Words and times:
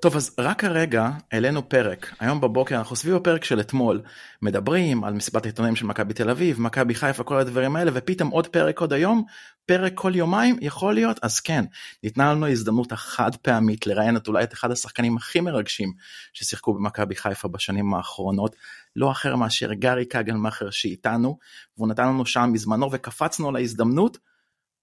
טוב, 0.00 0.16
אז 0.16 0.34
רק 0.38 0.64
הרגע 0.64 1.10
העלינו 1.32 1.68
פרק, 1.68 2.14
היום 2.20 2.40
בבוקר 2.40 2.78
אנחנו 2.78 2.96
סביב 2.96 3.14
הפרק 3.14 3.44
של 3.44 3.60
אתמול, 3.60 4.02
מדברים 4.42 5.04
על 5.04 5.14
מסיבת 5.14 5.44
העיתונאים 5.44 5.76
של 5.76 5.86
מכבי 5.86 6.14
תל 6.14 6.30
אביב, 6.30 6.60
מכבי 6.60 6.94
חיפה, 6.94 7.24
כל 7.24 7.38
הדברים 7.38 7.76
האלה, 7.76 7.90
ופתאום 7.94 8.30
עוד 8.30 8.46
פרק 8.46 8.80
עוד 8.80 8.92
היום, 8.92 9.24
פרק 9.66 9.92
כל 9.94 10.12
יומיים, 10.14 10.56
יכול 10.60 10.94
להיות? 10.94 11.18
אז 11.22 11.40
כן, 11.40 11.64
ניתנה 12.02 12.32
לנו 12.32 12.48
הזדמנות 12.48 12.92
החד 12.92 13.36
פעמית 13.36 13.86
לראיין 13.86 14.16
את 14.16 14.28
אולי 14.28 14.44
את 14.44 14.52
אחד 14.52 14.70
השחקנים 14.70 15.16
הכי 15.16 15.40
מרגשים 15.40 15.92
ששיחקו 16.32 16.74
במכבי 16.74 17.14
חיפה 17.14 17.48
בשנים 17.48 17.94
האחרונות, 17.94 18.56
לא 18.96 19.10
אחר 19.10 19.36
מאשר 19.36 19.72
גארי 19.72 20.04
קגלמאכר 20.04 20.70
שאיתנו, 20.70 21.38
והוא 21.76 21.88
נתן 21.88 22.06
לנו 22.06 22.26
שם 22.26 22.50
מזמנו 22.52 22.92
וקפצנו 22.92 23.48
על 23.48 23.56
ההזדמנות. 23.56 24.18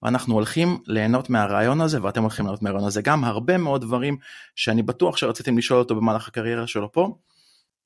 ואנחנו 0.03 0.33
הולכים 0.33 0.77
ליהנות 0.85 1.29
מהרעיון 1.29 1.81
הזה 1.81 2.03
ואתם 2.03 2.21
הולכים 2.21 2.45
ליהנות 2.45 2.61
מהרעיון 2.61 2.87
הזה 2.87 3.01
גם 3.01 3.23
הרבה 3.23 3.57
מאוד 3.57 3.81
דברים 3.81 4.17
שאני 4.55 4.83
בטוח 4.83 5.17
שרציתם 5.17 5.57
לשאול 5.57 5.79
אותו 5.79 5.95
במהלך 5.95 6.27
הקריירה 6.27 6.67
שלו 6.67 6.91
פה. 6.91 7.17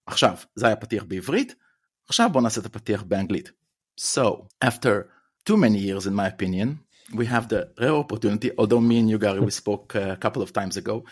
עכשיו 0.06 0.36
זה 0.56 0.66
היה 0.66 0.76
פתיח 0.76 1.04
בעברית 1.04 1.56
עכשיו 2.08 2.30
בוא 2.32 2.42
נעשה 2.42 2.62
את 2.62 2.66
הפתיח 2.66 3.04
באנגלית. 3.04 3.52
So 4.00 4.48
after 4.66 5.08
too 5.50 5.58
many 5.58 5.80
years 5.80 6.08
in 6.08 6.16
my 6.16 6.28
opinion 6.28 6.80
we 7.12 7.26
have 7.26 7.48
the 7.50 7.62
rare 7.80 7.98
opportunity 8.04 8.50
although 8.58 8.82
me 8.90 9.00
and 9.00 9.10
you 9.10 9.20
Gary 9.20 9.40
we 9.40 9.52
spoke 9.52 9.96
a 9.96 10.18
couple 10.24 10.42
of 10.42 10.52
times 10.54 10.78
ago 10.78 11.04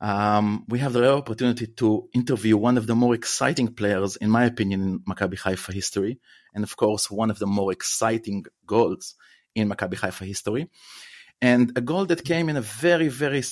um, 0.00 0.64
we 0.72 0.78
have 0.84 0.92
the 0.92 1.02
rare 1.06 1.18
opportunity 1.22 1.66
to 1.80 2.08
interview 2.20 2.56
one 2.56 2.76
of 2.80 2.86
the 2.86 2.96
more 3.02 3.14
exciting 3.14 3.68
players 3.80 4.16
in 4.16 4.28
my 4.30 4.44
opinion 4.52 4.80
in 4.86 4.98
Maccabi 5.08 5.38
Haifa 5.44 5.72
history 5.80 6.18
and 6.54 6.62
of 6.68 6.72
course 6.82 7.04
one 7.10 7.30
of 7.30 7.38
the 7.38 7.50
more 7.58 7.70
exciting 7.72 8.44
goals 8.66 9.14
in 9.54 9.68
Maccabi 9.68 9.96
Haifa 9.96 10.24
history. 10.24 10.68
And 11.40 11.72
a 11.76 11.80
goal 11.80 12.06
that 12.06 12.24
came 12.24 12.48
in 12.48 12.56
a 12.56 12.60
very, 12.60 13.08
very 13.08 13.42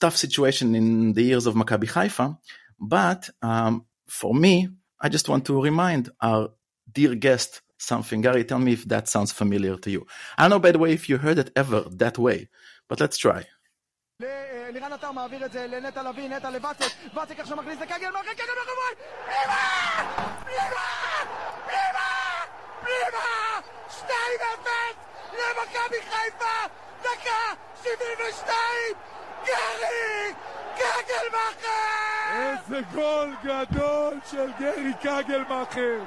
tough 0.00 0.16
situation 0.16 0.74
in 0.74 1.12
the 1.12 1.22
years 1.22 1.46
of 1.46 1.54
Maccabi 1.54 1.88
Haifa. 1.88 2.38
But 2.80 3.28
um, 3.42 3.84
for 4.06 4.34
me, 4.34 4.68
I 5.00 5.08
just 5.08 5.28
want 5.28 5.44
to 5.46 5.62
remind 5.62 6.10
our 6.20 6.50
dear 6.90 7.14
guest 7.14 7.60
something. 7.76 8.20
Gary, 8.20 8.44
tell 8.44 8.58
me 8.58 8.72
if 8.72 8.84
that 8.86 9.08
sounds 9.08 9.32
familiar 9.32 9.76
to 9.76 9.90
you. 9.90 10.06
I 10.36 10.42
don't 10.42 10.50
know, 10.50 10.58
by 10.58 10.72
the 10.72 10.78
way, 10.78 10.92
if 10.92 11.08
you 11.08 11.18
heard 11.18 11.38
it 11.38 11.50
ever 11.54 11.84
that 11.92 12.18
way, 12.18 12.48
but 12.88 13.00
let's 13.00 13.18
try. 13.18 13.44
לירן 14.72 14.92
עטר 14.92 15.12
מעביר 15.12 15.44
את 15.46 15.52
זה 15.52 15.66
לנטע 15.66 16.02
לביא, 16.02 16.28
נטע 16.28 16.50
לבצק, 16.50 16.86
בצק 17.14 17.40
עכשיו 17.40 17.56
מכניס 17.56 17.80
לקגל, 17.80 18.10
מאחורי 18.10 18.34
קגל 18.34 18.44
מאחורי, 18.58 18.94
פנימה! 19.24 19.60
פנימה! 20.44 20.86
פנימה! 21.66 22.08
פנימה! 22.80 23.60
שתיים 23.90 24.38
אפס! 24.54 25.11
למכבי 25.32 26.02
חיפה! 26.10 26.74
דקה 27.00 27.54
72! 27.82 28.54
גרי! 29.46 30.34
קגלמאכר! 30.76 31.68
איזה 32.34 32.80
גול 32.94 33.34
גדול 33.44 34.18
של 34.30 34.50
גרי 34.60 34.92
קגלמאכר! 35.02 36.04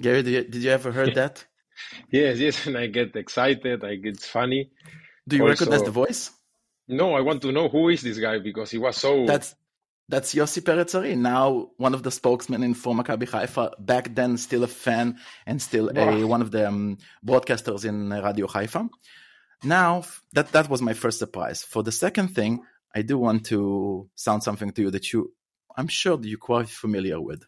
Gary, 0.00 0.22
did 0.22 0.32
you, 0.32 0.44
did 0.44 0.62
you 0.62 0.70
ever 0.70 0.90
heard 0.90 1.14
that? 1.14 1.44
yes, 2.10 2.38
yes, 2.38 2.66
and 2.66 2.78
I 2.78 2.86
get 2.86 3.14
excited. 3.14 3.84
I 3.84 3.96
get 3.96 4.20
funny. 4.20 4.70
Do 5.28 5.36
you 5.36 5.42
also, 5.42 5.52
recognize 5.52 5.82
the 5.82 5.90
voice? 5.90 6.30
No, 6.88 7.14
I 7.14 7.20
want 7.20 7.42
to 7.42 7.52
know 7.52 7.68
who 7.68 7.88
is 7.90 8.02
this 8.02 8.18
guy 8.18 8.38
because 8.38 8.70
he 8.70 8.78
was 8.78 8.96
so. 8.96 9.26
That's 9.26 9.54
that's 10.09 10.33
Yossi 10.33 10.61
Peretzari, 10.61 11.17
now 11.17 11.71
one 11.77 11.93
of 11.93 12.03
the 12.03 12.11
spokesmen 12.11 12.63
in 12.63 12.73
for 12.73 12.93
Maccabi 12.95 13.27
Haifa. 13.27 13.73
Back 13.79 14.15
then, 14.15 14.37
still 14.37 14.63
a 14.63 14.67
fan 14.67 15.17
and 15.45 15.61
still 15.61 15.89
a, 15.95 16.23
one 16.23 16.41
of 16.41 16.51
the 16.51 16.67
um, 16.67 16.97
broadcasters 17.25 17.83
in 17.83 18.09
Radio 18.09 18.47
Haifa. 18.47 18.89
Now, 19.63 20.03
that 20.33 20.51
that 20.53 20.69
was 20.69 20.81
my 20.81 20.93
first 20.93 21.19
surprise. 21.19 21.63
For 21.63 21.83
the 21.83 21.91
second 21.91 22.29
thing, 22.29 22.63
I 22.95 23.01
do 23.01 23.17
want 23.17 23.45
to 23.47 24.09
sound 24.15 24.43
something 24.43 24.71
to 24.71 24.81
you 24.83 24.91
that 24.91 25.11
you, 25.11 25.33
I'm 25.75 25.87
sure 25.87 26.15
that 26.15 26.27
you're 26.27 26.37
quite 26.37 26.69
familiar 26.69 27.19
with. 27.19 27.43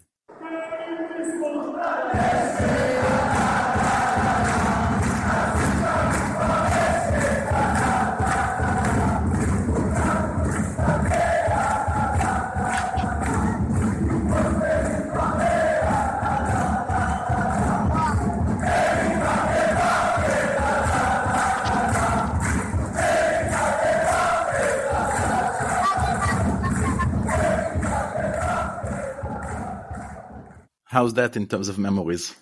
How's 30.90 31.14
that 31.14 31.38
in 31.38 31.46
terms 31.46 31.70
of 31.70 31.78
memories? 31.78 32.36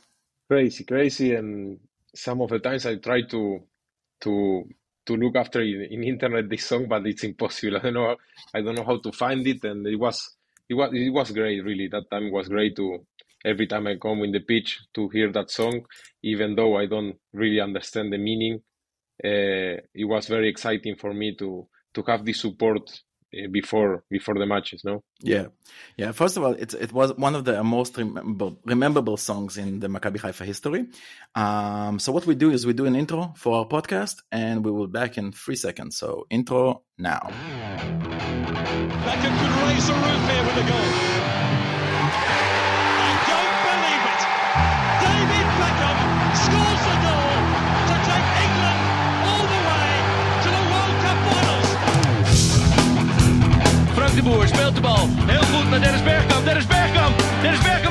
Crazy, 0.48 0.86
crazy, 0.86 1.36
and 1.36 1.80
some 2.16 2.40
of 2.40 2.50
the 2.50 2.60
times 2.60 2.86
I 2.86 2.96
try 2.96 3.24
to 3.24 3.60
to 4.22 4.64
to 5.06 5.16
look 5.18 5.36
after 5.36 5.62
in, 5.62 5.82
in 5.92 6.04
internet 6.06 6.50
this 6.50 6.64
song, 6.64 6.88
but 6.88 7.06
it's 7.06 7.26
impossible. 7.26 7.76
I 7.78 7.80
don't 7.82 7.94
know. 7.96 8.16
I 8.54 8.62
don't 8.62 8.76
know 8.76 8.86
how 8.86 9.00
to 9.00 9.12
find 9.12 9.46
it, 9.46 9.66
and 9.66 9.86
it 9.86 9.98
was 9.98 10.38
it 10.70 10.76
was 10.76 10.92
it 10.94 11.10
was 11.10 11.32
great. 11.32 11.62
Really, 11.62 11.90
that 11.90 12.10
time 12.10 12.32
was 12.32 12.48
great 12.48 12.78
to 12.78 13.06
every 13.44 13.68
time 13.68 13.86
I 13.86 13.98
come 13.98 14.24
in 14.24 14.32
the 14.32 14.40
pitch 14.40 14.80
to 14.94 15.10
hear 15.10 15.30
that 15.34 15.52
song, 15.52 15.86
even 16.24 16.56
though 16.56 16.78
I 16.78 16.86
don't 16.86 17.18
really 17.34 17.60
understand 17.60 18.14
the 18.14 18.18
meaning. 18.18 18.62
Uh, 19.22 19.84
it 19.94 20.06
was 20.06 20.28
very 20.28 20.48
exciting 20.48 20.96
for 20.96 21.14
me 21.14 21.36
to 21.36 21.68
to 21.96 22.04
have 22.04 22.24
this 22.24 22.40
support 22.40 22.98
before 23.52 24.04
before 24.10 24.36
the 24.36 24.46
matches 24.46 24.82
no? 24.84 25.04
Yeah. 25.20 25.48
Yeah 25.98 26.12
first 26.12 26.38
of 26.38 26.44
all 26.44 26.54
it, 26.54 26.74
it 26.74 26.94
was 26.94 27.14
one 27.16 27.36
of 27.36 27.46
the 27.46 27.64
most 27.64 27.98
rememberable, 27.98 28.60
rememberable 28.66 29.18
songs 29.18 29.58
in 29.58 29.80
the 29.80 29.88
maccabi 29.88 30.20
haifa 30.20 30.46
history. 30.46 30.88
Um, 31.36 32.00
so 32.00 32.12
what 32.12 32.26
we 32.26 32.36
do 32.36 32.52
is 32.52 32.66
we 32.66 32.74
do 32.74 32.86
an 32.86 32.96
intro 32.96 33.34
for 33.36 33.60
our 33.60 33.66
podcast 33.66 34.22
and 34.32 34.64
we 34.64 34.72
will 34.72 34.88
back 34.88 35.18
in 35.18 35.32
three 35.32 35.56
seconds. 35.56 35.98
So 35.98 36.26
intro 36.30 36.84
now. 36.98 37.30
Beckham 39.06 39.34
could 39.40 39.54
raise 39.68 39.88
the 39.88 39.94
roof 39.94 40.30
here 40.30 40.44
with 40.46 40.56
the 40.56 40.72
goal 40.72 41.37
de 54.18 54.24
Boer 54.24 54.48
speelt 54.48 54.76
de 54.76 54.82
bal. 54.82 55.08
Heel 55.26 55.42
goed 55.42 55.70
naar 55.70 55.82
Dennis 55.82 56.04
Bergkamp. 56.04 56.46
Dennis 56.46 56.66
Bergkamp. 56.66 57.24
Dennis 57.42 57.62
Bergkamp 57.62 57.87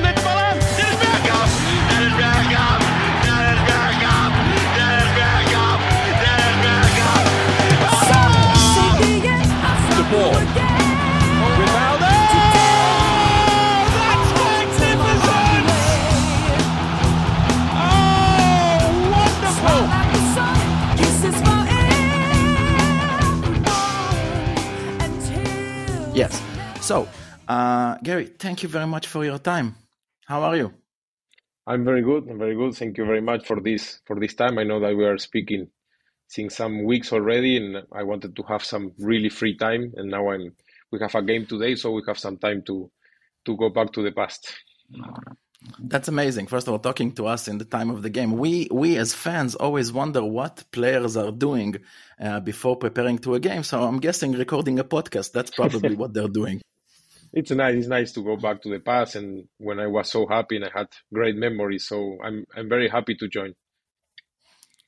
thank 28.24 28.62
you 28.62 28.68
very 28.68 28.86
much 28.86 29.06
for 29.06 29.24
your 29.24 29.38
time. 29.38 29.76
How 30.26 30.42
are 30.42 30.56
you? 30.56 30.72
I'm 31.66 31.84
very 31.84 32.02
good. 32.02 32.28
I'm 32.28 32.38
very 32.38 32.54
good. 32.54 32.74
Thank 32.74 32.98
you 32.98 33.04
very 33.04 33.20
much 33.20 33.46
for 33.46 33.60
this 33.60 34.00
for 34.06 34.18
this 34.18 34.34
time. 34.34 34.58
I 34.58 34.64
know 34.64 34.80
that 34.80 34.96
we 34.96 35.04
are 35.04 35.18
speaking 35.18 35.68
since 36.28 36.56
some 36.56 36.84
weeks 36.84 37.12
already, 37.12 37.56
and 37.56 37.84
I 37.92 38.02
wanted 38.04 38.36
to 38.36 38.42
have 38.44 38.64
some 38.64 38.92
really 38.98 39.28
free 39.28 39.56
time. 39.56 39.92
And 39.96 40.10
now 40.10 40.30
I'm 40.30 40.54
we 40.90 41.00
have 41.00 41.14
a 41.14 41.22
game 41.22 41.46
today, 41.46 41.74
so 41.74 41.90
we 41.90 42.02
have 42.06 42.18
some 42.18 42.38
time 42.38 42.62
to 42.66 42.90
to 43.46 43.56
go 43.56 43.68
back 43.68 43.92
to 43.92 44.02
the 44.02 44.12
past. 44.12 44.54
That's 45.80 46.08
amazing. 46.08 46.46
First 46.46 46.68
of 46.68 46.72
all, 46.72 46.78
talking 46.78 47.12
to 47.12 47.26
us 47.26 47.48
in 47.48 47.58
the 47.58 47.64
time 47.64 47.90
of 47.90 48.02
the 48.02 48.10
game, 48.10 48.32
we 48.32 48.68
we 48.70 48.96
as 48.96 49.14
fans 49.14 49.54
always 49.54 49.92
wonder 49.92 50.22
what 50.24 50.64
players 50.70 51.16
are 51.16 51.32
doing 51.32 51.76
uh, 52.20 52.40
before 52.40 52.76
preparing 52.76 53.18
to 53.20 53.34
a 53.34 53.40
game. 53.40 53.64
So 53.64 53.82
I'm 53.82 53.98
guessing 53.98 54.32
recording 54.32 54.78
a 54.78 54.84
podcast. 54.84 55.32
That's 55.32 55.50
probably 55.50 55.96
what 56.00 56.14
they're 56.14 56.28
doing. 56.28 56.62
It's 57.32 57.50
nice. 57.50 57.74
It's 57.76 57.86
nice 57.88 58.12
to 58.12 58.22
go 58.22 58.36
back 58.36 58.62
to 58.62 58.70
the 58.70 58.80
past 58.80 59.16
and 59.16 59.48
when 59.58 59.80
I 59.80 59.86
was 59.86 60.10
so 60.10 60.26
happy 60.26 60.56
and 60.56 60.64
I 60.64 60.70
had 60.74 60.88
great 61.12 61.36
memories. 61.36 61.86
So 61.86 62.18
I'm 62.24 62.44
I'm 62.56 62.68
very 62.68 62.88
happy 62.88 63.14
to 63.16 63.28
join. 63.28 63.54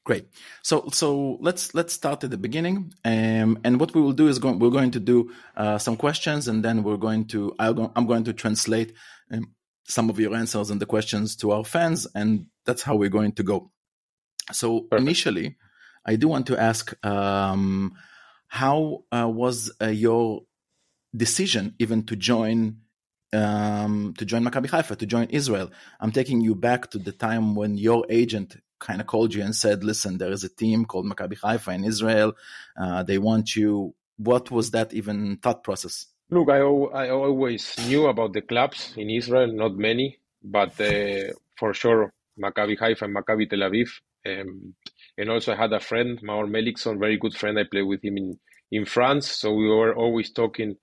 Great. 0.04 0.26
So 0.62 0.88
so 0.92 1.38
let's 1.40 1.74
let's 1.74 1.92
start 1.92 2.24
at 2.24 2.30
the 2.30 2.38
beginning. 2.38 2.92
Um, 3.04 3.58
and 3.64 3.78
what 3.78 3.94
we 3.94 4.00
will 4.00 4.12
do 4.12 4.28
is 4.28 4.38
go, 4.38 4.52
we're 4.52 4.70
going 4.70 4.92
to 4.92 5.00
do 5.00 5.30
uh, 5.56 5.78
some 5.78 5.96
questions 5.96 6.48
and 6.48 6.64
then 6.64 6.82
we're 6.82 6.96
going 6.96 7.26
to 7.26 7.54
i 7.58 7.68
am 7.68 8.06
going 8.06 8.24
to 8.24 8.32
translate. 8.32 8.94
Um, 9.30 9.54
some 9.88 10.10
of 10.10 10.20
your 10.20 10.34
answers 10.34 10.70
and 10.70 10.80
the 10.80 10.86
questions 10.86 11.34
to 11.36 11.50
our 11.50 11.64
fans, 11.64 12.06
and 12.14 12.46
that's 12.66 12.82
how 12.82 12.94
we're 12.94 13.08
going 13.08 13.32
to 13.32 13.42
go. 13.42 13.70
So 14.52 14.82
Perfect. 14.82 15.00
initially, 15.00 15.56
I 16.04 16.16
do 16.16 16.28
want 16.28 16.46
to 16.48 16.60
ask, 16.60 16.94
um, 17.04 17.94
how 18.48 19.04
uh, 19.12 19.28
was 19.28 19.70
uh, 19.80 19.86
your 19.86 20.42
decision 21.16 21.74
even 21.78 22.04
to 22.06 22.16
join 22.16 22.78
um, 23.32 24.14
to 24.16 24.24
join 24.24 24.42
Maccabi 24.42 24.70
Haifa, 24.70 24.96
to 24.96 25.06
join 25.06 25.28
Israel. 25.28 25.70
I'm 26.00 26.12
taking 26.12 26.40
you 26.40 26.54
back 26.54 26.90
to 26.92 26.98
the 26.98 27.12
time 27.12 27.54
when 27.54 27.76
your 27.76 28.06
agent 28.08 28.56
kind 28.78 29.00
of 29.00 29.06
called 29.06 29.34
you 29.34 29.42
and 29.42 29.54
said, 29.54 29.84
"Listen, 29.84 30.18
there 30.18 30.32
is 30.32 30.44
a 30.44 30.48
team 30.48 30.84
called 30.86 31.06
Maccabi 31.06 31.38
Haifa 31.38 31.70
in 31.72 31.84
Israel. 31.84 32.34
Uh, 32.80 33.02
they 33.02 33.18
want 33.18 33.56
you." 33.56 33.94
What 34.16 34.50
was 34.50 34.72
that 34.72 34.92
even 34.94 35.36
thought 35.36 35.62
process? 35.62 36.06
Look, 36.30 36.50
I, 36.50 36.58
I 36.58 37.10
always 37.10 37.74
knew 37.86 38.06
about 38.08 38.32
the 38.32 38.40
clubs 38.40 38.92
in 38.96 39.10
Israel, 39.10 39.52
not 39.52 39.76
many, 39.76 40.18
but 40.42 40.78
uh, 40.80 41.32
for 41.56 41.72
sure, 41.72 42.12
Maccabi 42.38 42.76
Haifa 42.78 43.04
and 43.04 43.16
Maccabi 43.16 43.48
Tel 43.48 43.60
Aviv. 43.60 43.88
Um, 44.26 44.74
and 45.16 45.30
also, 45.30 45.52
I 45.52 45.56
had 45.56 45.72
a 45.72 45.80
friend, 45.80 46.20
Maor 46.20 46.48
Melikson, 46.48 46.98
very 46.98 47.16
good 47.16 47.34
friend. 47.34 47.58
I 47.58 47.64
played 47.70 47.82
with 47.86 48.04
him 48.04 48.16
in, 48.16 48.38
in 48.72 48.84
France. 48.84 49.30
So 49.30 49.54
we 49.54 49.68
were 49.68 49.94
always 49.94 50.32
talking 50.32 50.76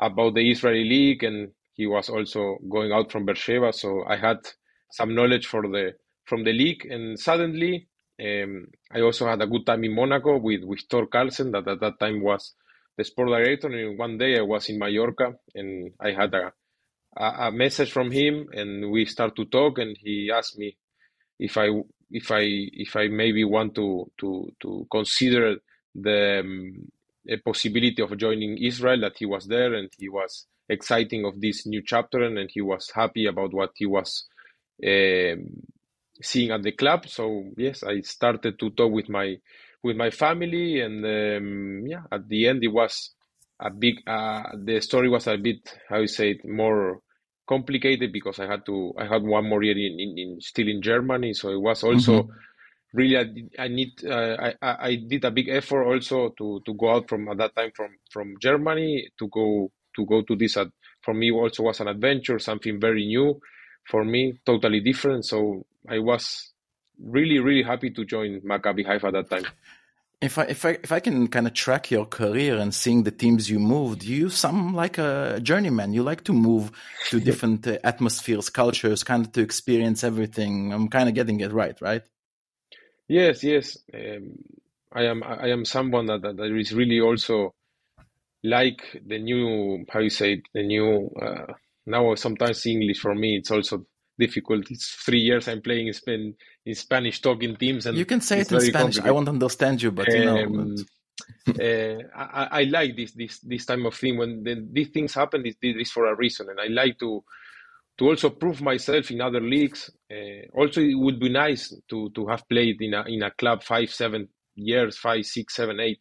about 0.00 0.34
the 0.34 0.50
Israeli 0.50 0.84
league, 0.84 1.22
and 1.22 1.52
he 1.74 1.86
was 1.86 2.08
also 2.08 2.58
going 2.68 2.92
out 2.92 3.12
from 3.12 3.26
Beersheba. 3.26 3.72
So 3.72 4.04
I 4.06 4.16
had 4.16 4.38
some 4.90 5.14
knowledge 5.14 5.46
for 5.46 5.62
the 5.62 5.94
from 6.24 6.44
the 6.44 6.52
league. 6.52 6.86
And 6.86 7.18
suddenly, 7.18 7.88
um, 8.20 8.66
I 8.92 9.00
also 9.00 9.26
had 9.26 9.42
a 9.42 9.46
good 9.46 9.66
time 9.66 9.84
in 9.84 9.94
Monaco 9.94 10.38
with, 10.38 10.62
with 10.64 10.88
Tor 10.88 11.06
Karlsen, 11.06 11.52
that 11.52 11.68
at 11.68 11.80
that 11.80 11.98
time 11.98 12.22
was 12.22 12.54
the 12.96 13.04
sport 13.04 13.28
director. 13.28 13.68
And 13.68 13.98
one 13.98 14.16
day 14.18 14.38
I 14.38 14.42
was 14.42 14.68
in 14.68 14.78
Mallorca 14.78 15.34
and 15.54 15.92
I 16.00 16.12
had 16.12 16.32
a, 16.34 16.52
a, 17.16 17.52
message 17.52 17.90
from 17.90 18.10
him, 18.10 18.48
and 18.52 18.90
we 18.90 19.04
start 19.04 19.36
to 19.36 19.44
talk. 19.46 19.78
And 19.78 19.96
he 19.98 20.30
asked 20.32 20.58
me 20.58 20.76
if 21.38 21.56
I 21.56 21.68
if 22.10 22.30
I 22.30 22.42
if 22.44 22.96
I 22.96 23.08
maybe 23.08 23.44
want 23.44 23.74
to 23.76 24.10
to 24.20 24.52
to 24.62 24.86
consider 24.90 25.56
the 25.94 26.40
um, 26.40 26.88
a 27.30 27.36
possibility 27.38 28.02
of 28.02 28.16
joining 28.16 28.58
Israel. 28.58 29.00
That 29.00 29.16
he 29.18 29.26
was 29.26 29.46
there 29.46 29.74
and 29.74 29.88
he 29.98 30.08
was 30.08 30.46
exciting 30.68 31.24
of 31.24 31.40
this 31.40 31.66
new 31.66 31.82
chapter 31.84 32.22
and, 32.22 32.38
and 32.38 32.50
he 32.52 32.60
was 32.60 32.90
happy 32.94 33.26
about 33.26 33.52
what 33.52 33.70
he 33.74 33.86
was 33.86 34.24
um, 34.86 35.44
seeing 36.22 36.50
at 36.50 36.62
the 36.62 36.72
club. 36.72 37.08
So 37.08 37.44
yes, 37.56 37.82
I 37.82 38.00
started 38.00 38.58
to 38.58 38.70
talk 38.70 38.92
with 38.92 39.08
my 39.08 39.36
with 39.82 39.96
my 39.96 40.10
family, 40.10 40.80
and 40.80 41.04
um, 41.04 41.86
yeah, 41.86 42.02
at 42.12 42.28
the 42.28 42.48
end 42.48 42.62
it 42.64 42.68
was 42.68 43.10
a 43.58 43.70
big. 43.70 43.96
Uh, 44.06 44.42
the 44.62 44.80
story 44.80 45.08
was 45.08 45.26
a 45.26 45.36
bit 45.36 45.74
how 45.88 45.98
you 45.98 46.06
say 46.06 46.32
it 46.32 46.44
more 46.44 47.00
complicated 47.48 48.12
because 48.12 48.38
I 48.38 48.46
had 48.46 48.64
to 48.66 48.92
I 48.98 49.06
had 49.06 49.22
one 49.22 49.48
more 49.48 49.62
year 49.62 49.76
in, 49.76 49.98
in, 49.98 50.18
in 50.18 50.40
still 50.40 50.68
in 50.68 50.82
Germany, 50.82 51.34
so 51.34 51.50
it 51.50 51.60
was 51.60 51.82
also. 51.82 52.22
Mm-hmm. 52.22 52.32
Really, 52.92 53.16
I, 53.16 53.64
I 53.64 53.68
need. 53.68 54.04
Uh, 54.04 54.52
I 54.60 54.88
I 54.90 54.94
did 54.96 55.24
a 55.24 55.30
big 55.30 55.48
effort 55.48 55.84
also 55.84 56.30
to, 56.30 56.60
to 56.66 56.74
go 56.74 56.90
out 56.90 57.08
from 57.08 57.28
at 57.28 57.38
that 57.38 57.54
time 57.54 57.70
from, 57.74 57.90
from 58.10 58.34
Germany 58.40 59.08
to 59.18 59.28
go 59.28 59.70
to 59.94 60.06
go 60.06 60.22
to 60.22 60.34
this. 60.34 60.56
At, 60.56 60.68
for 61.02 61.14
me, 61.14 61.30
also 61.30 61.62
was 61.62 61.80
an 61.80 61.88
adventure, 61.88 62.38
something 62.38 62.80
very 62.80 63.06
new 63.06 63.40
for 63.86 64.04
me, 64.04 64.38
totally 64.44 64.80
different. 64.80 65.24
So 65.24 65.66
I 65.88 65.98
was 65.98 66.52
really, 67.02 67.38
really 67.38 67.62
happy 67.62 67.90
to 67.90 68.04
join 68.04 68.40
Maccabi 68.40 68.86
Haifa 68.86 69.08
at 69.08 69.12
that 69.12 69.30
time. 69.30 69.46
If 70.20 70.36
I 70.36 70.42
if 70.44 70.64
I 70.66 70.70
if 70.82 70.92
I 70.92 71.00
can 71.00 71.28
kind 71.28 71.46
of 71.46 71.54
track 71.54 71.90
your 71.90 72.04
career 72.04 72.58
and 72.58 72.74
seeing 72.74 73.04
the 73.04 73.10
teams 73.10 73.48
you 73.48 73.58
moved, 73.58 74.04
you 74.04 74.28
some 74.28 74.74
like 74.74 74.98
a 74.98 75.40
journeyman. 75.42 75.94
You 75.94 76.02
like 76.02 76.24
to 76.24 76.34
move 76.34 76.72
to 77.08 77.20
different 77.28 77.66
uh, 77.66 77.78
atmospheres, 77.84 78.50
cultures, 78.50 79.02
kind 79.02 79.24
of 79.24 79.32
to 79.32 79.40
experience 79.40 80.04
everything. 80.04 80.74
I'm 80.74 80.88
kind 80.88 81.08
of 81.08 81.14
getting 81.14 81.40
it 81.40 81.52
right, 81.52 81.80
right? 81.80 82.02
Yes, 83.10 83.42
yes. 83.42 83.76
Um, 83.92 84.38
I 84.92 85.02
am 85.06 85.24
I 85.24 85.48
am 85.48 85.64
someone 85.64 86.06
that, 86.06 86.22
that, 86.22 86.36
that 86.36 86.56
is 86.56 86.72
really 86.72 87.00
also 87.00 87.54
like 88.44 88.82
the 89.04 89.18
new 89.18 89.84
how 89.90 89.98
you 89.98 90.10
say 90.10 90.34
it, 90.34 90.42
the 90.54 90.62
new 90.62 91.10
uh, 91.20 91.52
now 91.86 92.14
sometimes 92.14 92.64
English 92.66 93.00
for 93.00 93.12
me 93.16 93.38
it's 93.38 93.50
also 93.50 93.84
difficult. 94.16 94.70
It's 94.70 94.88
three 95.04 95.18
years 95.18 95.48
I'm 95.48 95.60
playing 95.60 95.88
in, 95.88 95.92
Spain, 95.92 96.34
in 96.64 96.74
Spanish 96.76 97.20
talking 97.20 97.56
teams, 97.56 97.86
and 97.86 97.98
you 97.98 98.04
can 98.04 98.20
say 98.20 98.40
it 98.40 98.52
in 98.52 98.60
Spanish. 98.60 99.00
I 99.00 99.10
won't 99.10 99.28
understand 99.28 99.82
you, 99.82 99.90
but 99.90 100.06
you 100.06 100.24
know. 100.24 100.44
Um, 100.44 100.76
uh, 101.48 101.98
I, 102.16 102.60
I, 102.60 102.62
like 102.64 102.96
this 102.96 103.12
this 103.12 103.40
this 103.40 103.66
time 103.66 103.86
of 103.86 103.94
thing 103.94 104.18
when 104.18 104.44
the, 104.44 104.66
these 104.72 104.88
things 104.90 105.14
happen. 105.14 105.42
This, 105.42 105.56
this 105.60 105.74
is 105.76 105.90
for 105.90 106.06
a 106.06 106.14
reason, 106.14 106.48
and 106.48 106.60
I 106.60 106.68
like 106.68 106.98
to 107.00 107.24
to 108.00 108.08
also 108.08 108.30
prove 108.30 108.62
myself 108.62 109.10
in 109.10 109.20
other 109.20 109.42
leagues. 109.42 109.90
Uh, 110.10 110.48
also, 110.54 110.80
it 110.80 110.94
would 110.94 111.20
be 111.20 111.28
nice 111.28 111.74
to 111.90 112.08
to 112.14 112.26
have 112.28 112.48
played 112.48 112.80
in 112.80 112.94
a 112.94 113.04
in 113.06 113.22
a 113.22 113.30
club 113.30 113.62
five, 113.62 113.90
seven 113.90 114.26
years, 114.54 114.96
five, 114.96 115.26
six, 115.26 115.54
seven, 115.54 115.78
eight. 115.78 116.00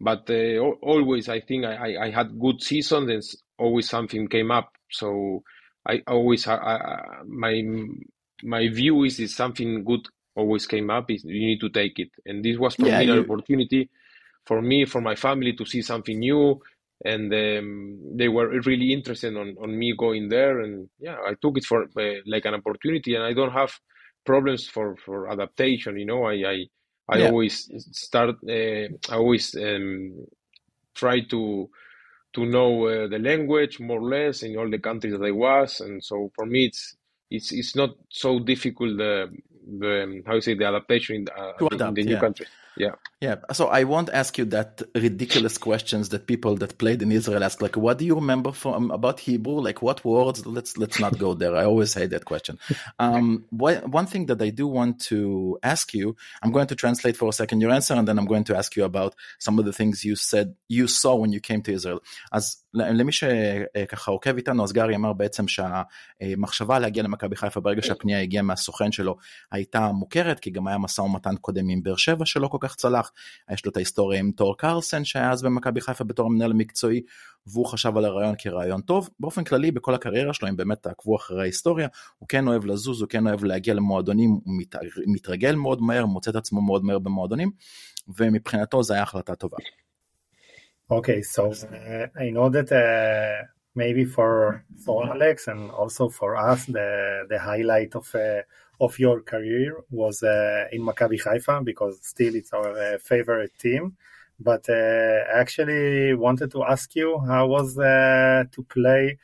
But 0.00 0.30
uh, 0.30 0.58
always, 0.82 1.28
I 1.28 1.40
think 1.40 1.64
I, 1.64 1.96
I 2.06 2.10
had 2.10 2.38
good 2.38 2.62
seasons, 2.62 3.10
and 3.10 3.22
always 3.58 3.88
something 3.88 4.28
came 4.28 4.52
up. 4.52 4.70
So 4.88 5.42
I 5.84 6.02
always 6.06 6.46
I, 6.46 7.22
my 7.26 7.60
my 8.44 8.68
view 8.68 9.02
is 9.02 9.18
if 9.18 9.30
something 9.30 9.82
good 9.82 10.06
always 10.36 10.66
came 10.66 10.90
up, 10.90 11.10
is 11.10 11.24
you 11.24 11.46
need 11.46 11.60
to 11.60 11.70
take 11.70 11.98
it, 11.98 12.10
and 12.24 12.44
this 12.44 12.56
was 12.56 12.76
for 12.76 12.86
yeah, 12.86 13.00
me 13.00 13.06
you... 13.06 13.12
an 13.14 13.18
opportunity 13.18 13.90
for 14.46 14.62
me 14.62 14.84
for 14.84 15.00
my 15.00 15.16
family 15.16 15.54
to 15.54 15.64
see 15.64 15.82
something 15.82 16.18
new 16.18 16.60
and 17.04 17.32
um, 17.32 17.98
they 18.16 18.28
were 18.28 18.60
really 18.62 18.92
interested 18.92 19.36
on, 19.36 19.56
on 19.60 19.76
me 19.76 19.94
going 19.96 20.28
there. 20.28 20.60
And 20.60 20.88
yeah 20.98 21.16
i 21.26 21.34
took 21.40 21.58
it 21.58 21.64
for 21.64 21.84
uh, 21.84 22.20
like 22.26 22.44
an 22.44 22.54
opportunity. 22.54 23.14
And 23.14 23.24
i 23.24 23.32
don't 23.32 23.52
have 23.52 23.72
problems 24.24 24.68
for 24.68 24.96
for 24.96 25.30
adaptation 25.30 25.98
you 25.98 26.06
know. 26.06 26.24
I 26.24 26.34
i, 26.34 26.66
I 27.08 27.18
yeah. 27.18 27.28
always 27.28 27.68
start 27.92 28.36
uh, 28.48 28.88
i 29.10 29.16
always 29.16 29.54
um, 29.56 30.26
try 30.94 31.20
to 31.20 31.70
to 32.34 32.46
know 32.46 32.86
uh, 32.86 33.08
the 33.08 33.18
language 33.18 33.78
more 33.78 34.00
or 34.00 34.08
less 34.08 34.42
in 34.42 34.56
all 34.56 34.70
the 34.70 34.78
countries 34.78 35.12
that 35.12 35.26
i 35.26 35.30
was. 35.30 35.80
And 35.80 36.02
so 36.02 36.30
for 36.34 36.46
me 36.46 36.66
it's 36.66 36.96
it's 37.30 37.52
it's 37.52 37.74
not 37.74 37.90
so 38.08 38.38
difficult 38.38 38.96
the 38.96 39.30
the 39.78 40.22
how 40.26 40.34
you 40.34 40.40
say 40.40 40.54
the 40.54 40.66
adaptation 40.66 41.16
in 41.16 41.24
the, 41.24 41.34
uh, 41.34 41.52
adapt, 41.70 41.88
in 41.88 41.94
the 41.94 42.04
new 42.04 42.14
yeah. 42.14 42.20
country 42.20 42.46
yeah. 42.77 42.95
Yeah. 43.19 43.37
So 43.51 43.69
I 43.69 43.83
won't 43.83 44.11
ask 44.11 44.37
you 44.37 44.45
that 44.45 44.83
ridiculous 44.93 45.57
questions 45.57 46.09
that 46.09 46.27
people 46.27 46.55
that 46.57 46.77
played 46.77 47.01
in 47.01 47.11
Israel 47.11 47.43
ask, 47.43 47.61
like, 47.63 47.75
what 47.75 47.97
do 47.97 48.05
you 48.05 48.13
remember 48.13 48.51
from 48.51 48.91
about 48.91 49.19
Hebrew? 49.19 49.59
Like 49.59 49.81
what 49.81 50.05
words? 50.05 50.45
Let's 50.45 50.77
let's 50.77 50.99
not 50.99 51.17
go 51.17 51.33
there. 51.33 51.55
I 51.55 51.65
always 51.65 51.95
hate 51.95 52.11
that 52.11 52.25
question. 52.25 52.59
Um, 52.99 53.45
one 53.49 54.05
thing 54.05 54.27
that 54.27 54.39
I 54.39 54.51
do 54.51 54.67
want 54.67 55.01
to 55.09 55.57
ask 55.63 55.95
you, 55.95 56.15
I'm 56.43 56.51
going 56.51 56.67
to 56.67 56.75
translate 56.75 57.17
for 57.17 57.27
a 57.29 57.33
second 57.33 57.61
your 57.61 57.71
answer, 57.71 57.95
and 57.95 58.07
then 58.07 58.19
I'm 58.19 58.25
going 58.33 58.43
to 58.45 58.55
ask 58.55 58.75
you 58.75 58.83
about 58.83 59.15
some 59.39 59.57
of 59.57 59.65
the 59.65 59.73
things 59.73 60.05
you 60.05 60.15
said 60.15 60.53
you 60.69 60.85
saw 60.87 61.15
when 61.15 61.31
you 61.31 61.39
came 61.39 61.63
to 61.63 61.73
Israel. 61.73 62.01
אז 62.31 62.63
למי 62.73 63.11
שככה 63.11 64.11
עוקב 64.11 64.35
איתנו, 64.35 64.63
אז 64.63 64.71
גרי 64.71 64.95
אמר 64.95 65.13
בעצם 65.13 65.45
שהמחשבה 65.47 66.79
להגיע 66.79 67.03
למכבי 67.03 67.35
חיפה 67.35 67.59
ברגע 67.59 67.81
שהפנייה 67.81 68.21
הגיעה 68.21 68.43
מהסוכן 68.43 68.91
שלו 68.91 69.17
הייתה 69.51 69.91
מוכרת, 69.91 70.39
כי 70.39 70.49
גם 70.49 70.67
היה 70.67 70.77
משא 70.77 71.01
ומתן 71.01 71.35
קודם 71.35 71.69
עם 71.69 71.83
באר 71.83 71.95
שבע 71.95 72.25
שלא 72.25 72.47
כל 72.47 72.57
כך 72.62 72.74
צלח, 72.74 73.12
יש 73.52 73.64
לו 73.64 73.70
את 73.70 73.76
ההיסטוריה 73.76 74.20
עם 74.20 74.30
תור 74.36 74.56
קרסן 74.58 75.04
שהיה 75.04 75.30
אז 75.30 75.42
במכבי 75.42 75.80
חיפה 75.80 76.04
בתור 76.04 76.26
המנהל 76.26 76.50
המקצועי, 76.50 77.02
והוא 77.46 77.66
חשב 77.66 77.96
על 77.96 78.04
הרעיון 78.04 78.34
כרעיון 78.38 78.80
טוב. 78.80 79.10
באופן 79.20 79.44
כללי 79.44 79.70
בכל 79.70 79.94
הקריירה 79.94 80.34
שלו, 80.34 80.48
אם 80.48 80.56
באמת 80.56 80.82
תעקבו 80.82 81.16
אחרי 81.16 81.40
ההיסטוריה, 81.40 81.88
הוא 82.18 82.28
כן 82.28 82.48
אוהב 82.48 82.64
לזוז, 82.64 83.00
הוא 83.00 83.08
כן 83.08 83.26
אוהב 83.26 83.44
להגיע 83.44 83.74
למועדונים, 83.74 84.30
הוא 84.30 84.54
מתרגל 85.06 85.54
מאוד 85.54 85.82
מהר, 85.82 86.06
מוצא 86.06 86.30
את 86.30 86.36
עצמו 86.36 86.62
מאוד 86.62 86.84
מהר 86.84 86.98
במועדונים, 86.98 87.50
ומבחינתו 88.18 88.82
זו 88.82 88.94
הייתה 88.94 89.02
החלטה 89.02 89.34
טובה. 89.34 89.56
Okay, 90.90 91.22
so 91.22 91.42
uh, 91.50 92.06
I 92.24 92.28
know 92.36 92.48
that 92.50 92.70
uh, 92.70 93.46
maybe 93.74 94.04
for 94.04 94.64
for 94.84 94.98
Alex 95.14 95.48
and 95.48 95.70
also 95.70 96.08
for 96.18 96.30
us, 96.36 96.60
the 96.66 96.88
the 97.30 97.38
highlight 97.38 97.92
of 98.00 98.06
uh, 98.14 98.42
of 98.80 98.98
your 98.98 99.20
career 99.20 99.76
was 99.90 100.22
uh, 100.22 100.66
in 100.72 100.82
Maccabi 100.82 101.22
Haifa 101.22 101.62
because 101.64 101.98
still 102.02 102.34
it's 102.34 102.52
our 102.52 102.94
uh, 102.94 102.98
favorite 102.98 103.52
team. 103.58 103.96
But 104.40 104.68
uh, 104.68 104.72
I 104.72 105.40
actually 105.40 106.14
wanted 106.14 106.50
to 106.52 106.64
ask 106.64 106.94
you 106.96 107.18
how 107.20 107.46
was 107.46 107.76
to 107.76 108.62
play 108.68 109.18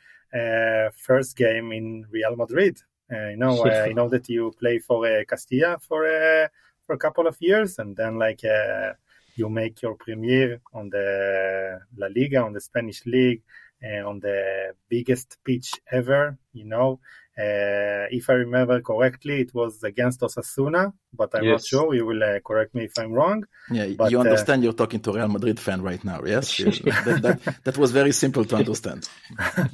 first 0.95 1.35
game 1.35 1.71
in 1.71 2.05
Real 2.09 2.35
Madrid. 2.35 2.77
you 3.11 3.37
know, 3.37 3.65
I 3.87 3.91
know 3.91 4.07
that 4.09 4.29
you 4.29 4.53
play 4.59 4.79
for 4.79 5.23
Castilla 5.25 5.77
for 5.79 6.07
for 6.85 6.93
a 6.93 6.97
couple 6.97 7.27
of 7.27 7.35
years, 7.39 7.79
and 7.79 7.97
then 7.97 8.17
like 8.17 8.43
you 9.39 9.49
make 9.49 9.81
your 9.81 9.95
premiere 9.95 10.61
on 10.73 10.89
the 10.89 11.79
La 11.97 12.07
Liga, 12.15 12.43
on 12.43 12.53
the 12.53 12.61
Spanish 12.61 13.05
league, 13.05 13.41
uh, 13.83 14.07
on 14.07 14.19
the 14.19 14.73
biggest 14.89 15.37
pitch 15.43 15.71
ever. 15.91 16.37
You 16.53 16.65
know, 16.65 16.99
uh, 17.28 17.28
if 18.11 18.29
I 18.29 18.33
remember 18.33 18.81
correctly, 18.81 19.41
it 19.41 19.53
was 19.53 19.83
against 19.83 20.21
Osasuna, 20.21 20.93
but 21.13 21.33
I'm 21.35 21.43
yes. 21.43 21.51
not 21.51 21.65
sure. 21.65 21.93
You 21.93 22.05
will 22.05 22.23
uh, 22.23 22.39
correct 22.39 22.75
me 22.75 22.85
if 22.85 22.97
I'm 22.97 23.13
wrong. 23.13 23.45
Yeah, 23.71 23.87
but, 23.97 24.11
you 24.11 24.19
uh, 24.19 24.23
understand 24.23 24.63
you're 24.63 24.73
talking 24.73 24.99
to 25.01 25.13
Real 25.13 25.27
Madrid 25.27 25.59
fan 25.59 25.81
right 25.81 26.03
now, 26.03 26.21
yes? 26.25 26.57
that, 26.57 27.19
that, 27.21 27.55
that, 27.63 27.77
was 27.77 27.91
very 27.91 28.11
simple 28.11 28.45
to 28.45 28.55
understand. 28.55 29.07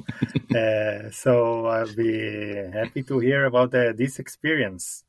Uh, 0.56 1.10
so 1.10 1.66
I'll 1.66 1.94
be 1.94 2.54
happy 2.72 3.02
to 3.02 3.18
hear 3.18 3.44
about 3.44 3.74
uh, 3.74 3.92
this 3.94 4.18
experience. 4.18 5.04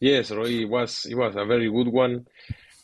Yes, 0.00 0.30
Roy, 0.30 0.62
it 0.62 0.68
was 0.68 1.04
it 1.04 1.14
was 1.14 1.36
a 1.36 1.44
very 1.44 1.70
good 1.70 1.88
one 1.88 2.24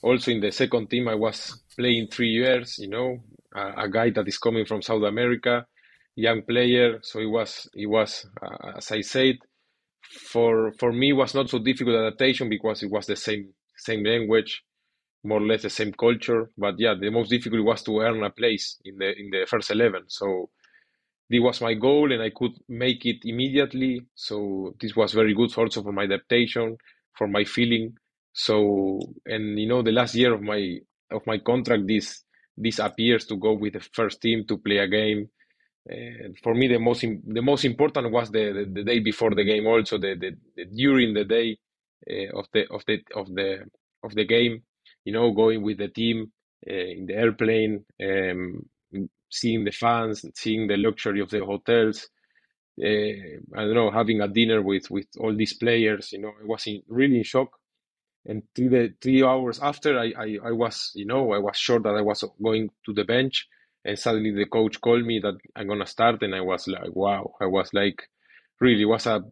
also 0.05 0.31
in 0.31 0.41
the 0.41 0.53
second 0.53 0.91
team, 0.91 1.09
I 1.09 1.14
was 1.14 1.62
playing 1.76 2.09
three 2.09 2.29
years, 2.29 2.79
you 2.79 2.88
know, 2.88 3.25
a, 3.55 3.85
a 3.85 3.88
guy 3.88 4.11
that 4.11 4.29
is 4.29 4.38
coming 4.38 4.67
from 4.67 4.83
South 4.83 5.03
America, 5.03 5.67
young 6.16 6.42
player. 6.42 6.99
So 7.02 7.21
it 7.21 7.26
was 7.26 7.68
it 7.75 7.87
was 7.87 8.26
uh, 8.42 8.73
as 8.76 8.90
I 8.92 9.00
said, 9.02 9.37
for 10.02 10.73
for 10.78 10.92
me 10.92 11.12
was 11.12 11.35
not 11.35 11.50
so 11.50 11.59
difficult 11.59 11.97
adaptation 11.97 12.49
because 12.49 12.83
it 12.83 12.90
was 12.90 13.06
the 13.06 13.16
same 13.16 13.52
same 13.76 14.04
language, 14.04 14.62
more 15.25 15.38
or 15.40 15.47
less 15.47 15.62
the 15.62 15.71
same 15.71 15.92
culture. 15.92 16.50
But 16.56 16.76
yeah, 16.78 16.94
the 16.99 17.11
most 17.11 17.30
difficult 17.30 17.64
was 17.64 17.83
to 17.85 18.00
earn 18.00 18.23
a 18.23 18.30
place 18.30 18.78
in 18.85 18.99
the 18.99 19.18
in 19.18 19.30
the 19.30 19.47
first 19.49 19.71
eleven. 19.71 20.04
So 20.09 20.50
this 21.30 21.40
was 21.40 21.61
my 21.61 21.75
goal, 21.75 22.12
and 22.12 22.23
I 22.23 22.30
could 22.30 22.52
make 22.68 23.04
it 23.06 23.18
immediately. 23.25 24.02
So 24.14 24.75
this 24.80 24.94
was 24.94 25.12
very 25.12 25.35
good 25.35 25.56
also 25.56 25.83
for 25.83 25.92
my 25.92 26.04
adaptation, 26.04 26.76
for 27.16 27.26
my 27.28 27.44
feeling. 27.44 27.97
So 28.33 29.00
and 29.26 29.59
you 29.59 29.68
know 29.68 29.83
the 29.83 29.92
last 29.92 30.14
year 30.14 30.35
of 30.35 30.42
my 30.42 30.78
of 31.11 31.26
my 31.26 31.38
contract, 31.38 31.87
this 31.87 32.25
this 32.56 32.78
appears 32.78 33.26
to 33.26 33.37
go 33.37 33.54
with 33.54 33.73
the 33.75 33.80
first 33.80 34.21
team 34.21 34.44
to 34.49 34.59
play 34.59 34.78
a 34.78 34.88
game. 34.88 35.30
Uh, 35.91 36.29
for 36.43 36.55
me, 36.55 36.67
the 36.69 36.79
most 36.79 37.03
the 37.03 37.43
most 37.43 37.64
important 37.64 38.11
was 38.11 38.31
the, 38.31 38.53
the, 38.53 38.71
the, 38.73 38.85
day 38.85 39.00
before 39.00 39.35
the 39.35 39.45
game. 39.45 39.67
Also, 39.67 39.99
the, 39.99 40.14
the, 40.19 40.31
the 40.57 40.64
during 40.67 41.12
the 41.12 41.25
day 41.25 41.59
uh, 42.11 42.38
of 42.38 42.47
the 42.53 42.67
of 42.71 42.83
the 42.87 43.03
of 43.14 43.26
the 43.35 43.64
of 44.03 44.14
the 44.14 44.25
game, 44.25 44.62
you 45.05 45.12
know, 45.12 45.31
going 45.33 45.62
with 45.62 45.79
the 45.79 45.88
team 45.88 46.33
uh, 46.69 46.73
in 46.73 47.07
the 47.07 47.14
airplane, 47.14 47.85
um, 48.03 48.62
seeing 49.31 49.64
the 49.64 49.73
fans, 49.73 50.25
seeing 50.35 50.67
the 50.67 50.76
luxury 50.76 51.21
of 51.21 51.31
the 51.31 51.45
hotels. 51.45 52.09
I 52.83 53.38
don't 53.55 53.75
know, 53.75 53.91
having 53.91 54.21
a 54.21 54.29
dinner 54.29 54.62
with 54.62 54.91
with 54.91 55.07
all 55.21 55.37
these 55.37 55.53
players. 55.53 56.12
You 56.12 56.21
know, 56.21 56.33
I 56.41 56.45
was 56.45 56.67
in, 56.67 56.83
really 56.88 57.19
in 57.19 57.25
shock 57.25 57.50
and 58.26 58.43
three, 58.55 58.91
three 59.00 59.23
hours 59.23 59.61
after 59.61 59.99
I, 59.99 60.12
I, 60.19 60.38
I 60.47 60.53
was 60.53 60.93
you 60.95 61.07
know 61.07 61.33
i 61.33 61.38
was 61.38 61.57
sure 61.57 61.81
that 61.81 61.95
i 61.95 62.00
was 62.00 62.25
going 62.43 62.71
to 62.87 62.93
the 62.93 63.05
bench 63.05 63.47
and 63.85 63.99
suddenly 63.99 64.31
the 64.31 64.47
coach 64.47 64.81
called 64.81 65.05
me 65.05 65.21
that 65.21 65.35
i'm 65.57 65.69
gonna 65.69 65.87
start 65.87 66.23
and 66.23 66.35
i 66.35 66.41
was 66.41 66.67
like 66.69 66.95
wow 66.95 67.35
i 67.41 67.47
was 67.47 67.73
like 67.73 68.03
really 68.61 68.83
it 68.83 68.87
was 68.87 69.07
a 69.07 69.23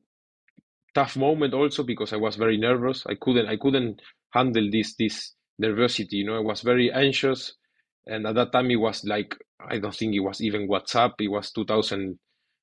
tough 0.95 1.17
moment 1.17 1.55
also 1.55 1.83
because 1.83 2.13
i 2.13 2.17
was 2.17 2.37
very 2.37 2.59
nervous 2.59 3.05
i 3.09 3.15
couldn't 3.21 3.49
i 3.49 3.57
couldn't 3.57 4.01
handle 4.31 4.69
this 4.71 4.95
this 4.99 5.35
nervosity 5.63 6.13
you 6.13 6.27
know 6.27 6.37
i 6.37 6.41
was 6.41 6.61
very 6.63 6.93
anxious 6.93 7.55
and 8.07 8.27
at 8.27 8.35
that 8.35 8.53
time 8.53 8.71
it 8.71 8.77
was 8.77 9.05
like 9.05 9.37
i 9.69 9.79
don't 9.79 9.95
think 9.95 10.15
it 10.15 10.21
was 10.21 10.41
even 10.41 10.69
whatsapp 10.69 11.13
it 11.21 11.29
was 11.29 11.51
2000 11.53 12.19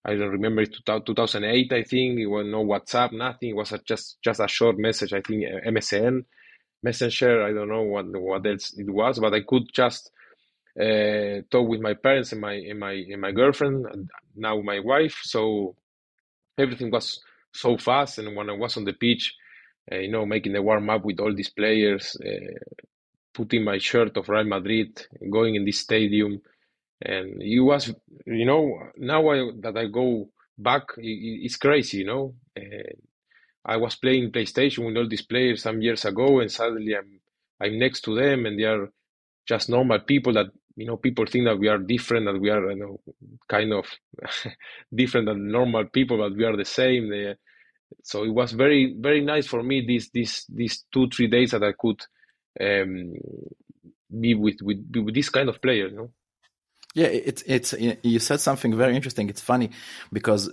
I 0.06 0.16
don't 0.16 0.30
remember 0.30 0.66
2008. 0.66 1.74
I 1.74 1.84
think 1.84 2.20
it 2.20 2.28
was 2.28 2.46
no 2.48 2.64
WhatsApp, 2.64 3.12
nothing. 3.12 3.50
It 3.50 3.56
was 3.56 3.72
a, 3.74 3.80
just 3.80 4.18
just 4.24 4.40
a 4.40 4.48
short 4.48 4.78
message. 4.78 5.12
I 5.14 5.22
think 5.22 5.44
MSN, 5.68 6.24
Messenger. 6.82 7.44
I 7.44 7.52
don't 7.52 7.68
know 7.70 7.84
what 7.84 8.06
what 8.08 8.46
else 8.48 8.74
it 8.78 8.90
was, 8.90 9.20
but 9.20 9.34
I 9.34 9.42
could 9.42 9.64
just 9.74 10.10
uh, 10.80 11.42
talk 11.52 11.68
with 11.68 11.82
my 11.82 11.94
parents 11.96 12.32
and 12.32 12.42
my 12.42 12.54
and 12.54 12.80
my 12.80 12.94
and 12.94 13.22
my 13.22 13.32
girlfriend, 13.32 14.10
now 14.36 14.62
my 14.62 14.80
wife. 14.80 15.20
So 15.24 15.76
everything 16.58 16.92
was 16.92 17.22
so 17.54 17.78
fast. 17.78 18.20
And 18.20 18.36
when 18.36 18.50
I 18.50 18.54
was 18.54 18.78
on 18.78 18.86
the 18.86 18.94
pitch, 18.94 19.36
uh, 19.92 19.98
you 19.98 20.12
know, 20.12 20.26
making 20.26 20.54
the 20.54 20.62
warm 20.62 20.90
up 20.90 21.04
with 21.06 21.20
all 21.20 21.34
these 21.36 21.50
players, 21.50 22.16
uh, 22.26 22.60
putting 23.34 23.64
my 23.64 23.78
shirt 23.78 24.18
of 24.18 24.30
Real 24.30 24.46
Madrid, 24.46 25.06
going 25.30 25.56
in 25.56 25.66
this 25.66 25.80
stadium 25.80 26.42
and 27.02 27.42
it 27.42 27.60
was 27.62 27.94
you 28.26 28.46
know 28.46 28.78
now 28.98 29.30
I, 29.30 29.52
that 29.62 29.78
I 29.78 29.86
go 29.88 30.30
back 30.58 30.84
it, 30.98 31.08
it's 31.46 31.56
crazy 31.56 32.00
you 32.00 32.06
know 32.06 32.36
and 32.56 32.98
I 33.66 33.78
was 33.78 33.96
playing 33.96 34.32
PlayStation 34.32 34.86
with 34.86 34.98
all 34.98 35.08
these 35.08 35.22
players 35.22 35.62
some 35.64 35.82
years 35.82 36.06
ago 36.06 36.40
and 36.40 36.52
suddenly 36.52 36.96
I'm 36.96 37.20
I'm 37.62 37.80
next 37.80 38.02
to 38.02 38.16
them 38.16 38.46
and 38.46 38.60
they 38.60 38.64
are 38.64 38.90
just 39.48 39.70
normal 39.70 40.00
people 40.00 40.34
that 40.34 40.48
you 40.80 40.86
know 40.86 40.98
people 40.98 41.26
think 41.26 41.46
that 41.46 41.60
we 41.60 41.68
are 41.68 41.78
different 41.78 42.26
that 42.26 42.40
we 42.40 42.50
are 42.50 42.72
you 42.72 42.78
know 42.78 43.00
kind 43.48 43.74
of 43.74 43.86
different 44.96 45.28
than 45.28 45.52
normal 45.52 45.86
people 45.86 46.18
but 46.18 46.36
we 46.36 46.46
are 46.46 46.56
the 46.56 46.66
same. 46.66 47.10
They, 47.10 47.36
so 48.04 48.24
it 48.24 48.34
was 48.34 48.54
very 48.54 48.96
very 48.98 49.22
nice 49.22 49.48
for 49.48 49.62
me 49.62 49.86
these 49.86 50.10
these 50.12 50.46
these 50.48 50.86
two 50.94 51.10
three 51.10 51.28
days 51.28 51.52
that 51.52 51.64
I 51.64 51.74
could 51.74 52.02
um, 52.62 53.14
be 54.20 54.36
with 54.36 54.62
with, 54.62 54.80
with 54.96 55.14
this 55.16 55.30
kind 55.30 55.50
of 55.50 55.62
players 55.62 55.92
you 55.92 55.98
know 55.98 56.12
yeah, 56.96 57.06
it's 57.06 57.44
it's 57.46 57.74
you 58.02 58.18
said 58.18 58.40
something 58.40 58.76
very 58.76 58.96
interesting. 58.96 59.30
It's 59.30 59.42
funny 59.42 59.70
because 60.12 60.50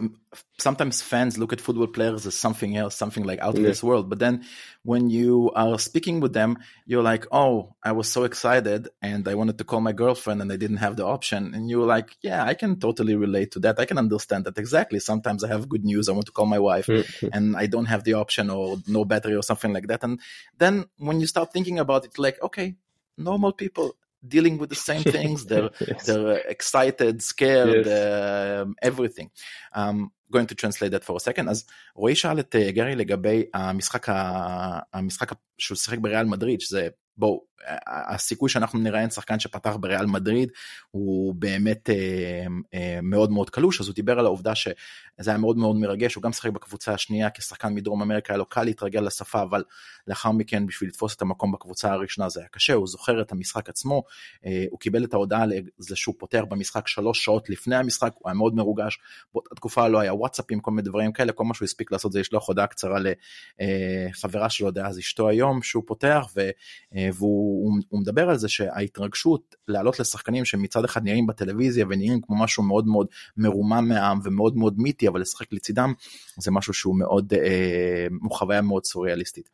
sometimes 0.58 1.00
fans 1.00 1.38
look 1.38 1.54
at 1.54 1.62
football 1.62 1.86
players 1.86 2.26
as 2.26 2.34
something 2.34 2.76
else, 2.76 2.94
something 2.94 3.24
like 3.24 3.40
out 3.40 3.56
of 3.56 3.62
this 3.62 3.82
world. 3.82 4.10
But 4.10 4.18
then 4.18 4.44
when 4.82 5.08
you 5.08 5.50
are 5.54 5.78
speaking 5.78 6.20
with 6.20 6.34
them, 6.34 6.58
you're 6.84 7.02
like, 7.02 7.26
"Oh, 7.32 7.74
I 7.82 7.92
was 7.92 8.12
so 8.12 8.24
excited 8.24 8.88
and 9.00 9.26
I 9.26 9.34
wanted 9.34 9.56
to 9.58 9.64
call 9.64 9.80
my 9.80 9.92
girlfriend 9.92 10.42
and 10.42 10.52
I 10.52 10.56
didn't 10.56 10.76
have 10.76 10.96
the 10.96 11.06
option." 11.06 11.54
And 11.54 11.70
you're 11.70 11.86
like, 11.86 12.14
"Yeah, 12.20 12.44
I 12.44 12.52
can 12.52 12.78
totally 12.78 13.16
relate 13.16 13.52
to 13.52 13.60
that. 13.60 13.80
I 13.80 13.86
can 13.86 13.96
understand 13.96 14.44
that 14.44 14.58
exactly. 14.58 15.00
Sometimes 15.00 15.42
I 15.42 15.48
have 15.48 15.70
good 15.70 15.86
news. 15.86 16.06
I 16.06 16.12
want 16.12 16.26
to 16.26 16.32
call 16.32 16.46
my 16.46 16.58
wife 16.58 16.84
hmm. 16.84 17.00
and 17.32 17.56
I 17.56 17.64
don't 17.64 17.86
have 17.86 18.04
the 18.04 18.12
option 18.12 18.50
or 18.50 18.76
no 18.86 19.06
battery 19.06 19.36
or 19.36 19.42
something 19.42 19.72
like 19.72 19.86
that." 19.86 20.04
And 20.04 20.20
then 20.58 20.84
when 20.98 21.18
you 21.18 21.26
start 21.26 21.54
thinking 21.54 21.78
about 21.78 22.04
it, 22.04 22.18
like, 22.18 22.42
okay, 22.42 22.76
normal 23.16 23.52
people 23.52 23.96
dealing 24.26 24.58
with 24.58 24.70
the 24.70 24.82
same 24.90 25.02
things. 25.16 25.46
They're 25.46 25.70
yes. 25.80 26.06
they're 26.06 26.38
excited, 26.54 27.22
scared, 27.22 27.86
yes. 27.86 28.62
um, 28.62 28.74
everything. 28.82 29.30
Um, 29.72 30.10
going 30.30 30.46
to 30.46 30.54
translate 30.54 30.92
that 30.92 31.04
for 31.04 31.16
a 31.16 31.20
second. 31.20 31.48
אז 31.48 31.64
רועי 31.94 32.14
שאל 32.14 32.40
את 32.40 32.56
גרי 32.68 32.96
לגבי 32.96 33.44
המשחק, 33.54 34.06
המשחק 34.92 35.32
שהוא 35.58 35.76
שיחק 35.76 35.98
בריאל 35.98 36.24
מדריד, 36.26 36.60
שזה 36.60 36.88
בואו, 37.16 37.44
הסיכוי 37.86 38.50
שאנחנו 38.50 38.78
נראיין 38.78 39.10
שחקן 39.10 39.38
שפתח 39.38 39.76
בריאל 39.80 40.06
מדריד 40.06 40.48
הוא 40.90 41.34
באמת 41.34 41.90
אה, 41.90 42.46
אה, 42.74 42.98
מאוד 43.02 43.30
מאוד 43.30 43.50
קלוש, 43.50 43.80
אז 43.80 43.86
הוא 43.86 43.94
דיבר 43.94 44.18
על 44.18 44.26
העובדה 44.26 44.52
שזה 45.20 45.30
היה 45.30 45.38
מאוד 45.38 45.56
מאוד 45.56 45.76
מרגש, 45.76 46.14
הוא 46.14 46.22
גם 46.22 46.32
שיחק 46.32 46.50
בקבוצה 46.50 46.94
השנייה 46.94 47.30
כשחקן 47.30 47.74
מדרום 47.74 48.02
אמריקה, 48.02 48.32
היה 48.32 48.38
לו 48.38 48.46
קל 48.46 48.62
להתרגל 48.62 49.00
לשפה, 49.00 49.42
אבל 49.42 49.64
לאחר 50.06 50.32
מכן 50.32 50.66
בשביל 50.66 50.90
לתפוס 50.90 51.16
את 51.16 51.22
המקום 51.22 51.52
בקבוצה 51.52 51.92
הראשונה 51.92 52.28
זה 52.28 52.40
היה 52.40 52.48
קשה, 52.48 52.72
הוא 52.72 52.86
זוכר 52.86 53.20
את 53.20 53.32
המשחק 53.32 53.68
עצמו, 53.68 54.02
אה, 54.46 54.64
הוא 54.70 54.80
קיבל 54.80 55.04
את 55.04 55.14
ההודעה 55.14 55.46
לזה 55.46 55.96
שהוא 55.96 56.14
פותח 56.18 56.42
במשחק 56.48 56.88
שלוש 56.88 57.24
שעות 57.24 57.50
לפני 57.50 57.76
המשחק, 57.76 58.12
הוא 58.18 58.30
היה 58.30 58.34
מאוד 58.34 58.54
מרוגש, 58.54 58.98
באותה 59.34 59.54
תקופה 59.54 59.88
לא 59.88 60.00
היה 60.00 60.14
וואטסאפים, 60.14 60.60
כל 60.60 60.70
מיני 60.70 60.82
דברים 60.82 61.12
כאלה, 61.12 61.32
כל 61.32 61.44
מה 61.44 61.54
שהוא 61.54 61.66
הספיק 61.66 61.92
לעשות 61.92 62.12
זה 62.12 62.20
לשלוח 62.20 62.48
הודעה 62.48 62.66
קצרה 62.66 62.98
לחברה 63.60 64.50
שלו, 64.50 64.70
דאז 64.70 64.98
אשתו 64.98 65.28
היום, 65.28 65.62
שהוא 65.62 65.82
פותח, 65.86 66.26
ו, 66.36 66.50
והוא 67.14 67.72
הוא 67.88 68.00
מדבר 68.00 68.30
על 68.30 68.36
זה 68.38 68.48
שההתרגשות 68.48 69.54
לעלות 69.68 70.00
לשחקנים 70.00 70.44
שמצד 70.44 70.84
אחד 70.84 71.04
נראים 71.04 71.26
בטלוויזיה 71.26 71.86
ונראים 71.88 72.20
כמו 72.20 72.42
משהו 72.42 72.62
מאוד 72.62 72.86
מאוד 72.86 73.06
מרומם 73.36 73.88
מהעם 73.88 74.20
ומאוד 74.24 74.56
מאוד 74.56 74.74
מיתי, 74.78 75.05
אבל 75.07 75.21
לשחק 75.21 75.53
לצידם 75.53 75.93
זה 76.37 76.51
משהו 76.51 76.73
שהוא 76.73 76.99
מאוד, 76.99 77.33
אה, 77.33 78.07
הוא 78.21 78.37
חוויה 78.37 78.61
מאוד 78.61 78.85
סוריאליסטית. 78.85 79.49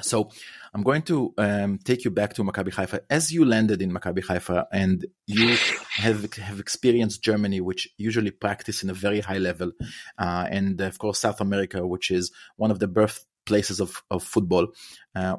So 0.00 0.30
I'm 0.74 0.82
going 0.82 1.02
to 1.02 1.34
um, 1.36 1.78
take 1.84 2.04
you 2.04 2.10
back 2.10 2.34
to 2.34 2.42
Maccabi 2.42 2.72
Haifa. 2.72 3.00
As 3.10 3.32
you 3.32 3.44
landed 3.44 3.82
in 3.82 3.92
Maccabi 3.92 4.24
Haifa 4.24 4.66
and 4.72 5.04
you 5.26 5.56
have, 5.96 6.32
have 6.34 6.58
experienced 6.60 7.22
Germany, 7.22 7.60
which 7.60 7.88
usually 7.98 8.30
practice 8.30 8.82
in 8.82 8.88
a 8.90 8.94
very 8.94 9.20
high 9.20 9.38
level, 9.38 9.72
uh, 10.18 10.46
and 10.50 10.80
of 10.80 10.98
course 10.98 11.20
South 11.20 11.40
America, 11.40 11.86
which 11.86 12.10
is 12.10 12.32
one 12.56 12.70
of 12.70 12.78
the 12.78 12.88
birth 12.88 13.26
places 13.44 13.80
of, 13.80 14.02
of 14.10 14.22
football. 14.22 14.68
Uh, 15.14 15.36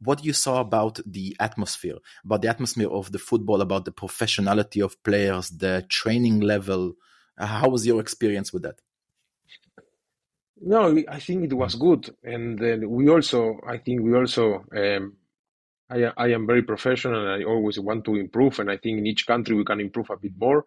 what 0.00 0.24
you 0.24 0.32
saw 0.32 0.60
about 0.60 0.98
the 1.06 1.36
atmosphere, 1.38 1.96
about 2.24 2.42
the 2.42 2.48
atmosphere 2.48 2.88
of 2.90 3.12
the 3.12 3.18
football, 3.18 3.60
about 3.60 3.84
the 3.84 3.92
professionality 3.92 4.84
of 4.84 5.00
players, 5.04 5.50
the 5.50 5.84
training 5.88 6.40
level. 6.40 6.94
how 7.37 7.69
was 7.69 7.85
your 7.87 8.01
experience 8.01 8.53
with 8.53 8.63
that? 8.63 8.79
No, 10.61 10.97
I 11.09 11.19
think 11.19 11.43
it 11.45 11.53
was 11.53 11.75
good, 11.75 12.15
and 12.23 12.61
uh, 12.61 12.87
we 12.87 13.09
also, 13.09 13.59
I 13.67 13.77
think 13.77 14.01
we 14.01 14.15
also, 14.15 14.65
um, 14.75 15.17
I, 15.89 16.11
I 16.17 16.27
am 16.29 16.47
very 16.47 16.63
professional. 16.63 17.21
and 17.27 17.43
I 17.43 17.45
always 17.47 17.79
want 17.79 18.05
to 18.05 18.15
improve, 18.15 18.59
and 18.59 18.71
I 18.71 18.77
think 18.77 18.99
in 18.99 19.07
each 19.07 19.27
country 19.27 19.55
we 19.55 19.65
can 19.65 19.79
improve 19.81 20.09
a 20.11 20.17
bit 20.17 20.33
more. 20.39 20.65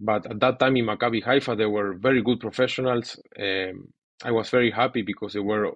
But 0.00 0.26
at 0.30 0.40
that 0.40 0.58
time 0.58 0.76
in 0.76 0.86
Maccabi 0.86 1.22
Haifa, 1.24 1.56
there 1.56 1.70
were 1.70 1.94
very 1.94 2.22
good 2.22 2.40
professionals. 2.40 3.20
Um, 3.38 3.92
I 4.24 4.32
was 4.32 4.50
very 4.50 4.70
happy 4.70 5.02
because 5.02 5.34
they 5.34 5.40
were 5.40 5.72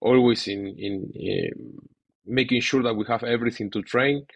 always 0.00 0.48
in 0.48 0.68
in 0.78 1.12
uh, 1.16 1.80
making 2.26 2.60
sure 2.62 2.82
that 2.82 2.94
we 2.94 3.04
have 3.08 3.24
everything 3.24 3.70
to 3.72 3.82
train. 3.82 4.26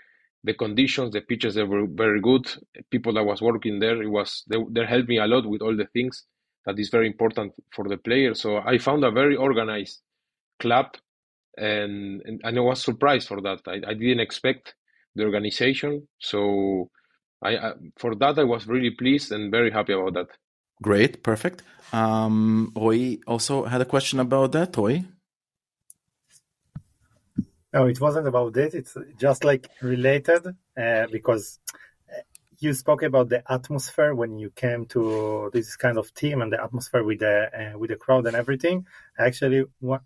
The 0.45 0.55
conditions, 0.55 1.13
the 1.13 1.21
pitches, 1.21 1.55
they 1.55 1.65
were 1.65 1.87
very 1.87 2.21
good. 2.21 2.47
People 2.91 3.15
that 3.15 3.25
was 3.25 3.43
working 3.43 3.81
there, 3.81 4.01
it 4.03 4.09
was 4.09 4.45
they, 4.49 4.57
they 4.71 4.87
helped 4.87 5.09
me 5.09 5.19
a 5.19 5.27
lot 5.27 5.49
with 5.49 5.63
all 5.63 5.77
the 5.77 5.89
things 5.93 6.25
that 6.65 6.79
is 6.79 6.91
very 6.91 7.07
important 7.07 7.55
for 7.73 7.89
the 7.89 7.97
players. 7.97 8.41
So 8.41 8.59
I 8.59 8.79
found 8.79 9.05
a 9.05 9.11
very 9.11 9.37
organized 9.37 10.01
club, 10.61 10.97
and 11.57 12.23
and, 12.25 12.41
and 12.45 12.59
I 12.59 12.61
was 12.61 12.83
surprised 12.83 13.29
for 13.29 13.41
that. 13.43 13.61
I, 13.67 13.91
I 13.91 13.95
didn't 13.95 14.21
expect 14.21 14.75
the 15.15 15.25
organization, 15.25 16.07
so 16.19 16.91
I, 17.43 17.57
I 17.57 17.73
for 17.97 18.15
that 18.17 18.39
I 18.39 18.45
was 18.45 18.67
really 18.67 18.91
pleased 18.91 19.33
and 19.33 19.51
very 19.51 19.71
happy 19.71 19.93
about 19.93 20.15
that. 20.15 20.29
Great, 20.83 21.23
perfect. 21.23 21.63
Um, 21.93 22.73
Roy 22.77 23.19
also 23.27 23.65
had 23.65 23.81
a 23.81 23.85
question 23.87 24.21
about 24.21 24.53
that. 24.53 24.77
Roy. 24.77 25.05
No, 27.73 27.87
it 27.87 28.01
wasn't 28.01 28.27
about 28.27 28.55
that. 28.55 28.75
It's 28.75 28.97
just 29.19 29.45
like 29.45 29.69
related 29.83 30.47
uh, 30.77 31.07
because 31.13 31.59
you 32.61 32.73
spoke 32.73 33.03
about 33.03 33.29
the 33.29 33.43
atmosphere 33.51 34.15
when 34.15 34.39
you 34.39 34.51
came 34.51 34.85
to 34.87 35.51
this 35.53 35.77
kind 35.77 35.99
of 35.99 36.13
team 36.15 36.43
and 36.43 36.53
the 36.53 36.63
atmosphere 36.63 37.05
with 37.05 37.21
the 37.21 37.37
uh, 37.75 37.79
with 37.79 37.91
the 37.91 37.97
crowd 37.97 38.27
and 38.27 38.37
everything. 38.37 38.87
I 39.19 39.27
actually, 39.27 39.65
wa- 39.81 40.01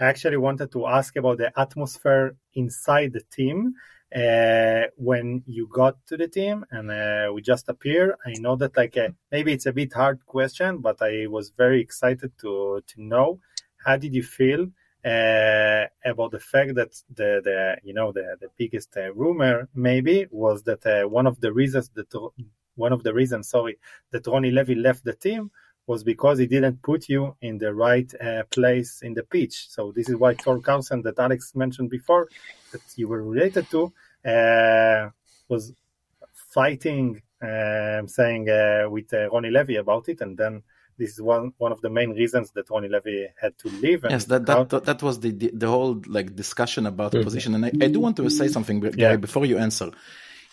I 0.00 0.06
actually 0.06 0.38
wanted 0.38 0.72
to 0.72 0.86
ask 0.86 1.16
about 1.16 1.38
the 1.38 1.52
atmosphere 1.58 2.36
inside 2.54 3.12
the 3.12 3.22
team 3.38 3.74
uh, 4.14 4.84
when 4.96 5.42
you 5.46 5.68
got 5.70 5.96
to 6.06 6.16
the 6.16 6.28
team 6.28 6.64
and 6.70 6.90
uh, 6.90 7.30
we 7.34 7.42
just 7.42 7.68
appear. 7.68 8.16
I 8.24 8.32
know 8.38 8.56
that 8.56 8.76
like 8.76 8.96
uh, 8.96 9.08
maybe 9.30 9.52
it's 9.52 9.66
a 9.66 9.72
bit 9.72 9.92
hard 9.92 10.24
question, 10.24 10.78
but 10.78 10.96
I 11.02 11.26
was 11.26 11.50
very 11.50 11.80
excited 11.80 12.32
to 12.42 12.82
to 12.86 13.02
know 13.02 13.40
how 13.84 13.96
did 13.98 14.14
you 14.14 14.22
feel 14.22 14.68
uh, 15.08 15.86
about 16.04 16.30
the 16.32 16.40
fact 16.40 16.74
that 16.74 16.92
the, 17.14 17.40
the 17.46 17.76
you 17.82 17.94
know 17.94 18.12
the 18.12 18.36
the 18.40 18.48
biggest 18.58 18.90
uh, 18.96 19.12
rumor 19.14 19.68
maybe 19.74 20.26
was 20.30 20.62
that 20.64 20.84
uh, 20.86 21.08
one 21.08 21.26
of 21.26 21.40
the 21.40 21.52
reasons 21.52 21.90
that 21.94 22.12
one 22.76 22.92
of 22.92 23.02
the 23.02 23.14
reasons 23.14 23.48
sorry 23.48 23.78
that 24.12 24.26
Ronnie 24.26 24.50
Levy 24.50 24.74
left 24.74 25.04
the 25.04 25.14
team 25.14 25.50
was 25.86 26.04
because 26.04 26.38
he 26.38 26.46
didn't 26.46 26.82
put 26.82 27.08
you 27.08 27.34
in 27.40 27.56
the 27.56 27.72
right 27.72 28.12
uh, 28.20 28.42
place 28.50 29.00
in 29.00 29.14
the 29.14 29.22
pitch. 29.22 29.68
So 29.70 29.90
this 29.96 30.10
is 30.10 30.16
why 30.16 30.34
Tor 30.34 30.60
Karlsen 30.60 31.02
that 31.04 31.18
Alex 31.18 31.54
mentioned 31.54 31.88
before 31.88 32.28
that 32.72 32.82
you 32.96 33.08
were 33.08 33.22
related 33.22 33.66
to 33.70 33.90
uh, 34.28 35.08
was 35.48 35.72
fighting 36.52 37.22
um, 37.40 38.06
saying 38.08 38.50
uh, 38.50 38.90
with 38.90 39.12
Ronnie 39.12 39.50
Levy 39.50 39.76
about 39.76 40.08
it 40.08 40.20
and 40.20 40.36
then 40.36 40.62
this 40.98 41.10
is 41.14 41.20
one 41.22 41.52
one 41.58 41.72
of 41.72 41.80
the 41.80 41.90
main 41.90 42.10
reasons 42.10 42.50
that 42.52 42.68
Ronnie 42.70 42.88
Levy 42.88 43.28
had 43.40 43.52
to 43.62 43.68
leave. 43.68 44.04
Yes, 44.08 44.24
that 44.26 44.46
that, 44.46 44.68
that, 44.70 44.84
that 44.84 45.02
was 45.02 45.20
the, 45.20 45.30
the, 45.30 45.50
the 45.54 45.68
whole 45.68 46.02
like 46.06 46.34
discussion 46.34 46.86
about 46.86 47.12
the 47.12 47.18
Mhm. 47.18 47.24
position, 47.24 47.54
and 47.54 47.64
I, 47.66 47.72
I 47.86 47.88
do 47.88 48.00
want 48.00 48.16
to 48.16 48.28
say 48.30 48.48
something, 48.48 48.80
Gary, 48.80 48.94
Yeah. 48.96 49.16
before 49.16 49.46
you 49.46 49.58
answer. 49.58 49.90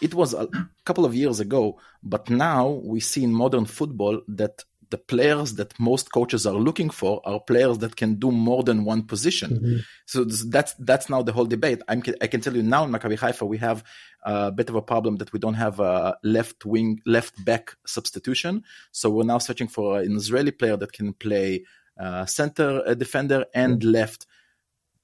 It 0.02 0.14
was 0.14 0.34
a 0.34 0.48
couple 0.84 1.06
of 1.06 1.16
years 1.16 1.40
ago, 1.40 1.80
but 2.04 2.30
now 2.30 2.68
we 2.84 3.00
see 3.00 3.24
in 3.24 3.32
modern 3.34 3.66
football 3.66 4.22
that 4.28 4.64
the 4.89 4.98
players 4.98 5.56
that 5.56 5.77
most 5.80 6.12
coaches 6.12 6.46
are 6.46 6.54
looking 6.54 6.89
for 6.89 7.22
are 7.25 7.39
players 7.39 7.80
that 7.80 7.96
can 7.96 8.15
do 8.15 8.32
more 8.32 8.63
than 8.63 8.86
one 8.86 9.04
position. 9.04 9.84
So 10.06 10.24
that's 10.24 10.74
that's 10.75 11.10
now 11.10 11.22
the 11.22 11.34
whole 11.34 11.46
debate. 11.46 11.82
I'm, 11.88 12.04
I 12.22 12.27
can 12.27 12.42
tell 12.42 12.56
you 12.56 12.63
now 12.63 12.84
in 12.84 12.92
Maccabi 12.92 13.18
Haifa 13.18 13.48
we 13.48 13.58
have 13.60 13.84
a 14.24 14.51
bit 14.51 14.70
of 14.70 14.75
a 14.75 14.82
problem 14.82 15.18
that 15.18 15.32
we 15.34 15.39
don't 15.39 15.56
have 15.56 15.80
a 15.80 16.18
left 16.24 16.65
wing, 16.65 17.00
left 17.06 17.44
back 17.46 17.75
substitution. 17.86 18.63
So 18.92 19.10
we're 19.10 19.24
now 19.24 19.38
searching 19.38 19.68
for 19.68 20.00
an 20.00 20.15
Israeli 20.15 20.51
player 20.51 20.77
that 20.77 20.92
can 20.94 21.13
play 21.13 21.63
uh, 22.00 22.25
center 22.25 22.84
uh, 22.86 22.94
defender 22.94 23.46
and 23.54 23.84
left. 23.84 24.25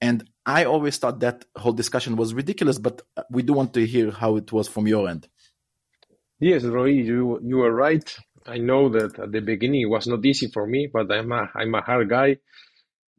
And 0.00 0.28
I 0.44 0.64
always 0.64 0.98
thought 0.98 1.20
that 1.20 1.44
whole 1.56 1.72
discussion 1.72 2.16
was 2.16 2.34
ridiculous, 2.34 2.78
but 2.78 3.02
we 3.30 3.42
do 3.42 3.52
want 3.52 3.72
to 3.74 3.86
hear 3.86 4.10
how 4.10 4.36
it 4.36 4.52
was 4.52 4.66
from 4.66 4.88
your 4.88 5.08
end. 5.08 5.28
Yes, 6.40 6.64
Roy, 6.64 6.86
you 6.86 7.38
you 7.44 7.58
were 7.58 7.72
right. 7.72 8.16
I 8.46 8.58
know 8.58 8.88
that 8.90 9.18
at 9.18 9.32
the 9.32 9.40
beginning 9.40 9.82
it 9.82 9.86
was 9.90 10.06
not 10.06 10.24
easy 10.24 10.48
for 10.48 10.66
me, 10.66 10.88
but 10.92 11.10
I'm 11.12 11.32
a 11.32 11.50
I'm 11.54 11.74
a 11.74 11.82
hard 11.82 12.08
guy 12.10 12.38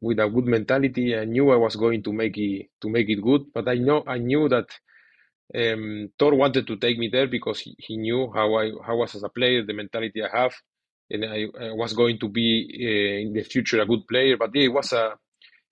with 0.01 0.19
a 0.19 0.29
good 0.29 0.45
mentality. 0.45 1.17
I 1.17 1.25
knew 1.25 1.51
I 1.51 1.57
was 1.57 1.75
going 1.75 2.03
to 2.03 2.13
make 2.13 2.37
it 2.37 2.69
to 2.81 2.89
make 2.89 3.09
it 3.09 3.21
good, 3.21 3.43
but 3.53 3.67
I 3.67 3.75
know 3.75 4.03
I 4.07 4.19
knew 4.19 4.49
that 4.49 4.67
um, 5.55 6.09
Tor 6.19 6.35
wanted 6.35 6.67
to 6.67 6.77
take 6.77 6.97
me 6.99 7.09
there 7.11 7.27
because 7.27 7.59
he, 7.61 7.75
he 7.79 7.97
knew 7.97 8.31
how 8.33 8.55
I 8.55 8.71
how 8.85 8.93
I 8.93 8.95
was 8.95 9.15
as 9.15 9.23
a 9.23 9.29
player, 9.29 9.65
the 9.65 9.73
mentality 9.73 10.23
I 10.23 10.37
have, 10.41 10.53
and 11.11 11.25
I, 11.25 11.45
I 11.61 11.71
was 11.73 11.93
going 11.93 12.19
to 12.19 12.29
be 12.29 12.67
uh, 12.73 13.27
in 13.27 13.33
the 13.33 13.43
future 13.43 13.81
a 13.81 13.85
good 13.87 14.07
player. 14.09 14.37
But 14.37 14.51
yeah, 14.55 14.65
it 14.65 14.73
was 14.73 14.93
a 14.93 15.15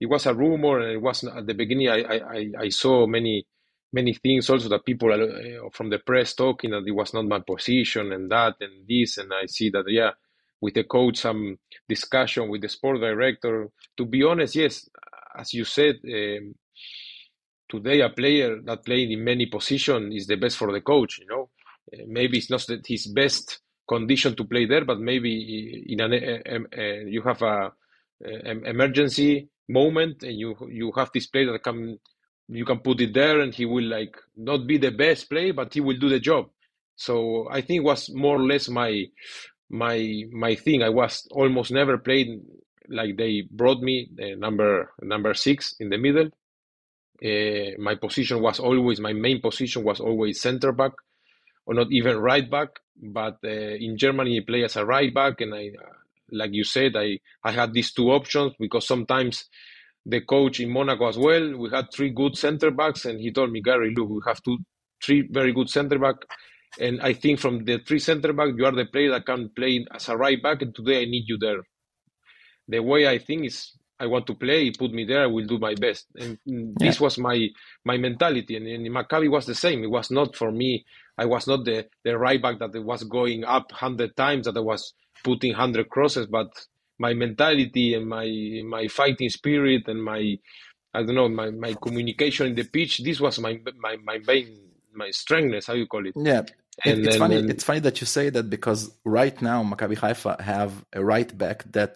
it 0.02 0.08
was 0.10 0.26
a 0.28 0.34
rumor, 0.36 0.80
and 0.82 0.94
it 0.94 1.02
was 1.02 1.24
at 1.24 1.48
the 1.48 1.54
beginning. 1.56 1.90
I 1.90 2.02
I, 2.04 2.16
I- 2.36 2.54
I 2.66 2.70
saw 2.70 3.08
many 3.08 3.46
many 3.94 4.14
things 4.14 4.50
also 4.50 4.70
that 4.70 4.86
people 4.86 5.12
uh, 5.14 5.70
from 5.74 5.90
the 5.90 6.00
press 6.00 6.34
talking 6.36 6.72
that 6.72 6.84
it 6.88 6.92
was 6.92 7.14
not 7.14 7.26
my 7.28 7.40
position 7.40 8.12
and 8.14 8.32
that 8.32 8.56
and 8.62 8.88
this, 8.88 9.18
and 9.18 9.32
I 9.34 9.48
see 9.48 9.70
that 9.72 9.86
yeah, 9.90 10.12
with 10.62 10.76
the 10.76 10.84
coach 10.86 11.18
some 11.20 11.58
discussion 11.90 12.50
with 12.50 12.62
the 12.62 12.70
sport 12.70 13.00
director. 13.02 13.70
To 13.98 14.06
be 14.06 14.24
honest, 14.24 14.56
yes, 14.56 14.90
as 15.38 15.54
you 15.54 15.66
said. 15.66 15.98
Um, 16.06 16.56
today 17.70 18.02
a 18.02 18.10
player 18.10 18.62
that 18.64 18.86
played 18.86 19.10
in 19.12 19.24
many 19.24 19.46
positions 19.48 20.16
is 20.16 20.28
the 20.28 20.36
best 20.36 20.58
for 20.58 20.72
the 20.72 20.82
coach 20.82 21.20
you 21.20 21.28
know 21.28 21.50
Uh, 21.94 22.06
maybe 22.08 22.38
it's 22.40 22.50
not 22.50 22.66
that 22.68 22.86
his 22.88 23.06
best 23.22 23.62
condition 23.94 24.32
to 24.36 24.44
play 24.46 24.66
there 24.66 24.86
but 24.92 25.00
maybe 25.12 25.34
in 25.94 26.00
an 26.06 26.14
uh, 26.14 27.02
you 27.16 27.22
have 27.30 27.42
a, 27.44 27.72
emergency 28.74 29.32
moment 29.80 30.18
and 30.28 30.36
you 30.44 30.50
you 30.80 30.88
have 31.00 31.10
this 31.14 31.28
player 31.34 31.52
that 31.54 31.64
can 31.70 31.80
you 32.52 32.66
can 32.66 32.80
put 32.80 33.02
it 33.02 33.14
there 33.14 33.40
and 33.40 33.54
he 33.54 33.66
will 33.66 33.86
like 33.86 34.16
not 34.36 34.68
be 34.68 34.78
the 34.78 34.92
best 34.92 35.30
player 35.30 35.54
but 35.54 35.74
he 35.74 35.82
will 35.82 35.98
do 35.98 36.10
the 36.10 36.20
job. 36.20 36.50
So 36.96 37.48
i 37.52 37.62
think 37.62 37.84
was 37.84 38.10
more 38.14 38.38
or 38.38 38.44
less 38.46 38.70
my 38.70 39.06
my 39.70 40.24
my 40.32 40.56
thing. 40.56 40.84
I 40.84 40.90
was 40.90 41.28
almost 41.32 41.72
never 41.72 41.98
played 41.98 42.42
like 42.90 43.18
they 43.18 43.44
brought 43.50 43.82
me 43.82 44.10
uh, 44.22 44.36
number 44.38 44.92
number 45.02 45.34
six 45.34 45.76
in 45.80 45.90
the 45.90 45.98
middle. 45.98 46.30
Uh, 47.24 47.78
my 47.80 47.96
position 47.96 48.42
was 48.42 48.60
always 48.60 49.00
my 49.00 49.14
main 49.14 49.40
position 49.42 49.84
was 49.84 50.00
always 50.00 50.42
center 50.42 50.72
back 50.72 50.92
or 51.66 51.74
not 51.76 51.88
even 51.92 52.18
right 52.18 52.50
back 52.50 52.70
but 53.02 53.38
uh, 53.46 53.50
in 53.50 53.98
germany 53.98 54.40
I 54.40 54.44
play 54.46 54.64
as 54.64 54.76
a 54.76 54.86
right 54.86 55.14
back 55.14 55.40
and 55.42 55.54
i 55.54 55.70
like 56.32 56.52
you 56.54 56.64
said 56.64 56.96
i 56.96 57.20
i 57.44 57.52
had 57.52 57.74
these 57.74 57.94
two 57.94 58.12
options 58.12 58.54
because 58.60 58.88
sometimes 58.88 59.46
the 60.06 60.22
coach 60.22 60.60
in 60.60 60.70
monaco 60.72 61.08
as 61.10 61.18
well 61.18 61.58
we 61.58 61.70
had 61.70 61.86
three 61.94 62.10
good 62.12 62.38
center 62.38 62.72
backs 62.72 63.06
and 63.06 63.20
he 63.20 63.32
told 63.32 63.52
me 63.52 63.62
gary 63.62 63.94
look 63.96 64.10
we 64.10 64.22
have 64.26 64.42
two 64.44 64.58
three 65.04 65.28
very 65.32 65.54
good 65.54 65.70
center 65.70 66.00
back 66.00 66.16
and 66.80 67.02
i 67.02 67.14
think 67.14 67.40
from 67.40 67.66
the 67.66 67.80
three 67.88 68.00
center 68.00 68.34
back 68.34 68.50
you 68.58 68.66
are 68.66 68.72
the 68.72 68.86
player 68.86 69.12
that 69.12 69.26
can 69.26 69.50
play 69.56 69.86
as 69.94 70.10
a 70.10 70.18
right 70.18 70.42
back 70.44 70.62
and 70.62 70.76
today 70.76 71.02
i 71.02 71.06
need 71.06 71.26
you 71.28 71.38
there 71.40 71.62
the 72.68 72.82
way 72.82 73.08
I 73.08 73.20
think 73.20 73.46
is 73.46 73.72
I 74.00 74.08
want 74.08 74.28
to 74.28 74.36
play, 74.36 74.72
put 74.72 74.92
me 74.92 75.06
there, 75.06 75.24
I 75.24 75.28
will 75.28 75.46
do 75.46 75.58
my 75.58 75.76
best. 75.76 76.08
And 76.20 76.38
mm, 76.48 76.74
this 76.78 77.00
was 77.00 77.18
my 77.18 77.48
my 77.86 77.98
mentality. 77.98 78.58
And, 78.58 78.68
and 78.68 78.86
in 78.86 78.94
Maccabi 78.94 79.30
was 79.32 79.46
the 79.46 79.56
same. 79.56 79.84
It 79.84 79.92
was 79.92 80.12
not 80.12 80.36
for 80.36 80.52
me. 80.52 80.86
I 81.18 81.26
was 81.26 81.48
not 81.48 81.64
the, 81.66 81.88
the 82.04 82.18
right 82.18 82.42
back 82.42 82.60
that 82.60 82.74
was 82.84 83.04
going 83.06 83.46
up 83.46 83.72
hundred 83.72 84.16
times, 84.18 84.46
that 84.48 84.58
I 84.58 84.62
was 84.62 84.94
putting 85.24 85.54
hundred 85.54 85.90
crosses, 85.90 86.28
but 86.28 86.50
my 87.06 87.14
mentality 87.26 87.88
and 87.98 88.06
my 88.18 88.28
my 88.76 88.84
fighting 89.00 89.30
spirit 89.40 89.84
and 89.92 90.00
my 90.12 90.22
I 90.94 91.00
don't 91.04 91.16
know 91.20 91.30
my, 91.42 91.50
my 91.66 91.74
communication 91.86 92.44
in 92.50 92.56
the 92.60 92.66
pitch. 92.76 92.94
This 93.08 93.20
was 93.26 93.36
my 93.46 93.54
my 93.86 93.94
my 94.10 94.18
main 94.30 94.48
my 95.02 95.10
strengthness. 95.22 95.66
How 95.68 95.76
you 95.82 95.88
call 95.94 96.06
it? 96.10 96.14
Yeah. 96.32 96.44
And 96.86 97.00
it's 97.00 97.08
then- 97.10 97.20
funny. 97.24 97.36
and- 97.40 97.50
It's 97.54 97.66
funny 97.70 97.82
that 97.88 97.98
you 98.02 98.08
say 98.18 98.26
that 98.36 98.48
because 98.56 98.82
right 99.20 99.38
now 99.52 99.60
Maccabi 99.72 99.98
Haifa 100.04 100.32
have 100.54 100.72
a 101.00 101.02
right 101.14 101.32
back 101.44 101.58
that, 101.78 101.92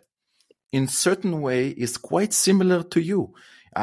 in 0.78 0.84
certain 1.08 1.36
way, 1.48 1.62
is 1.86 1.94
quite 2.14 2.34
similar 2.48 2.80
to 2.94 3.00
you. 3.12 3.22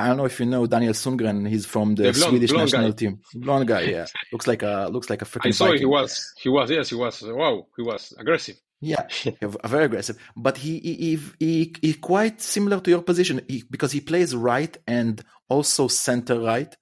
I 0.01 0.07
don't 0.07 0.17
know 0.21 0.29
if 0.33 0.37
you 0.41 0.47
know 0.55 0.63
Daniel 0.75 0.95
Sundgren. 1.05 1.39
He's 1.55 1.67
from 1.75 1.95
the, 1.97 2.05
The 2.05 2.13
blonde- 2.13 2.31
Swedish 2.33 2.51
blonde 2.53 2.67
national 2.73 2.91
guy. 2.93 2.97
team. 3.01 3.15
Blonde 3.45 3.67
guy, 3.73 3.83
yeah. 3.97 4.07
looks 4.33 4.47
like 4.53 4.63
a 4.73 4.75
looks 4.95 5.09
like 5.13 5.23
a 5.25 5.29
freaking. 5.31 5.49
I 5.49 5.59
saw 5.61 5.69
he 5.85 5.89
was 5.97 6.11
he 6.43 6.49
was 6.57 6.67
yes 6.77 6.87
he 6.93 6.97
was 7.05 7.15
wow 7.41 7.55
he 7.77 7.83
was 7.91 8.03
aggressive. 8.23 8.57
Yeah, 8.85 9.07
very 9.65 9.85
aggressive. 9.85 10.19
But 10.37 10.59
he 10.59 10.81
he 10.81 11.19
he, 11.39 11.75
he, 11.81 11.95
quite 11.95 12.41
similar 12.43 12.81
to 12.81 12.91
your 12.91 13.03
position 13.03 13.41
he, 13.49 13.63
because 13.71 13.93
he 13.93 14.01
plays 14.01 14.35
right 14.35 14.77
and 14.89 15.23
also 15.49 15.87
center 15.87 16.41
right. 16.41 16.77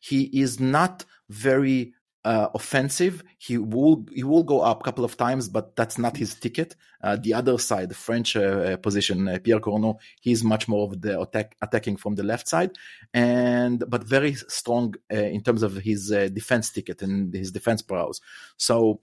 He 0.00 0.22
is 0.40 0.58
not 0.58 1.04
very 1.28 1.92
uh, 2.24 2.48
offensive. 2.54 3.22
He 3.36 3.58
will 3.58 4.06
he 4.14 4.24
will 4.24 4.44
go 4.44 4.62
up 4.62 4.80
a 4.80 4.84
couple 4.84 5.04
of 5.04 5.18
times, 5.18 5.50
but 5.50 5.76
that's 5.76 5.98
not 5.98 6.16
his 6.16 6.34
ticket. 6.34 6.74
Uh, 7.02 7.16
the 7.16 7.34
other 7.34 7.58
side, 7.58 7.90
the 7.90 7.94
French 7.94 8.34
uh, 8.34 8.78
position, 8.78 9.28
uh, 9.28 9.38
Pierre 9.42 9.60
Cornud, 9.60 9.96
he's 10.22 10.42
much 10.42 10.68
more 10.68 10.84
of 10.86 11.02
the 11.02 11.20
attack, 11.20 11.54
attacking 11.60 11.98
from 11.98 12.14
the 12.14 12.22
left 12.22 12.48
side, 12.48 12.70
and 13.12 13.84
but 13.88 14.04
very 14.04 14.34
strong 14.34 14.94
uh, 15.12 15.16
in 15.16 15.42
terms 15.42 15.62
of 15.62 15.76
his 15.76 16.10
uh, 16.12 16.28
defense 16.32 16.70
ticket 16.70 17.02
and 17.02 17.34
his 17.34 17.52
defense 17.52 17.82
prowess. 17.82 18.20
So 18.56 19.00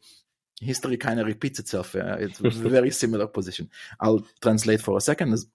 history 0.62 0.98
kind 0.98 1.20
of 1.20 1.28
repeats 1.28 1.60
itself. 1.60 1.96
Uh, 1.96 2.18
it's 2.20 2.40
very 2.40 2.92
similar 2.92 3.28
position. 3.28 3.70
I'll 4.00 4.26
translate 4.42 4.82
for 4.82 4.98
a 4.98 5.02
second. 5.02 5.34
אז 5.34 5.50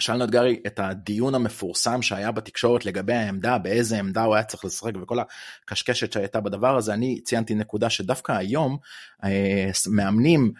שאלנו 0.00 0.24
את 0.24 0.30
גרי 0.30 0.60
את 0.66 0.78
הדיון 0.78 1.34
המפורסם 1.34 2.02
שהיה 2.02 2.32
בתקשורת 2.32 2.84
לגבי 2.84 3.12
העמדה, 3.12 3.58
באיזה 3.58 3.98
עמדה 3.98 4.22
הוא 4.24 4.34
היה 4.34 4.44
צריך 4.44 4.64
לשחק 4.64 4.92
וכל 5.02 5.18
הקשקשת 5.64 6.12
שהייתה 6.12 6.40
בדבר 6.40 6.76
הזה, 6.76 6.94
אני 6.94 7.20
ציינתי 7.20 7.54
נקודה 7.54 7.90
שדווקא 7.90 8.32
היום 8.32 8.78
אה, 9.24 9.70
מאמנים 9.90 10.52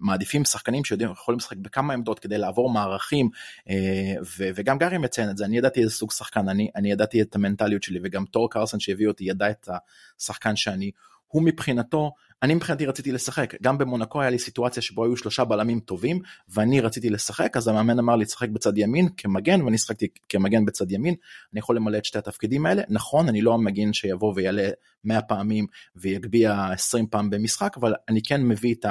מעדיפים 0.00 0.44
שחקנים 0.44 0.84
שיודעים 0.84 1.10
יכולים 1.10 1.38
לשחק 1.38 1.56
בכמה 1.56 1.94
עמדות 1.94 2.18
כדי 2.18 2.38
לעבור 2.38 2.70
מערכים 2.70 3.28
אה, 3.68 4.14
ו- 4.22 4.50
וגם 4.54 4.78
גרי 4.78 4.98
מציין 4.98 5.30
את 5.30 5.36
זה, 5.36 5.44
אני 5.44 5.58
ידעתי 5.58 5.80
איזה 5.80 5.92
סוג 5.92 6.12
שחקן, 6.12 6.48
אני, 6.48 6.70
אני 6.76 6.92
ידעתי 6.92 7.22
את 7.22 7.34
המנטליות 7.34 7.82
שלי 7.82 8.00
וגם 8.02 8.24
תור 8.24 8.50
קרסון 8.50 8.80
שהביא 8.80 9.08
אותי 9.08 9.24
ידע 9.24 9.50
את 9.50 9.68
השחקן 10.18 10.56
שאני, 10.56 10.90
הוא 11.30 11.42
מבחינתו, 11.42 12.12
אני 12.42 12.54
מבחינתי 12.54 12.86
רציתי 12.86 13.12
לשחק, 13.12 13.54
גם 13.62 13.78
במונקו 13.78 14.20
היה 14.20 14.30
לי 14.30 14.38
סיטואציה 14.38 14.82
שבו 14.82 15.04
היו 15.04 15.16
שלושה 15.16 15.44
בלמים 15.44 15.80
טובים, 15.80 16.20
ואני 16.48 16.80
רציתי 16.80 17.10
לשחק, 17.10 17.56
אז 17.56 17.68
המאמן 17.68 17.98
אמר 17.98 18.16
לי 18.16 18.24
לשחק 18.24 18.48
בצד 18.48 18.78
ימין 18.78 19.08
כמגן, 19.16 19.62
ואני 19.62 19.78
שחקתי 19.78 20.08
כמגן 20.28 20.64
בצד 20.64 20.92
ימין, 20.92 21.14
אני 21.52 21.58
יכול 21.58 21.76
למלא 21.76 21.98
את 21.98 22.04
שתי 22.04 22.18
התפקידים 22.18 22.66
האלה, 22.66 22.82
נכון, 22.88 23.28
אני 23.28 23.40
לא 23.40 23.54
המגן 23.54 23.92
שיבוא 23.92 24.32
ויעלה 24.36 24.68
100 25.04 25.22
פעמים 25.22 25.66
ויגביה 25.96 26.72
20 26.72 27.06
פעם 27.06 27.30
במשחק, 27.30 27.76
אבל 27.76 27.94
אני 28.08 28.22
כן 28.22 28.42
מביא 28.42 28.74
את. 28.74 28.86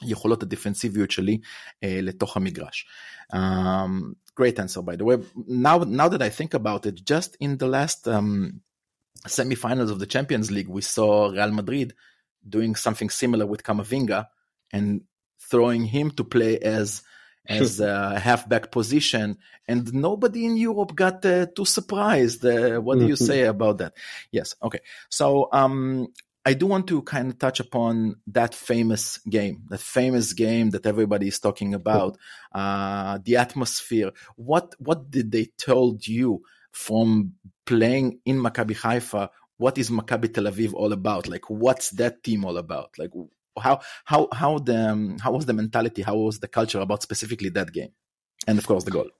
היכולות 0.00 0.42
הדיפנסיביות 0.42 1.10
שלי 1.10 1.38
uh, 1.40 1.86
לתוך 2.02 2.36
המגרש. 2.36 2.86
Um, 3.32 4.14
great 4.40 4.58
answer 4.58 4.80
by 4.80 4.96
the 4.96 5.04
way. 5.04 5.16
Now, 5.48 5.78
now 5.78 6.08
that 6.08 6.22
I 6.22 6.30
think 6.30 6.54
about 6.54 6.86
it, 6.86 6.96
just 7.04 7.36
in 7.40 7.58
the 7.58 7.66
last 7.66 8.06
um, 8.08 8.60
semifinals 9.26 9.90
of 9.90 9.98
the 9.98 10.06
Champions 10.06 10.50
League, 10.50 10.68
we 10.68 10.82
saw 10.82 11.28
Real 11.28 11.50
Madrid 11.50 11.94
doing 12.48 12.74
something 12.74 13.10
similar 13.10 13.46
with 13.46 13.62
Camavinga 13.62 14.26
and 14.72 15.02
throwing 15.40 15.84
him 15.84 16.10
to 16.12 16.24
play 16.24 16.58
as 16.58 17.02
as 17.46 17.80
a 17.80 18.18
halfback 18.18 18.70
position, 18.70 19.38
and 19.66 19.94
nobody 19.94 20.44
in 20.44 20.58
Europe 20.58 20.94
got 20.94 21.24
uh, 21.24 21.46
too 21.46 21.64
surprised. 21.64 22.44
Uh, 22.44 22.78
what 22.78 22.98
do 22.98 23.06
you 23.06 23.16
say 23.16 23.44
about 23.44 23.78
that? 23.78 23.94
Yes, 24.30 24.54
okay. 24.62 24.80
So 25.08 25.48
um, 25.50 26.08
I 26.44 26.52
do 26.52 26.66
want 26.66 26.86
to 26.88 27.00
kind 27.02 27.30
of 27.30 27.38
touch 27.38 27.60
upon 27.60 28.16
that 28.26 28.54
famous 28.54 29.18
game, 29.18 29.62
that 29.70 29.80
famous 29.80 30.34
game 30.34 30.70
that 30.70 30.84
everybody 30.84 31.28
is 31.28 31.40
talking 31.40 31.72
about, 31.72 32.18
uh, 32.52 33.18
the 33.24 33.36
atmosphere. 33.36 34.12
What 34.36 34.74
what 34.78 35.10
did 35.10 35.30
they 35.32 35.46
told 35.56 36.06
you 36.06 36.42
from 36.72 37.34
playing 37.66 38.20
in 38.24 38.38
Maccabi 38.38 38.76
Haifa? 38.76 39.30
What 39.56 39.78
is 39.78 39.90
Maccabi 39.90 40.32
Tel 40.32 40.44
Aviv 40.44 40.72
all 40.74 40.92
about? 40.92 41.28
Like, 41.28 41.50
what's 41.50 41.90
that 41.90 42.22
team 42.22 42.44
all 42.44 42.58
about? 42.58 42.90
Like, 42.98 43.10
how 43.60 43.80
how 44.04 44.28
how 44.32 44.58
the 44.58 44.90
um, 44.90 45.18
how 45.18 45.32
was 45.32 45.46
the 45.46 45.52
mentality? 45.52 46.02
How 46.02 46.16
was 46.16 46.38
the 46.38 46.48
culture 46.48 46.80
about 46.80 47.02
specifically 47.02 47.50
that 47.50 47.72
game? 47.72 47.90
And 48.46 48.58
of 48.58 48.66
course, 48.66 48.84
the 48.84 48.90
goal. 48.90 49.10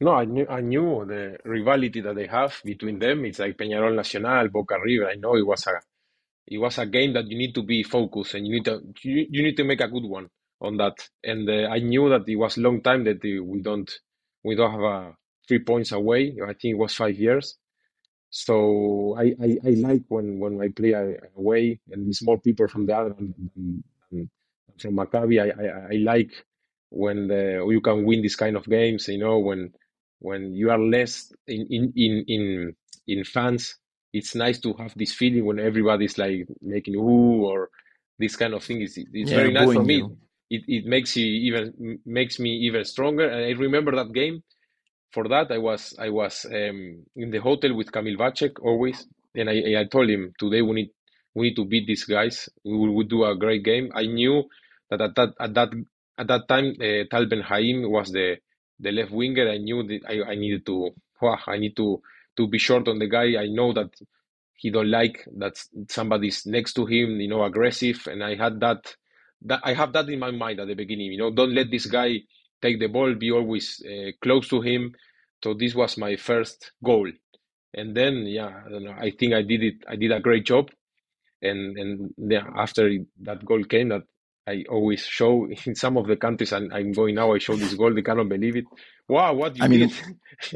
No, 0.00 0.12
I 0.12 0.24
knew 0.24 0.46
I 0.48 0.62
knew 0.62 1.04
the 1.06 1.36
rivalry 1.44 1.90
that 2.00 2.14
they 2.14 2.26
have 2.26 2.60
between 2.64 2.98
them. 2.98 3.26
It's 3.26 3.38
like 3.38 3.58
Peñarol 3.58 3.94
Nacional, 3.94 4.48
Boca 4.48 4.76
River. 4.82 5.08
I 5.10 5.16
know 5.16 5.36
it 5.36 5.46
was 5.46 5.66
a 5.66 5.80
it 6.46 6.58
was 6.58 6.78
a 6.78 6.86
game 6.86 7.12
that 7.12 7.28
you 7.28 7.36
need 7.36 7.54
to 7.54 7.62
be 7.62 7.82
focused 7.82 8.34
and 8.34 8.46
you 8.46 8.54
need 8.54 8.64
to 8.64 8.80
you, 9.02 9.26
you 9.30 9.42
need 9.42 9.56
to 9.58 9.64
make 9.64 9.82
a 9.82 9.88
good 9.88 10.04
one 10.04 10.28
on 10.60 10.78
that. 10.78 11.06
And 11.22 11.48
uh, 11.48 11.68
I 11.68 11.80
knew 11.80 12.08
that 12.08 12.26
it 12.26 12.36
was 12.36 12.56
long 12.56 12.80
time 12.80 13.04
that 13.04 13.22
we 13.22 13.60
don't 13.62 13.90
we 14.42 14.54
don't 14.54 14.72
have 14.72 14.80
a 14.80 15.16
three 15.50 15.64
points 15.72 15.92
away. 15.92 16.38
I 16.44 16.54
think 16.54 16.74
it 16.76 16.78
was 16.78 16.94
five 16.94 17.18
years. 17.18 17.58
So 18.30 19.16
I, 19.18 19.34
I, 19.42 19.58
I 19.66 19.70
like 19.88 20.04
when, 20.08 20.40
when 20.40 20.60
I 20.62 20.68
play 20.68 20.92
away 21.36 21.80
and 21.90 22.08
it's 22.08 22.22
more 22.22 22.38
people 22.40 22.68
from 22.68 22.86
the 22.86 22.96
other 22.96 23.14
from 24.80 24.96
Maccabi. 24.96 25.40
I, 25.40 25.48
I, 25.62 25.94
I 25.94 25.96
like 25.98 26.32
when 26.90 27.28
the, 27.28 27.66
you 27.70 27.80
can 27.80 28.04
win 28.04 28.22
this 28.22 28.36
kind 28.36 28.56
of 28.56 28.64
games. 28.66 29.08
You 29.08 29.18
know 29.18 29.38
when 29.38 29.72
when 30.20 30.54
you 30.54 30.70
are 30.70 30.78
less 30.78 31.32
in 31.46 31.66
in 31.70 31.92
in 31.96 32.24
in, 32.28 32.76
in 33.08 33.24
fans. 33.24 33.76
It's 34.12 34.34
nice 34.34 34.60
to 34.60 34.74
have 34.74 34.94
this 34.96 35.12
feeling 35.14 35.44
when 35.46 35.60
everybody's 35.60 36.18
like 36.18 36.46
making 36.62 36.96
ooh 36.96 37.44
or 37.46 37.70
this 38.18 38.36
kind 38.36 38.54
of 38.54 38.64
thing. 38.64 38.82
It's, 38.82 38.98
it's 38.98 39.30
Yeah, 39.30 39.38
very 39.38 39.52
nice 39.52 39.72
for 39.72 39.84
me. 39.84 40.10
It, 40.50 40.62
it 40.66 40.86
makes 40.86 41.16
you 41.16 41.26
even 41.26 41.98
makes 42.06 42.40
me 42.40 42.50
even 42.66 42.84
stronger. 42.84 43.28
And 43.28 43.44
I 43.46 43.50
remember 43.58 43.94
that 43.96 44.12
game 44.12 44.42
for 45.12 45.28
that 45.28 45.50
I 45.50 45.58
was 45.58 45.94
I 45.98 46.10
was 46.10 46.44
um, 46.46 47.04
in 47.16 47.30
the 47.30 47.38
hotel 47.38 47.74
with 47.74 47.92
Kamil 47.92 48.16
Vacek 48.16 48.60
always, 48.62 49.06
and 49.34 49.50
I, 49.50 49.80
I 49.80 49.84
told 49.90 50.08
him 50.10 50.32
today 50.38 50.62
we 50.62 50.72
need 50.74 50.90
we 51.34 51.48
need 51.48 51.56
to 51.56 51.64
beat 51.64 51.86
these 51.86 52.04
guys. 52.04 52.48
We 52.64 52.76
will 52.76 52.94
we 52.94 53.04
do 53.04 53.24
a 53.24 53.36
great 53.36 53.64
game. 53.64 53.90
I 53.94 54.06
knew 54.06 54.44
that 54.90 55.00
at 55.00 55.14
that 55.16 55.30
at 55.40 55.54
that 55.54 55.68
at 56.18 56.26
that 56.28 56.48
time 56.48 56.74
uh, 56.80 57.04
Tal 57.10 57.26
Ben 57.26 57.40
Haim 57.42 57.90
was 57.90 58.10
the 58.12 58.36
the 58.78 58.92
left 58.92 59.10
winger. 59.10 59.48
I 59.48 59.58
knew 59.58 59.82
that 59.84 60.00
I, 60.08 60.32
I 60.32 60.34
needed 60.34 60.66
to 60.66 60.90
wow, 61.20 61.38
I 61.46 61.58
need 61.58 61.76
to 61.76 62.02
to 62.36 62.48
be 62.48 62.58
short 62.58 62.88
on 62.88 62.98
the 62.98 63.08
guy. 63.08 63.40
I 63.40 63.46
know 63.48 63.72
that 63.72 63.90
he 64.56 64.70
don't 64.70 64.90
like 64.90 65.26
that 65.38 65.54
somebody's 65.88 66.46
next 66.46 66.74
to 66.74 66.86
him, 66.86 67.20
you 67.20 67.28
know, 67.28 67.44
aggressive, 67.44 68.06
and 68.06 68.22
I 68.22 68.36
had 68.36 68.60
that 68.60 68.94
that 69.42 69.60
I 69.64 69.74
have 69.74 69.92
that 69.94 70.08
in 70.08 70.18
my 70.18 70.30
mind 70.30 70.60
at 70.60 70.68
the 70.68 70.74
beginning. 70.74 71.12
You 71.12 71.18
know, 71.18 71.30
don't 71.30 71.54
let 71.54 71.70
this 71.70 71.86
guy 71.86 72.20
take 72.62 72.78
the 72.80 72.88
ball, 72.88 73.14
be 73.14 73.30
always 73.30 73.82
uh, 73.84 74.10
close 74.22 74.48
to 74.48 74.60
him. 74.60 74.94
So 75.42 75.54
this 75.54 75.74
was 75.74 75.96
my 75.96 76.16
first 76.16 76.72
goal, 76.84 77.10
and 77.74 77.96
then 77.96 78.26
yeah, 78.26 78.62
I 78.66 78.68
don't 78.68 78.84
know. 78.84 78.94
I 78.98 79.10
think 79.10 79.32
I 79.34 79.42
did 79.42 79.62
it. 79.62 79.74
I 79.88 79.96
did 79.96 80.12
a 80.12 80.20
great 80.20 80.44
job, 80.44 80.70
and 81.42 81.76
and 81.78 82.10
yeah, 82.18 82.44
after 82.56 82.90
that 83.22 83.44
goal 83.44 83.64
came, 83.64 83.88
that 83.88 84.02
I 84.46 84.64
always 84.68 85.04
show 85.04 85.46
in 85.66 85.74
some 85.74 85.96
of 85.96 86.06
the 86.06 86.16
countries 86.16 86.52
and 86.52 86.72
I'm 86.72 86.92
going 86.92 87.14
now. 87.14 87.32
I 87.32 87.38
show 87.38 87.56
this 87.56 87.74
goal. 87.74 87.94
They 87.94 88.02
cannot 88.02 88.28
believe 88.28 88.56
it. 88.56 88.64
Wow, 89.08 89.34
what 89.34 89.56
you 89.56 89.64
I 89.64 89.68
mean! 89.68 89.90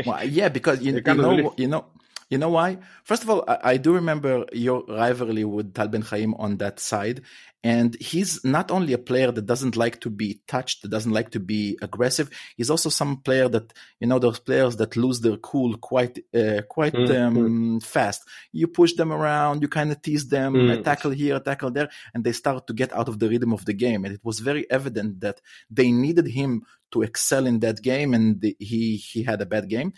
Well, 0.05 0.25
yeah, 0.25 0.49
because 0.49 0.83
you, 0.87 0.93
you 0.95 1.01
know 1.15 1.37
believe- 1.37 1.53
you 1.59 1.69
know 1.69 1.87
you 2.31 2.39
know 2.39 2.51
why. 2.51 2.79
First 3.05 3.23
of 3.23 3.31
all, 3.31 3.45
I, 3.49 3.59
I 3.73 3.77
do 3.77 3.95
remember 3.95 4.45
your 4.53 4.85
rivalry 4.89 5.45
with 5.45 5.75
Tal 5.75 5.89
Ben 5.89 6.03
Haim 6.03 6.35
on 6.35 6.57
that 6.59 6.81
side, 6.81 7.23
and 7.65 7.97
he's 7.99 8.45
not 8.45 8.71
only 8.71 8.93
a 8.93 8.99
player 8.99 9.33
that 9.33 9.47
doesn't 9.47 9.75
like 9.75 10.01
to 10.03 10.11
be 10.11 10.41
touched, 10.47 10.83
that 10.83 10.91
doesn't 10.91 11.13
like 11.19 11.31
to 11.31 11.41
be 11.41 11.79
aggressive. 11.81 12.29
He's 12.59 12.69
also 12.71 12.91
some 12.91 13.23
player 13.23 13.49
that 13.49 13.73
you 14.01 14.07
know 14.07 14.19
those 14.19 14.39
players 14.39 14.77
that 14.77 14.97
lose 14.97 15.21
their 15.21 15.39
cool 15.39 15.77
quite 15.79 16.19
uh, 16.35 16.61
quite 16.69 16.93
Mm, 16.95 17.27
um, 17.27 17.81
fast. 17.81 18.21
You 18.53 18.67
push 18.69 18.93
them 18.93 19.11
around, 19.13 19.63
you 19.63 19.69
kind 19.69 19.91
of 19.91 20.01
tease 20.03 20.29
them, 20.29 20.53
Mm. 20.55 20.73
a 20.79 20.83
tackle 20.83 21.11
here, 21.13 21.37
a 21.37 21.41
tackle 21.41 21.71
there, 21.73 21.89
and 22.13 22.23
they 22.23 22.33
start 22.33 22.67
to 22.67 22.75
get 22.75 22.93
out 22.93 23.09
of 23.09 23.19
the 23.19 23.29
rhythm 23.29 23.53
of 23.55 23.65
the 23.65 23.73
game. 23.75 24.05
And 24.05 24.15
it 24.15 24.21
was 24.23 24.41
very 24.41 24.71
evident 24.71 25.21
that 25.21 25.41
they 25.71 25.91
needed 25.91 26.27
him 26.29 26.63
to 26.93 27.03
excel 27.03 27.47
in 27.47 27.61
that 27.61 27.81
game, 27.83 28.13
and 28.15 28.43
he 28.59 28.97
he 28.97 29.23
had 29.25 29.41
a 29.41 29.47
bad 29.47 29.69
game. 29.71 29.95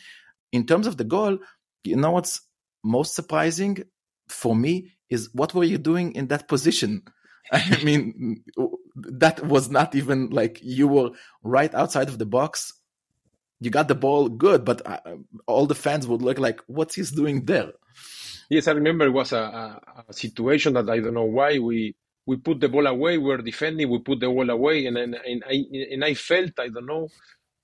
In 0.53 0.65
terms 0.67 0.87
of 0.87 0.97
the 0.97 1.05
goal, 1.17 1.39
you 1.85 1.97
know 1.97 2.13
what's 2.13 2.41
most 2.85 3.15
surprising 3.17 3.83
for 4.29 4.55
me 4.55 4.93
is 5.11 5.31
what 5.35 5.53
were 5.55 5.65
you 5.65 5.79
doing 5.79 6.13
in 6.15 6.29
that 6.29 6.47
position? 6.49 7.03
I 7.53 7.83
mean, 7.85 8.43
that 8.97 9.45
was 9.45 9.71
not 9.71 9.95
even 9.95 10.31
like 10.31 10.61
you 10.63 10.89
were 10.89 11.11
right 11.43 11.73
outside 11.75 12.09
of 12.09 12.19
the 12.19 12.27
box. 12.27 12.73
You 13.61 13.71
got 13.71 13.89
the 13.89 13.95
ball 13.95 14.29
good, 14.29 14.65
but 14.65 14.87
uh, 14.87 14.99
all 15.47 15.67
the 15.67 15.75
fans 15.75 16.07
would 16.07 16.23
look 16.23 16.39
like, 16.39 16.61
what's 16.67 16.95
he's 16.95 17.11
doing 17.11 17.47
there? 17.47 17.73
Yes, 18.51 18.69
I 18.69 18.73
remember 18.73 19.07
it 19.07 19.13
was 19.13 19.33
a, 19.33 19.81
a, 20.09 20.13
situation 20.13 20.75
that 20.75 20.89
I 20.89 21.01
don't 21.01 21.15
know 21.15 21.25
why 21.25 21.59
we 21.59 21.97
we 22.27 22.37
put 22.37 22.61
the 22.61 22.69
ball 22.69 22.87
away. 22.87 23.19
We 23.19 23.25
were 23.25 23.39
defending. 23.39 23.91
We 23.91 23.99
put 24.01 24.21
the 24.21 24.29
ball 24.29 24.51
away, 24.51 24.87
and 24.87 24.97
then 24.97 25.15
and 25.15 25.43
I 25.49 25.65
and 25.93 26.05
I 26.05 26.15
felt 26.15 26.53
I 26.59 26.69
don't 26.69 26.87
know. 26.87 27.09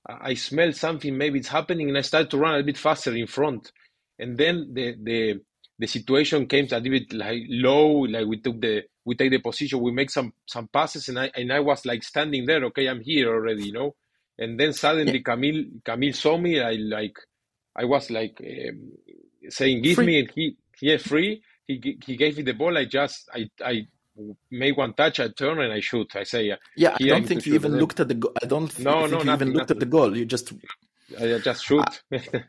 I 0.07 0.31
I 0.31 0.33
smelled 0.33 0.75
something. 0.75 1.17
Maybe 1.17 1.39
it's 1.39 1.47
happening, 1.47 1.89
and 1.89 1.97
I 1.97 2.01
started 2.01 2.31
to 2.31 2.37
run 2.37 2.59
a 2.59 2.63
bit 2.63 2.77
faster 2.77 3.15
in 3.15 3.27
front. 3.27 3.71
And 4.19 4.37
then 4.37 4.71
the 4.73 4.95
the 5.01 5.41
the 5.79 5.87
situation 5.87 6.47
came 6.47 6.67
a 6.71 6.79
little 6.79 6.91
bit 6.99 7.13
like 7.13 7.43
low. 7.47 7.99
Like 8.01 8.25
we 8.27 8.41
took 8.41 8.59
the 8.59 8.83
we 9.05 9.15
take 9.15 9.31
the 9.31 9.39
position. 9.39 9.81
We 9.81 9.91
make 9.91 10.09
some 10.09 10.33
some 10.47 10.67
passes, 10.67 11.09
and 11.09 11.19
I 11.19 11.31
and 11.35 11.51
I 11.53 11.59
was 11.61 11.85
like 11.85 12.03
standing 12.03 12.45
there. 12.45 12.63
Okay, 12.65 12.87
I'm 12.87 13.01
here 13.01 13.29
already, 13.33 13.67
you 13.67 13.73
know. 13.73 13.95
And 14.39 14.59
then 14.59 14.73
suddenly 14.73 15.21
Kamil 15.21 15.65
Kamil 15.85 16.13
saw 16.13 16.37
me. 16.37 16.61
I 16.61 16.73
like 16.73 17.17
I 17.75 17.85
was 17.85 18.09
like 18.11 18.41
um, 18.41 18.91
saying, 19.49 19.83
"Give 19.83 19.95
Free. 19.97 20.05
me," 20.07 20.19
and 20.19 20.31
he 20.35 20.57
yeah 20.81 20.97
free. 20.97 21.43
He 21.67 21.99
he 22.05 22.17
gave 22.17 22.37
me 22.37 22.43
the 22.43 22.53
ball. 22.53 22.77
I 22.77 22.85
just 22.85 23.29
I 23.33 23.49
I 23.63 23.87
made 24.51 24.77
one 24.77 24.93
touch. 24.93 25.19
I 25.19 25.29
turn 25.29 25.59
and 25.61 25.73
I 25.73 25.79
shoot. 25.81 26.15
I 26.15 26.23
say, 26.23 26.51
uh, 26.51 26.57
Yeah, 26.75 26.95
I 26.95 27.05
don't 27.07 27.25
think 27.27 27.45
you 27.45 27.55
even 27.55 27.77
looked 27.77 27.99
at 27.99 28.07
the. 28.09 28.15
Go- 28.15 28.33
I 28.41 28.45
don't 28.47 28.69
th- 28.69 28.85
No, 28.85 29.05
think 29.05 29.07
no, 29.07 29.23
you 29.23 29.31
nothing, 29.31 29.47
even 29.47 29.53
looked 29.53 29.71
at 29.71 29.79
the 29.79 29.85
goal. 29.87 30.15
You 30.17 30.25
just 30.25 30.53
just 31.43 31.63
shoot 31.63 32.01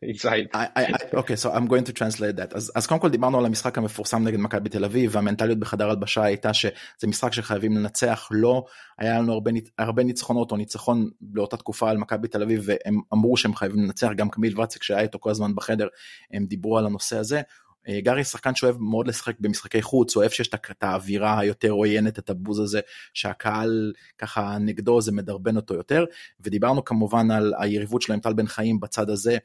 inside. 0.03 0.49
I, 0.55 0.67
I, 0.77 0.83
I, 0.83 1.17
אוקיי, 1.17 1.37
so 1.37 1.49
I'm 1.49 1.69
going 1.69 1.91
to 1.91 1.93
translate 1.93 2.37
that. 2.37 2.57
אז, 2.57 2.73
אז 2.75 2.87
קודם 2.87 3.01
כל 3.01 3.09
דיברנו 3.09 3.39
על 3.39 3.47
המשחק 3.47 3.79
המפורסם 3.79 4.25
נגד 4.25 4.39
מכבי 4.39 4.69
תל 4.69 4.85
אביב, 4.85 5.11
והמנטליות 5.15 5.59
בחדר 5.59 5.91
הלבשה 5.91 6.23
הייתה 6.25 6.55
שזה 6.55 6.73
משחק 7.07 7.33
שחייבים 7.33 7.77
לנצח. 7.77 8.29
לא 8.31 8.65
היה 8.99 9.19
לנו 9.19 9.33
הרבה, 9.33 9.51
הרבה 9.79 10.05
ניצחונות 10.05 10.53
או 10.53 10.57
ניצחון 10.57 11.11
באותה 11.21 11.57
תקופה 11.57 11.91
על 11.91 11.99
מכבי 11.99 12.29
תל 12.29 12.43
אביב, 12.43 12.63
והם 12.65 13.01
אמרו 13.13 13.37
שהם 13.37 13.55
חייבים 13.55 13.85
לנצח. 13.85 14.09
גם 14.17 14.31
קמיל 14.31 14.61
וצק 14.61 14.83
שהיה 14.83 15.01
איתו 15.01 15.19
כל 15.19 15.31
הזמן 15.31 15.55
בחדר, 15.55 15.87
הם 16.33 16.47
דיברו 16.47 16.79
על 16.79 16.87
הנושא 16.87 17.17
הזה. 17.19 17.41
אה, 17.89 18.01
גארי 18.01 18.25
שחקן 18.25 18.55
שאוהב 18.55 18.77
מאוד 18.79 19.09
לשחק 19.09 19.35
במשחקי 19.41 19.83
חוץ, 19.83 20.17
אוהב 20.17 20.31
שיש 20.31 20.49
את 20.49 20.83
האווירה 20.83 21.39
היותר 21.39 21.71
עוינת, 21.71 22.19
את 22.19 22.31
הבוז 22.31 22.59
הזה, 22.59 22.81
שהקהל 23.15 23.93
ככה 24.19 24.59
נגדו 24.61 25.01
זה 25.01 25.13
מדרבן 25.13 25.57
אותו 25.57 25.75
יותר. 25.75 26.05
ודיברנו 26.41 26.85
כמובן 26.85 27.31
על 27.31 27.55
היריבות 27.59 28.03
שלו 28.03 28.15
עם 28.15 28.21
טל 28.21 28.33
בן 28.33 28.47
חיים 28.47 28.81
בצד 28.81 29.11
הזה, 29.11 29.39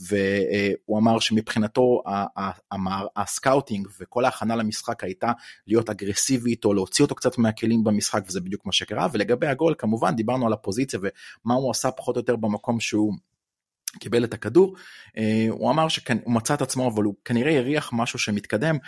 והוא 0.00 0.98
אמר 0.98 1.18
שמבחינתו 1.18 2.02
המער- 2.72 3.06
הסקאוטינג 3.16 3.88
וכל 4.00 4.24
ההכנה 4.24 4.56
למשחק 4.56 5.04
הייתה 5.04 5.32
להיות 5.66 5.90
אגרסיבי 5.90 6.50
איתו, 6.50 6.74
להוציא 6.74 7.04
אותו 7.04 7.14
קצת 7.14 7.38
מהכלים 7.38 7.84
במשחק, 7.84 8.24
וזה 8.28 8.40
בדיוק 8.40 8.66
מה 8.66 8.72
שקרה. 8.72 9.08
ולגבי 9.12 9.46
הגול, 9.46 9.74
כמובן 9.78 10.16
דיברנו 10.16 10.46
על 10.46 10.52
הפוזיציה 10.52 11.00
ומה 11.02 11.54
הוא 11.54 11.70
עשה 11.70 11.90
פחות 11.90 12.16
או 12.16 12.20
יותר 12.20 12.36
במקום 12.36 12.80
שהוא 12.80 13.12
קיבל 13.98 14.24
את 14.24 14.34
הכדור, 14.34 14.76
אה, 15.16 15.46
הוא 15.50 15.70
אמר 15.70 15.88
שהוא 15.88 16.04
מצא 16.26 16.54
את 16.54 16.62
עצמו 16.62 16.88
אבל 16.88 17.04
הוא 17.04 17.14
כנראה 17.24 17.58
הריח 17.58 17.90
משהו 17.92 18.18
שמתקדם, 18.18 18.78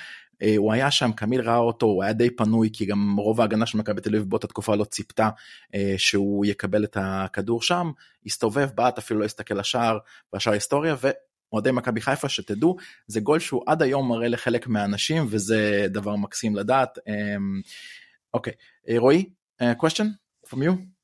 אה, 0.43 0.55
הוא 0.57 0.73
היה 0.73 0.90
שם, 0.90 1.12
קמיל 1.12 1.40
ראה 1.40 1.57
אותו, 1.57 1.87
הוא 1.87 2.03
היה 2.03 2.12
די 2.12 2.31
פנוי 2.31 2.71
כי 2.73 2.87
גם 2.87 3.17
רוב 3.19 3.40
ההגנה 3.40 3.67
של 3.67 3.79
מכבי 3.79 4.01
תל 4.01 4.14
אביב 4.17 4.31
באותה 4.31 4.47
תקופה 4.47 4.75
לא 4.75 4.85
ציפתה 4.85 5.31
אה, 5.75 5.95
שהוא 5.97 6.47
יקבל 6.47 6.85
את 6.85 6.97
הכדור 7.01 7.62
שם, 7.62 7.90
הסתובב, 8.27 8.69
בעט, 8.75 8.99
אפילו 8.99 9.21
לא 9.21 9.25
הסתכל 9.25 9.55
לשער, 9.55 9.99
והשאר 10.33 10.53
היסטוריה, 10.53 10.97
ואוהדי 11.53 11.71
מכבי 11.73 12.01
חיפה 12.01 12.29
שתדעו, 12.29 12.77
זה 13.07 13.21
גול 13.21 13.38
שהוא 13.38 13.62
עד 13.67 13.83
היום 13.83 14.09
מראה 14.09 14.29
לחלק 14.29 14.67
מהאנשים 14.67 15.27
וזה 15.29 15.87
דבר 15.88 16.17
מקסים 16.17 16.57
לדעת. 16.57 16.99
אוקיי, 18.35 18.53
רועי, 18.99 19.25
question 19.62 20.07
from 20.49 20.57
you? 20.57 20.95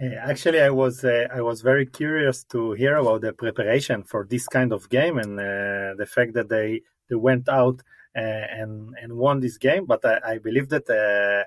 Uh, 0.00 0.14
actually, 0.20 0.60
I 0.60 0.70
was 0.70 1.04
uh, 1.04 1.26
I 1.32 1.40
was 1.40 1.62
very 1.62 1.86
curious 1.86 2.44
to 2.44 2.72
hear 2.72 2.96
about 2.96 3.22
the 3.22 3.32
preparation 3.32 4.02
for 4.02 4.26
this 4.28 4.46
kind 4.46 4.72
of 4.72 4.88
game 4.90 5.18
and 5.18 5.38
uh, 5.40 5.94
the 5.96 6.06
fact 6.06 6.34
that 6.34 6.48
they 6.48 6.82
they 7.08 7.16
went 7.16 7.48
out 7.48 7.82
uh, 8.14 8.20
and 8.20 8.94
and 9.00 9.16
won 9.16 9.40
this 9.40 9.56
game. 9.56 9.86
But 9.86 10.04
I, 10.04 10.20
I 10.32 10.38
believe 10.38 10.68
that 10.68 10.88
uh, 10.90 11.44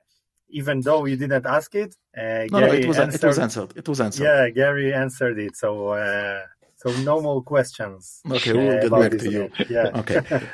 even 0.49 0.81
though 0.81 1.05
you 1.05 1.15
didn't 1.15 1.45
ask 1.45 1.75
it, 1.75 1.95
uh, 2.17 2.47
no, 2.51 2.59
Gary 2.59 2.71
no, 2.71 2.73
it 2.73 2.87
was 2.87 2.99
answered, 2.99 3.23
it 3.23 3.27
was 3.27 3.39
answered. 3.39 3.73
It 3.75 3.87
was 3.87 4.01
answered. 4.01 4.23
Yeah, 4.23 4.49
Gary 4.49 4.93
answered 4.93 5.37
it. 5.37 5.55
So 5.55 5.93
so 6.81 6.91
no 7.01 7.19
more 7.21 7.43
questions. 7.43 8.21
Okay, 8.31 8.53
we'll 8.53 8.81
get 8.81 8.91
back 8.91 9.11
to 9.19 9.31
you. 9.31 9.51
Yeah. 9.69 9.91
Okay. 9.99 10.21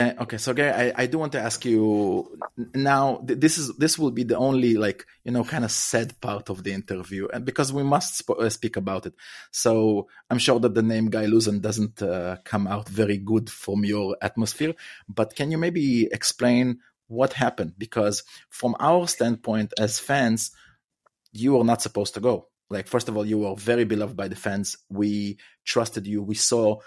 Uh, 0.00 0.12
okay, 0.20 0.36
so 0.38 0.52
Gary, 0.52 0.92
I, 0.92 1.02
I 1.02 1.06
do 1.06 1.18
want 1.18 1.32
to 1.32 1.40
ask 1.40 1.64
you 1.64 2.38
now. 2.74 3.20
This 3.24 3.56
is 3.58 3.76
this 3.76 3.98
will 3.98 4.10
be 4.10 4.24
the 4.24 4.36
only 4.36 4.74
like 4.74 5.06
you 5.24 5.32
know 5.32 5.44
kind 5.44 5.64
of 5.64 5.70
sad 5.70 6.20
part 6.20 6.50
of 6.50 6.64
the 6.64 6.72
interview, 6.72 7.28
and 7.32 7.44
because 7.44 7.72
we 7.72 7.82
must 7.82 8.18
sp- 8.20 8.36
uh, 8.40 8.50
speak 8.50 8.76
about 8.76 9.06
it, 9.06 9.14
so 9.50 10.08
I'm 10.30 10.38
sure 10.38 10.58
that 10.60 10.74
the 10.74 10.82
name 10.82 11.10
Guy 11.10 11.26
Luzon 11.26 11.60
doesn't 11.60 12.02
uh, 12.02 12.36
come 12.44 12.66
out 12.66 12.88
very 12.88 13.18
good 13.18 13.48
from 13.50 13.84
your 13.84 14.16
atmosphere. 14.20 14.74
But 15.08 15.34
can 15.34 15.50
you 15.50 15.58
maybe 15.58 16.08
explain 16.12 16.80
what 17.08 17.34
happened? 17.34 17.74
Because 17.78 18.22
from 18.50 18.74
our 18.80 19.06
standpoint 19.06 19.72
as 19.78 19.98
fans, 19.98 20.52
you 21.32 21.58
are 21.58 21.64
not 21.64 21.82
supposed 21.82 22.14
to 22.14 22.20
go. 22.20 22.48
Like 22.70 22.86
first 22.88 23.08
of 23.08 23.16
all, 23.16 23.26
you 23.26 23.38
were 23.38 23.54
very 23.56 23.84
beloved 23.84 24.16
by 24.16 24.28
the 24.28 24.36
fans. 24.36 24.78
We 24.88 25.38
trusted 25.64 26.06
you. 26.06 26.22
We 26.22 26.34
saw 26.34 26.80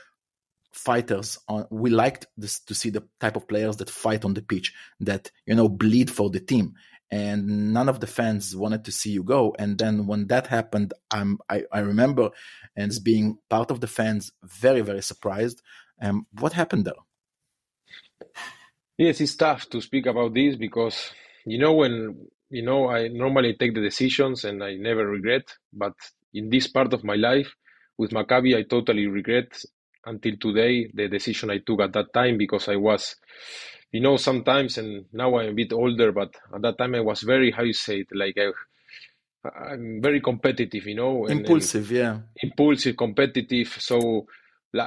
fighters 0.76 1.40
on 1.48 1.66
we 1.70 1.90
liked 1.90 2.28
this, 2.38 2.60
to 2.60 2.76
see 2.76 2.90
the 2.90 3.04
type 3.20 3.36
of 3.36 3.48
players 3.48 3.78
that 3.78 3.90
fight 3.90 4.26
on 4.26 4.34
the 4.34 4.42
pitch 4.42 4.74
that 5.00 5.32
you 5.46 5.56
know 5.56 5.70
bleed 5.70 6.12
for 6.12 6.30
the 6.30 6.40
team. 6.40 6.74
And 7.12 7.72
none 7.72 7.88
of 7.88 8.00
the 8.00 8.08
fans 8.08 8.56
wanted 8.56 8.84
to 8.86 8.92
see 8.92 9.12
you 9.12 9.24
go. 9.24 9.56
And 9.60 9.78
then 9.78 10.08
when 10.08 10.28
that 10.28 10.48
happened 10.48 10.94
i'm 11.12 11.40
i, 11.50 11.64
I 11.72 11.80
remember 11.80 12.30
and 12.76 12.92
being 13.04 13.38
part 13.50 13.72
of 13.72 13.80
the 13.80 13.88
fans 13.88 14.32
very 14.44 14.82
very 14.82 15.02
surprised. 15.02 15.62
Um 16.02 16.28
what 16.40 16.54
happened 16.54 16.86
there? 16.86 17.02
Yes 18.98 19.22
it's 19.22 19.36
tough 19.36 19.70
to 19.70 19.82
speak 19.82 20.06
about 20.06 20.34
this 20.34 20.56
because 20.56 21.12
you 21.46 21.60
know 21.60 21.74
when 21.74 22.28
you 22.50 22.64
know 22.64 22.90
i 22.90 23.08
normally 23.08 23.54
take 23.54 23.74
the 23.74 23.82
decisions 23.82 24.44
and 24.44 24.64
i 24.64 24.76
never 24.76 25.06
regret 25.08 25.46
but 25.74 25.94
in 26.34 26.50
this 26.50 26.68
part 26.68 26.94
of 26.94 27.04
my 27.04 27.16
life 27.16 27.56
with 27.98 28.12
maccabi 28.12 28.56
i 28.58 28.64
totally 28.64 29.08
regret 29.08 29.50
until 30.06 30.34
today 30.39 30.89
the 30.94 31.08
decision 31.08 31.50
I 31.52 31.60
took 31.60 31.82
at 31.82 31.94
that 31.94 32.13
time 32.13 32.38
because 32.38 32.68
I 32.68 32.76
was, 32.76 33.15
you 33.91 34.02
know, 34.02 34.18
sometimes 34.18 34.78
and 34.78 35.06
now 35.13 35.38
I'm 35.38 35.50
a 35.50 35.54
bit 35.54 35.74
older, 35.74 36.12
but 36.12 36.34
at 36.54 36.62
that 36.62 36.78
time 36.78 36.96
I 36.96 37.02
was 37.02 37.22
very 37.22 37.52
how 37.52 37.63
you 37.63 37.74
say 37.74 38.00
it 38.00 38.08
like 38.13 38.38
I, 38.38 38.52
I'm 39.72 40.02
very 40.02 40.22
competitive, 40.22 40.86
you 40.88 40.96
know, 40.96 41.26
and, 41.26 41.41
impulsive, 41.41 41.89
and 41.89 41.98
yeah, 41.98 42.20
impulsive, 42.41 42.98
competitive. 42.98 43.76
So 43.80 44.26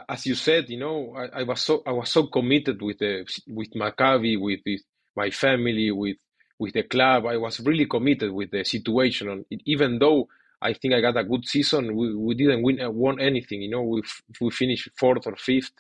as 0.09 0.26
you 0.26 0.35
said, 0.35 0.68
you 0.68 0.78
know, 0.78 1.14
I, 1.16 1.40
I, 1.40 1.42
was 1.44 1.61
so 1.61 1.83
I 1.87 1.92
was 1.92 2.11
so 2.11 2.26
committed 2.26 2.83
with 2.83 2.98
the 2.98 3.26
with 3.46 3.72
Maccabi, 3.74 4.40
with, 4.40 4.61
with 4.66 4.81
my 5.16 5.31
family, 5.31 5.90
with 5.90 6.16
with 6.59 6.74
the 6.74 6.83
club. 6.83 7.26
I 7.26 7.37
was 7.37 7.61
really 7.61 7.87
committed 7.87 8.33
with 8.33 8.50
the 8.50 8.64
situation, 8.64 9.28
and 9.28 9.44
even 9.64 9.98
though 9.98 10.28
I 10.61 10.73
think 10.75 10.94
I 10.94 11.01
got 11.01 11.16
a 11.16 11.25
good 11.25 11.47
season. 11.47 11.94
We, 11.97 12.14
we 12.14 12.35
didn't 12.35 12.62
win 12.62 12.81
uh, 12.81 12.90
won 12.90 13.21
anything, 13.21 13.62
you 13.62 13.71
know. 13.71 13.83
We 13.83 14.03
we 14.40 14.51
finished 14.51 14.90
fourth 14.99 15.27
or 15.27 15.37
fifth, 15.37 15.73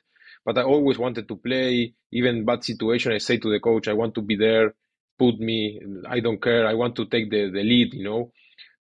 but 0.44 0.58
I 0.58 0.62
always 0.62 0.98
wanted 0.98 1.28
to 1.28 1.36
play. 1.36 1.94
Even 2.12 2.44
bad 2.44 2.64
situation, 2.64 3.12
I 3.12 3.18
say 3.18 3.38
to 3.38 3.50
the 3.50 3.60
coach, 3.60 3.88
I 3.88 3.92
want 3.94 4.14
to 4.16 4.22
be 4.22 4.36
there. 4.36 4.74
Put 5.18 5.40
me. 5.40 5.80
I 6.08 6.20
don't 6.20 6.42
care. 6.42 6.66
I 6.66 6.74
want 6.74 6.96
to 6.96 7.06
take 7.06 7.30
the, 7.30 7.50
the 7.50 7.62
lead, 7.62 7.94
you 7.94 8.04
know. 8.04 8.32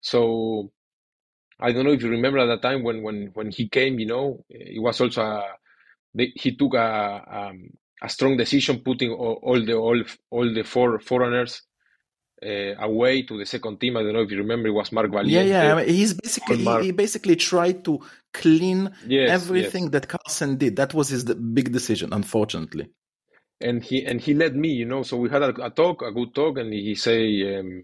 So 0.02 0.72
I 1.60 1.72
don't 1.72 1.86
know 1.86 1.92
if 1.94 2.04
you 2.04 2.10
remember 2.10 2.40
at 2.40 2.48
that 2.48 2.62
time 2.62 2.84
when 2.84 3.04
when 3.04 3.32
when 3.34 3.52
he 3.52 3.68
came, 3.70 4.00
you 4.00 4.08
know, 4.08 4.46
it 4.50 4.82
was 4.82 5.02
also 5.02 5.22
a, 5.24 5.44
he 6.36 6.56
took 6.56 6.74
a, 6.76 6.78
a, 6.80 7.40
um, 7.50 7.70
a 8.02 8.10
strong 8.10 8.38
decision, 8.38 8.80
putting 8.82 9.12
all, 9.12 9.40
all 9.44 9.66
the 9.66 9.74
all 9.76 10.04
all 10.32 10.54
the 10.54 10.64
four 10.64 11.00
foreigners 11.00 11.64
uh, 12.43 12.76
away 12.80 13.23
to 13.23 13.38
the 13.38 13.45
second 13.45 13.80
team. 13.80 13.97
I 13.97 14.04
don't 14.04 14.13
know 14.13 14.21
if 14.21 14.32
you 14.32 14.38
remember, 14.38 14.67
it 14.67 14.71
was 14.71 14.91
Marc 14.91 15.12
Valiente. 15.12 15.32
Yeah, 15.32 15.41
yeah. 15.41 15.73
I 15.73 15.76
mean, 15.78 15.89
he's 15.89 16.13
basically 16.13 16.58
he, 16.58 16.82
he, 16.84 16.91
basically 16.91 17.36
tried 17.36 17.84
to 17.86 18.00
clean 18.34 18.91
yes, 19.06 19.30
everything 19.30 19.84
yes. 19.84 19.91
that 19.91 20.08
Karlsen 20.08 20.58
did. 20.58 20.76
That 20.76 20.93
was 20.93 21.10
his 21.10 21.23
big 21.23 21.71
decision, 21.71 22.13
unfortunately. 22.13 22.89
And 23.60 23.84
he 23.84 24.06
and 24.06 24.21
he 24.21 24.36
led 24.36 24.56
me, 24.56 24.69
you 24.69 24.86
know. 24.86 25.02
So 25.02 25.17
we 25.17 25.30
had 25.30 25.41
a, 25.41 25.65
a 25.65 25.69
talk, 25.71 26.04
a 26.04 26.12
good 26.12 26.36
talk, 26.36 26.60
and 26.60 26.71
he 26.71 26.93
say, 26.93 27.58
um, 27.58 27.84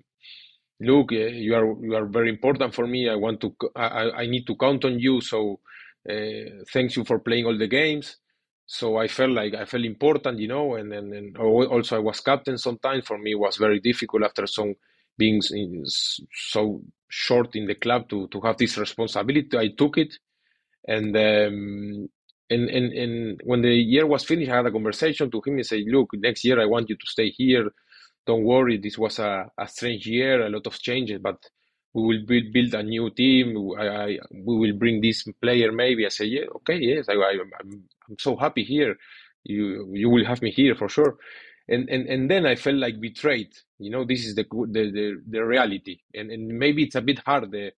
"Look, 0.80 1.12
uh, 1.12 1.16
you 1.16 1.56
are 1.56 1.76
you 1.82 1.96
are 1.96 2.06
very 2.06 2.30
important 2.30 2.76
for 2.76 2.86
me. 2.86 3.10
I 3.10 3.16
want 3.16 3.42
to, 3.42 3.56
I, 3.76 4.12
I 4.12 4.26
need 4.28 4.46
to 4.48 4.56
count 4.56 4.86
on 4.86 5.00
you. 5.00 5.20
So 5.22 5.62
uh, 6.08 6.64
thanks 6.72 6.96
you 6.96 7.04
for 7.06 7.20
playing 7.20 7.46
all 7.48 7.58
the 7.58 7.68
games." 7.68 8.18
So 8.66 8.98
I 8.98 9.08
felt 9.08 9.32
like 9.32 9.54
I 9.56 9.66
felt 9.66 9.86
important, 9.86 10.40
you 10.40 10.48
know, 10.48 10.76
and, 10.76 10.94
and, 10.94 11.14
and 11.14 11.38
also 11.38 11.98
I 11.98 12.00
was 12.00 12.20
captain 12.22 12.58
sometimes. 12.58 13.06
For 13.06 13.18
me, 13.18 13.36
was 13.36 13.58
very 13.58 13.80
difficult 13.80 14.24
after 14.24 14.48
some 14.48 14.74
being 15.18 15.42
so 16.32 16.82
short 17.10 17.56
in 17.56 17.68
the 17.68 17.76
club 17.76 18.10
to, 18.10 18.28
to 18.30 18.42
have 18.42 18.58
this 18.58 18.78
responsibility. 18.78 19.58
I 19.58 19.70
took 19.78 19.98
it, 19.98 20.16
and 20.88 21.16
um, 21.18 22.10
and, 22.50 22.70
and 22.70 22.94
and 22.94 23.42
when 23.44 23.62
the 23.62 23.74
year 23.74 24.08
was 24.08 24.24
finished, 24.26 24.52
I 24.52 24.58
had 24.58 24.68
a 24.68 24.72
conversation 24.72 25.30
to 25.32 25.42
him 25.46 25.56
and 25.56 25.66
said, 25.66 25.82
"Look, 25.88 26.10
next 26.16 26.46
year 26.46 26.62
I 26.62 26.66
want 26.66 26.90
you 26.90 26.96
to 26.96 27.06
stay 27.08 27.30
here. 27.32 27.70
Don't 28.26 28.44
worry. 28.44 28.78
This 28.78 28.98
was 28.98 29.20
a, 29.20 29.48
a 29.60 29.68
strange 29.68 30.08
year, 30.08 30.46
a 30.46 30.50
lot 30.50 30.68
of 30.68 30.80
changes, 30.80 31.20
but." 31.22 31.38
We 31.94 32.04
will 32.04 32.26
build, 32.28 32.54
build 32.54 32.74
a 32.76 32.84
new 32.84 33.10
team. 33.12 33.58
I, 33.80 33.88
I, 33.88 34.20
we 34.34 34.58
will 34.58 34.74
bring 34.78 35.02
this 35.02 35.24
player 35.42 35.72
maybe. 35.72 36.06
I 36.06 36.10
say, 36.10 36.26
yeah, 36.26 36.46
okay, 36.58 36.78
yes, 36.80 37.10
I, 37.10 37.14
I, 37.14 37.32
I'm, 37.62 37.84
I'm 38.10 38.20
so 38.20 38.36
happy 38.38 38.64
here. 38.64 38.98
You 39.46 39.92
you 39.94 40.10
will 40.10 40.26
have 40.26 40.42
me 40.42 40.52
here 40.52 40.76
for 40.76 40.90
sure. 40.90 41.18
And 41.70 41.90
and, 41.90 42.08
and 42.08 42.32
then 42.32 42.46
I 42.46 42.56
felt 42.56 42.78
like 42.78 43.02
betrayed. 43.02 43.54
You 43.80 43.92
know, 43.92 44.06
this 44.06 44.26
is 44.26 44.36
the 44.36 44.46
the 44.52 44.92
the, 44.92 45.22
the 45.30 45.46
reality. 45.46 46.00
And 46.14 46.32
and 46.32 46.48
maybe 46.60 46.84
it's 46.84 46.96
a 46.96 47.02
bit 47.02 47.20
hard 47.26 47.52
the 47.52 47.72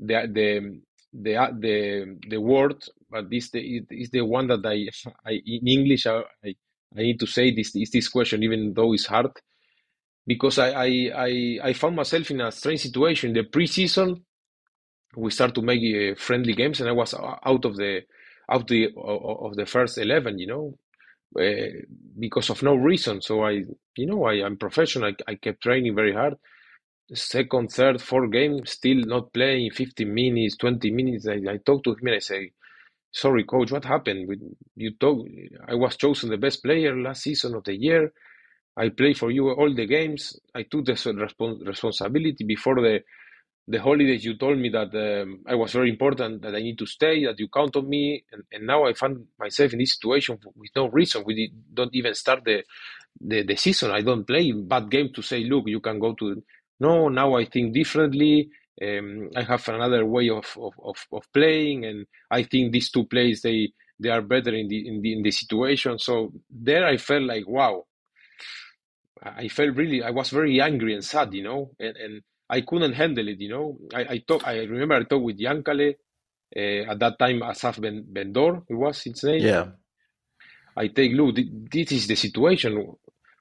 the 0.00 0.28
the 0.32 0.80
the 1.14 1.36
uh, 1.36 1.50
the, 1.58 2.18
the 2.28 2.40
word, 2.40 2.84
but 3.10 3.30
this 3.30 3.50
the 3.50 3.82
is 3.90 4.10
the 4.10 4.22
one 4.22 4.48
that 4.48 4.64
I, 4.66 4.88
I 5.30 5.40
in 5.46 5.68
English 5.68 6.06
I 6.06 6.22
I 6.44 6.54
need 7.02 7.20
to 7.20 7.26
say 7.26 7.54
this 7.54 7.74
is 7.76 7.90
this 7.90 8.08
question 8.08 8.42
even 8.42 8.74
though 8.74 8.92
it's 8.94 9.06
hard 9.06 9.30
because 10.28 10.58
I, 10.60 10.70
I 10.72 10.88
I 11.16 11.60
I 11.70 11.74
found 11.74 11.96
myself 11.96 12.30
in 12.30 12.42
a 12.42 12.52
strange 12.52 12.82
situation. 12.82 13.34
The 13.34 13.44
preseason 13.44 14.22
we 15.16 15.30
start 15.32 15.54
to 15.56 15.62
make 15.62 15.80
uh, 15.82 16.14
friendly 16.18 16.54
games 16.54 16.80
and 16.80 16.88
I 16.88 16.92
was 16.92 17.14
out 17.14 17.64
of 17.64 17.76
the 17.76 18.02
out 18.52 18.68
the 18.68 18.90
of 18.96 19.56
the 19.56 19.66
first 19.66 19.98
11 19.98 20.38
you 20.38 20.48
know 20.48 20.74
uh, 21.40 21.68
because 22.18 22.50
of 22.50 22.62
no 22.62 22.74
reason. 22.76 23.22
So 23.22 23.44
i 23.44 23.64
you 23.96 24.06
know 24.06 24.24
i 24.26 24.34
am 24.46 24.58
professional. 24.58 25.10
I, 25.10 25.32
I, 25.32 25.36
kept 25.36 25.62
training 25.62 25.94
very 25.96 26.14
hard. 26.14 26.34
Second 27.14 27.70
third 27.72 28.02
fourth 28.02 28.32
game 28.32 28.66
still 28.66 29.00
not 29.06 29.32
playing 29.34 29.72
15 29.72 30.14
minutes 30.14 30.56
20 30.58 30.90
minutes. 30.92 31.28
I, 31.28 31.40
I 31.52 31.58
talk 31.64 31.84
to 31.84 31.92
him 31.92 32.06
and 32.08 32.16
i 32.16 32.20
say 32.20 32.52
sorry 33.12 33.44
coach 33.44 33.72
what 33.72 33.86
happened? 33.86 34.28
You 34.76 34.92
talk 35.00 35.26
i 35.68 35.74
was 35.74 35.96
chosen 35.96 36.30
the 36.30 36.38
best 36.38 36.62
player 36.62 36.96
last 37.00 37.22
season 37.22 37.54
of 37.54 37.64
the 37.64 37.76
year 37.76 38.12
i 38.78 38.88
play 38.88 39.12
for 39.12 39.30
you 39.30 39.50
all 39.50 39.72
the 39.74 39.86
games 39.86 40.38
i 40.54 40.62
took 40.62 40.84
the 40.84 40.92
respons- 40.92 41.66
responsibility 41.66 42.44
before 42.44 42.76
the 42.76 43.00
the 43.68 43.80
holidays 43.80 44.24
you 44.24 44.34
told 44.36 44.58
me 44.58 44.70
that 44.70 44.94
um, 44.94 45.40
I 45.46 45.54
was 45.54 45.72
very 45.72 45.90
important, 45.90 46.40
that 46.40 46.54
I 46.54 46.60
need 46.60 46.78
to 46.78 46.86
stay, 46.86 47.26
that 47.26 47.38
you 47.38 47.48
count 47.48 47.76
on 47.76 47.86
me, 47.86 48.24
and, 48.32 48.42
and 48.50 48.66
now 48.66 48.86
I 48.86 48.94
find 48.94 49.26
myself 49.38 49.74
in 49.74 49.78
this 49.78 49.92
situation 49.92 50.38
with 50.56 50.70
no 50.74 50.88
reason. 50.88 51.22
We 51.26 51.52
don't 51.74 51.94
even 51.94 52.14
start 52.14 52.44
the, 52.44 52.64
the, 53.20 53.42
the 53.42 53.56
season. 53.56 53.90
I 53.90 54.00
don't 54.00 54.26
play 54.26 54.50
bad 54.52 54.90
game 54.90 55.10
to 55.14 55.20
say, 55.20 55.44
look, 55.44 55.64
you 55.66 55.80
can 55.80 55.98
go 55.98 56.14
to. 56.14 56.42
No, 56.80 57.08
now 57.10 57.36
I 57.36 57.44
think 57.44 57.74
differently. 57.74 58.48
Um, 58.80 59.28
I 59.36 59.42
have 59.42 59.68
another 59.68 60.06
way 60.06 60.30
of, 60.30 60.46
of, 60.58 60.72
of, 60.82 60.96
of, 61.12 61.32
playing, 61.34 61.84
and 61.84 62.06
I 62.30 62.44
think 62.44 62.72
these 62.72 62.90
two 62.90 63.04
plays 63.04 63.42
they 63.42 63.72
they 64.00 64.08
are 64.08 64.22
better 64.22 64.54
in 64.54 64.68
the 64.68 64.86
in 64.86 65.02
the 65.02 65.12
in 65.14 65.22
the 65.24 65.32
situation. 65.32 65.98
So 65.98 66.32
there, 66.48 66.86
I 66.86 66.96
felt 66.96 67.24
like 67.24 67.46
wow. 67.48 67.84
I 69.22 69.48
felt 69.48 69.76
really 69.76 70.02
I 70.02 70.10
was 70.10 70.30
very 70.30 70.60
angry 70.60 70.94
and 70.94 71.04
sad, 71.04 71.34
you 71.34 71.42
know, 71.42 71.70
and 71.78 71.96
and 71.96 72.22
I 72.48 72.62
couldn't 72.62 72.92
handle 72.92 73.28
it. 73.28 73.40
You 73.40 73.50
know, 73.50 73.78
I 73.94 74.00
I 74.00 74.18
talk. 74.26 74.46
I 74.46 74.58
remember 74.64 74.94
I 74.94 75.04
talked 75.04 75.24
with 75.24 75.38
Yankale 75.38 75.94
uh, 76.56 76.90
at 76.90 76.98
that 76.98 77.18
time. 77.18 77.42
Asaf 77.42 77.80
ben, 77.80 78.04
Bendor, 78.10 78.62
it 78.68 78.74
was 78.74 79.04
its 79.06 79.24
name. 79.24 79.42
Yeah. 79.42 79.66
I 80.76 80.88
take 80.88 81.12
look. 81.12 81.36
This 81.70 81.92
is 81.92 82.06
the 82.06 82.14
situation. 82.14 82.94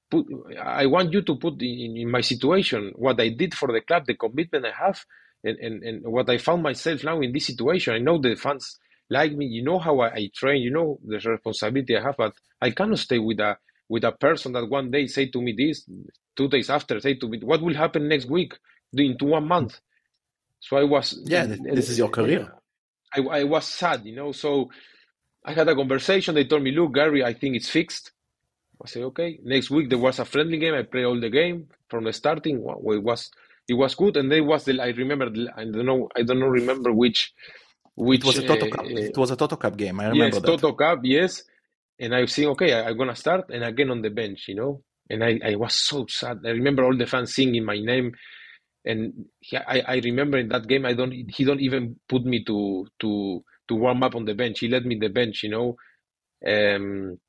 Put, 0.09 0.25
I 0.61 0.85
want 0.85 1.11
you 1.13 1.21
to 1.21 1.35
put 1.35 1.61
in, 1.61 1.97
in 1.97 2.09
my 2.09 2.21
situation 2.21 2.93
what 2.95 3.19
I 3.19 3.29
did 3.29 3.53
for 3.53 3.71
the 3.71 3.81
club, 3.81 4.05
the 4.05 4.15
commitment 4.15 4.65
I 4.65 4.71
have, 4.85 5.03
and, 5.43 5.57
and, 5.59 5.83
and 5.83 6.07
what 6.07 6.29
I 6.29 6.37
found 6.37 6.63
myself 6.63 7.03
now 7.03 7.19
in 7.19 7.33
this 7.33 7.45
situation. 7.45 7.93
I 7.93 7.99
know 7.99 8.17
the 8.17 8.35
fans 8.35 8.79
like 9.09 9.33
me. 9.33 9.45
You 9.45 9.63
know 9.63 9.79
how 9.79 9.99
I, 9.99 10.13
I 10.13 10.29
train. 10.33 10.61
You 10.61 10.71
know 10.71 10.99
the 11.05 11.19
responsibility 11.19 11.97
I 11.97 12.03
have, 12.03 12.15
but 12.17 12.33
I 12.61 12.71
cannot 12.71 12.99
stay 12.99 13.19
with 13.19 13.39
a 13.39 13.57
with 13.89 14.03
a 14.03 14.11
person 14.13 14.53
that 14.53 14.69
one 14.69 14.91
day 14.91 15.07
say 15.07 15.27
to 15.27 15.41
me 15.41 15.53
this, 15.57 15.85
two 16.35 16.47
days 16.49 16.69
after 16.69 16.99
say 16.99 17.15
to 17.15 17.27
me, 17.29 17.39
what 17.43 17.61
will 17.61 17.75
happen 17.75 18.07
next 18.07 18.27
week, 18.29 18.53
into 18.93 19.25
one 19.25 19.47
month. 19.47 19.79
So 20.61 20.77
I 20.77 20.83
was 20.83 21.19
Yeah, 21.25 21.45
this 21.47 21.89
is 21.89 21.97
your 21.97 22.09
career. 22.09 22.53
I, 23.15 23.21
I 23.21 23.43
was 23.45 23.65
sad, 23.67 24.05
you 24.05 24.15
know. 24.15 24.31
So 24.31 24.69
I 25.45 25.53
had 25.53 25.67
a 25.69 25.75
conversation. 25.75 26.35
They 26.35 26.45
told 26.45 26.63
me, 26.63 26.71
"Look, 26.71 26.93
Gary, 26.95 27.23
I 27.23 27.33
think 27.33 27.55
it's 27.55 27.69
fixed." 27.69 28.11
I 28.83 28.87
said, 28.87 29.03
"Okay." 29.03 29.39
Next 29.43 29.71
week 29.71 29.89
there 29.89 29.99
was 29.99 30.19
a 30.19 30.25
friendly 30.25 30.59
game. 30.59 30.75
I 30.75 30.83
played 30.83 31.05
all 31.05 31.19
the 31.19 31.29
game 31.29 31.67
from 31.89 32.05
the 32.05 32.13
starting. 32.13 32.63
Well, 32.63 32.95
it 32.95 33.03
was 33.03 33.31
it 33.67 33.75
was 33.75 33.95
good, 33.95 34.17
and 34.17 34.31
then 34.31 34.45
was 34.47 34.65
the 34.65 34.79
I 34.81 34.89
remember 34.89 35.27
I 35.55 35.65
don't 35.65 35.85
know 35.85 36.09
I 36.15 36.23
don't 36.23 36.39
know 36.39 36.47
remember 36.47 36.93
which 36.93 37.33
which 37.95 38.21
It 38.21 38.25
was 38.25 38.37
a 38.39 38.43
Toto 38.43 38.65
uh, 38.65 38.67
Cup. 38.67 38.87
uh, 38.97 39.09
It 39.09 39.17
was 39.17 39.31
a 39.31 39.35
Toto 39.37 39.57
Cup 39.57 39.77
game. 39.77 39.99
I 40.01 40.09
remember 40.09 40.39
yes 40.39 40.41
that. 40.41 40.57
Toto 40.57 40.73
Cup 40.73 40.99
yes, 41.03 41.43
and 41.99 42.15
I 42.15 42.21
was 42.21 42.33
saying, 42.33 42.49
"Okay, 42.49 42.73
I, 42.73 42.89
I'm 42.89 42.97
gonna 42.97 43.15
start," 43.15 43.49
and 43.49 43.63
again 43.63 43.91
on 43.91 44.01
the 44.01 44.09
bench, 44.09 44.45
you 44.47 44.55
know. 44.55 44.83
And 45.09 45.23
I, 45.23 45.39
I 45.43 45.55
was 45.55 45.73
so 45.75 46.05
sad. 46.09 46.39
I 46.45 46.49
remember 46.49 46.83
all 46.83 46.95
the 46.97 47.05
fans 47.05 47.33
singing 47.33 47.63
my 47.63 47.79
name, 47.79 48.11
and 48.85 49.25
he, 49.39 49.57
I, 49.57 49.81
I 49.87 49.95
remember 50.03 50.37
in 50.37 50.49
that 50.49 50.67
game 50.67 50.85
I 50.85 50.93
don't 50.93 51.11
he 51.11 51.43
don't 51.45 51.61
even 51.61 51.99
put 52.09 52.23
me 52.25 52.43
to 52.45 52.87
to 53.01 53.43
to 53.69 53.75
warm 53.75 54.03
up 54.03 54.15
on 54.15 54.25
the 54.25 54.33
bench. 54.35 54.59
He 54.59 54.67
let 54.69 54.85
me 54.85 54.97
the 54.99 55.09
bench, 55.09 55.43
you 55.43 55.49
know. 55.49 55.77
Um, 56.45 57.19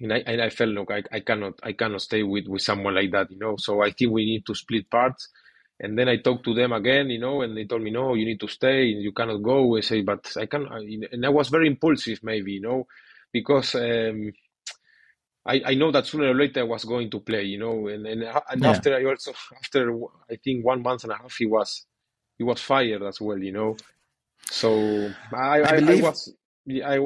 and 0.00 0.12
I 0.12 0.18
and 0.26 0.42
I 0.42 0.50
felt 0.50 0.70
look 0.70 0.90
I, 0.90 1.02
I 1.12 1.20
cannot 1.20 1.54
I 1.62 1.72
cannot 1.72 2.02
stay 2.02 2.22
with 2.22 2.46
with 2.48 2.62
someone 2.62 2.94
like 2.94 3.12
that, 3.12 3.30
you 3.30 3.38
know. 3.38 3.56
So 3.58 3.82
I 3.82 3.90
think 3.92 4.12
we 4.12 4.24
need 4.24 4.46
to 4.46 4.54
split 4.54 4.90
parts. 4.90 5.28
And 5.82 5.98
then 5.98 6.08
I 6.08 6.18
talked 6.18 6.44
to 6.44 6.54
them 6.54 6.72
again, 6.72 7.08
you 7.08 7.18
know, 7.18 7.40
and 7.40 7.56
they 7.56 7.64
told 7.64 7.82
me 7.82 7.90
no, 7.90 8.14
you 8.14 8.26
need 8.26 8.40
to 8.40 8.48
stay, 8.48 8.84
you 8.84 9.12
cannot 9.12 9.42
go. 9.42 9.76
I 9.78 9.80
say, 9.80 10.02
but 10.02 10.30
I 10.36 10.44
can, 10.46 10.66
and 11.10 11.24
I 11.24 11.30
was 11.30 11.48
very 11.48 11.66
impulsive, 11.66 12.20
maybe, 12.22 12.52
you 12.52 12.60
know, 12.60 12.86
because 13.32 13.74
um, 13.76 14.32
I, 15.46 15.62
I 15.66 15.74
know 15.74 15.90
that 15.92 16.06
sooner 16.06 16.30
or 16.30 16.34
later 16.34 16.60
I 16.60 16.64
was 16.64 16.84
going 16.84 17.10
to 17.10 17.20
play, 17.20 17.44
you 17.44 17.58
know, 17.58 17.88
and 17.88 18.06
and, 18.06 18.24
and 18.50 18.64
Yeah. 18.64 18.66
after 18.66 18.94
I 18.96 19.04
also 19.04 19.32
after 19.58 19.92
I 20.30 20.36
think 20.44 20.64
one 20.64 20.82
month 20.82 21.04
and 21.04 21.12
a 21.12 21.16
half 21.16 21.34
he 21.36 21.46
was 21.46 21.86
he 22.38 22.44
was 22.44 22.60
fired 22.62 23.02
as 23.02 23.20
well, 23.20 23.38
you 23.38 23.52
know. 23.52 23.76
So 24.50 25.16
I 25.34 25.60
I, 25.62 25.82
I 25.88 25.94
believe- 25.94 25.96
was 25.96 26.32
I 26.68 26.98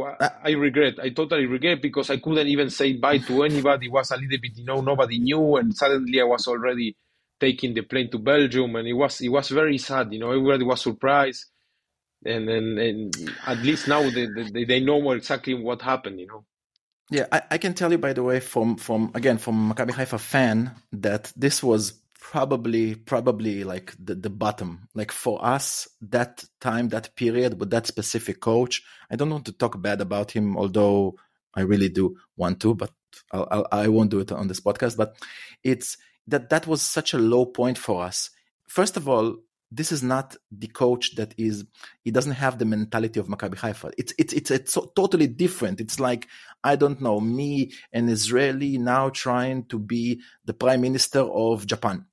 I 0.45 0.51
regret 0.53 0.95
I 1.03 1.11
totally 1.11 1.47
regret 1.47 1.83
because 1.83 2.11
I 2.11 2.19
couldn't 2.19 2.49
even 2.49 2.71
say 2.71 2.95
bye 2.95 3.19
to 3.21 3.43
anybody. 3.45 3.87
It 3.87 3.93
was 3.93 4.11
a 4.11 4.17
little 4.17 4.39
bit 4.43 4.53
you 4.57 4.65
know 4.67 4.81
nobody 4.83 5.19
knew, 5.21 5.57
and 5.57 5.75
suddenly 5.77 6.21
I 6.21 6.25
was 6.25 6.47
already 6.49 6.97
taking 7.41 7.75
the 7.75 7.83
plane 7.83 8.11
to 8.13 8.19
Belgium, 8.19 8.77
and 8.77 8.89
it 8.89 8.95
was 8.95 9.21
it 9.23 9.31
was 9.31 9.49
very 9.51 9.79
sad, 9.79 10.13
you 10.13 10.21
know. 10.21 10.31
Everybody 10.33 10.65
was 10.65 10.83
surprised, 10.83 11.47
and 12.27 12.49
and, 12.49 12.79
and 12.79 13.33
at 13.47 13.59
least 13.59 13.89
now 13.89 14.03
they, 14.11 14.27
they 14.53 14.65
they 14.65 14.81
know 14.81 15.13
exactly 15.13 15.55
what 15.55 15.83
happened, 15.83 16.21
you 16.21 16.27
know. 16.27 16.45
Yeah, 17.11 17.27
I, 17.31 17.43
I 17.53 17.59
can 17.59 17.75
tell 17.75 17.93
you 17.93 17.99
by 17.99 18.13
the 18.13 18.23
way 18.23 18.41
from 18.41 18.77
from 18.77 19.11
again 19.15 19.39
from 19.39 19.73
Maccabi 19.73 19.93
Haifa 19.93 20.19
fan 20.19 20.73
that 20.93 21.33
this 21.37 21.63
was 21.63 22.01
probably 22.25 22.95
probably 22.95 23.65
like 23.65 23.95
the, 24.03 24.15
the 24.15 24.31
bottom. 24.31 24.89
Like 24.95 25.13
for 25.13 25.45
us, 25.45 25.87
that 26.01 26.45
time, 26.61 26.89
that 26.89 27.15
period 27.17 27.61
with 27.61 27.71
that 27.71 27.87
specific 27.87 28.41
coach, 28.41 28.83
I 29.11 29.17
don't 29.17 29.31
want 29.31 29.45
to 29.47 29.53
talk 29.53 29.81
bad 29.81 30.01
about 30.01 30.31
him, 30.31 30.57
although 30.57 31.17
I 31.55 31.61
really 31.61 31.91
do 31.91 32.17
want 32.37 32.61
to, 32.61 32.75
but 32.75 32.91
I'll, 33.31 33.47
I'll, 33.51 33.67
I 33.71 33.89
won't 33.89 34.11
do 34.11 34.21
it 34.21 34.33
on 34.33 34.49
this 34.49 34.61
podcast. 34.61 34.97
But 34.97 35.17
it's 35.63 35.99
that 36.27 36.49
that 36.49 36.67
was 36.67 36.81
such 36.81 37.13
a 37.13 37.19
low 37.19 37.45
point 37.45 37.77
for 37.77 38.03
us. 38.03 38.31
First 38.67 38.97
of 38.97 39.07
all, 39.09 39.37
this 39.77 39.93
is 39.93 40.03
not 40.03 40.37
the 40.51 40.69
coach 40.69 41.17
that 41.17 41.35
is. 41.37 41.65
He 42.03 42.11
doesn't 42.11 42.33
have 42.33 42.59
the 42.59 42.65
mentality 42.65 43.19
of 43.19 43.27
Maccabi 43.27 43.57
Haifa. 43.57 43.93
It's 43.99 44.15
it's 44.19 44.33
it's 44.33 44.51
it's 44.51 44.79
totally 44.95 45.27
different. 45.27 45.81
It's 45.81 45.99
like 45.99 46.29
I 46.63 46.77
don't 46.77 47.01
know 47.01 47.21
me, 47.21 47.73
an 47.93 48.09
Israeli 48.09 48.79
now 48.79 49.09
trying 49.09 49.65
to 49.67 49.79
be 49.79 50.21
the 50.45 50.55
prime 50.55 50.81
minister 50.81 51.21
of 51.21 51.67
Japan. 51.67 52.07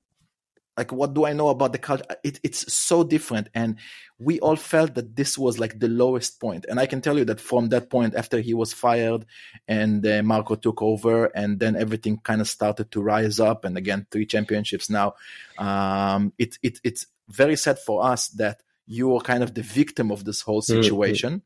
Like, 0.78 0.94
what 0.94 1.14
do 1.14 1.26
I 1.26 1.34
know 1.34 1.50
about 1.50 1.74
the 1.74 1.78
culture? 1.78 2.06
It, 2.24 2.40
it's 2.44 2.74
so 2.74 3.04
different, 3.04 3.50
and 3.54 3.76
we 4.18 4.40
all 4.40 4.56
felt 4.56 4.96
that 4.96 5.16
this 5.16 5.38
was 5.38 5.60
like 5.60 5.78
the 5.78 5.90
lowest 5.90 6.40
point. 6.40 6.66
And 6.68 6.80
I 6.80 6.86
can 6.86 7.02
tell 7.02 7.18
you 7.18 7.26
that 7.26 7.42
from 7.42 7.70
that 7.70 7.90
point, 7.90 8.16
after 8.16 8.40
he 8.40 8.54
was 8.54 8.72
fired 8.72 9.26
and 9.68 10.06
uh, 10.08 10.24
Marco 10.24 10.56
took 10.56 10.82
over, 10.82 11.26
and 11.26 11.60
then 11.60 11.76
everything 11.76 12.18
kind 12.24 12.40
of 12.40 12.48
started 12.48 12.90
to 12.92 13.02
rise 13.02 13.40
up, 13.40 13.66
and 13.66 13.78
again, 13.78 14.08
three 14.10 14.26
championships 14.26 14.90
now. 14.90 15.16
Um, 15.58 16.34
it, 16.40 16.58
it 16.64 16.80
it's 16.84 17.06
very 17.32 17.56
sad 17.56 17.80
for 17.80 18.04
us 18.06 18.28
that 18.30 18.62
you 18.86 19.16
are 19.16 19.22
kind 19.22 19.44
of 19.44 19.54
the 19.54 19.62
victim 19.64 20.12
of 20.12 20.26
this 20.26 20.42
whole 20.42 20.62
Mm, 20.70 20.80
situation. 20.84 21.42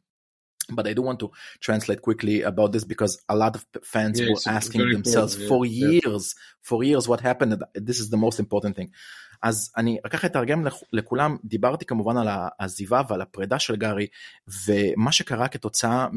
But 0.72 0.88
I 0.88 0.94
do 0.94 1.04
want 1.04 1.20
to 1.20 1.32
translate 1.60 2.02
quickly 2.02 2.42
about 2.42 2.72
this 2.72 2.84
because 2.84 3.22
a 3.30 3.36
lot 3.36 3.56
of 3.56 3.66
fans 3.84 4.20
Yeah, 4.20 4.24
were 4.24 4.42
asking 4.48 4.90
themselves 4.90 5.36
important, 5.36 5.48
for 5.48 5.64
yeah, 5.80 5.90
yeah. 5.90 5.92
years, 6.04 6.36
for 6.62 6.84
years 6.84 7.08
what 7.08 7.22
happened. 7.22 7.64
This 7.76 8.00
is 8.00 8.10
the 8.10 8.18
most 8.18 8.40
important 8.40 8.76
thing. 8.76 8.92
אז 9.46 9.72
אני 9.78 9.98
רק 10.06 10.26
אתרגם 10.26 10.66
לכ- 10.66 10.84
לכולם, 10.94 11.38
דיברתי 11.44 11.86
כמובן 11.86 12.18
על 12.18 12.28
העזיבה 12.30 13.02
ועל 13.10 13.22
הפרידה 13.22 13.60
של 13.60 13.76
גארי, 13.76 14.08
ומה 14.68 15.12
שקרה 15.12 15.48
כתוצאה 15.48 16.08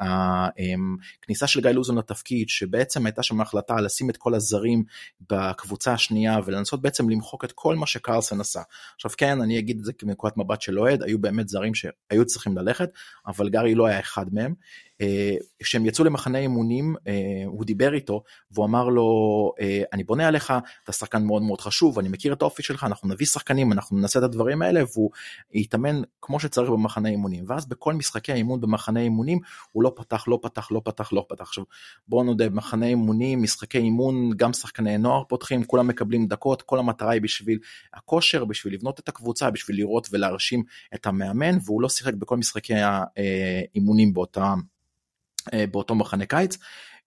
מהכניסה 0.00 1.46
של 1.46 1.60
גיא 1.60 1.70
לוזון 1.70 1.98
לתפקיד, 1.98 2.48
שבעצם 2.48 3.06
הייתה 3.06 3.22
שם 3.22 3.40
החלטה 3.40 3.80
לשים 3.80 4.10
את 4.10 4.16
כל 4.16 4.34
הזרים 4.34 4.84
בקבוצה 5.30 5.92
השנייה, 5.92 6.38
ולנסות 6.44 6.82
בעצם 6.82 7.10
למחוק 7.10 7.44
את 7.44 7.52
כל 7.52 7.76
מה 7.76 7.86
שקרלסן 7.86 8.40
עשה. 8.40 8.62
עכשיו 8.94 9.10
כן, 9.16 9.40
אני 9.40 9.58
אגיד 9.58 9.78
את 9.78 9.84
זה 9.84 9.92
מנקודת 10.02 10.36
מבט 10.36 10.62
של 10.62 10.78
אוהד, 10.78 11.02
היו 11.02 11.18
באמת 11.18 11.48
זרים 11.48 11.74
שהיו 11.74 12.26
צריכים 12.26 12.58
ללכת, 12.58 12.90
אבל 13.26 13.48
גארי 13.48 13.74
לא 13.74 13.86
היה 13.86 14.00
אחד 14.00 14.26
מהם. 14.32 14.54
אה, 15.00 15.34
כשהם 15.62 15.86
יצאו 15.86 16.04
למחנה 16.04 16.38
אימונים, 16.38 16.94
אה, 17.06 17.12
הוא 17.46 17.64
דיבר 17.64 17.94
איתו, 17.94 18.22
והוא 18.50 18.66
אמר 18.66 18.88
לו, 18.88 19.52
אה, 19.60 19.82
אני 19.92 20.04
בונה 20.04 20.28
עליך, 20.28 20.52
אתה 20.84 20.92
שחקן 20.92 21.24
מאוד 21.24 21.42
מאוד 21.42 21.60
חשוב, 21.60 21.98
אני 21.98 22.08
מכיר 22.08 22.32
את 22.32 22.42
האופי 22.42 22.62
שלך, 22.62 22.84
אנחנו 22.84 23.08
נביא 23.08 23.26
שחקנים, 23.26 23.72
אנחנו 23.72 23.98
נעשה 23.98 24.18
את 24.18 24.24
הדברים 24.24 24.62
האלה, 24.62 24.82
והוא 24.92 25.10
יתאמן 25.52 26.02
כמו 26.22 26.40
שצריך 26.40 26.70
במחנה 26.70 27.08
אימונים. 27.08 27.44
ואז 27.48 27.66
בכל 27.66 27.94
משחקי 27.94 28.32
האימון 28.32 28.60
במחנה 28.60 29.00
אימונים, 29.00 29.38
הוא 29.72 29.82
לא 29.82 29.92
פתח, 29.96 30.24
לא 30.28 30.38
פתח, 30.42 30.72
לא 30.72 30.80
פתח, 30.84 31.12
לא 31.12 31.26
פתח. 31.28 31.40
עכשיו, 31.40 31.64
בואו 32.08 32.24
נודה, 32.24 32.48
במחנה 32.48 32.86
אימונים, 32.86 33.42
משחקי 33.42 33.78
אימון, 33.78 34.30
גם 34.36 34.52
שחקני 34.52 34.98
נוער 34.98 35.24
פותחים, 35.28 35.64
כולם 35.64 35.88
מקבלים 35.88 36.26
דקות, 36.26 36.62
כל 36.62 36.78
המטרה 36.78 37.10
היא 37.10 37.20
בשביל 37.20 37.58
הכושר, 37.94 38.44
בשביל 38.44 38.74
לבנות 38.74 39.00
את 39.00 39.08
הקבוצה, 39.08 39.50
בשביל 39.50 39.76
לראות 39.76 40.08
ולהרשים 40.12 40.62
את 40.94 41.06
המאמן, 41.06 41.58
והוא 41.64 41.82
לא 41.82 41.88
שיחק 41.88 42.14
בכל 42.14 42.36
משחקי 42.36 42.74
האימונים 42.74 44.12
באותה... 44.12 44.54
אה, 45.52 45.66
באותו 45.66 45.94
מחנה 45.94 46.26
קיץ. 46.26 46.58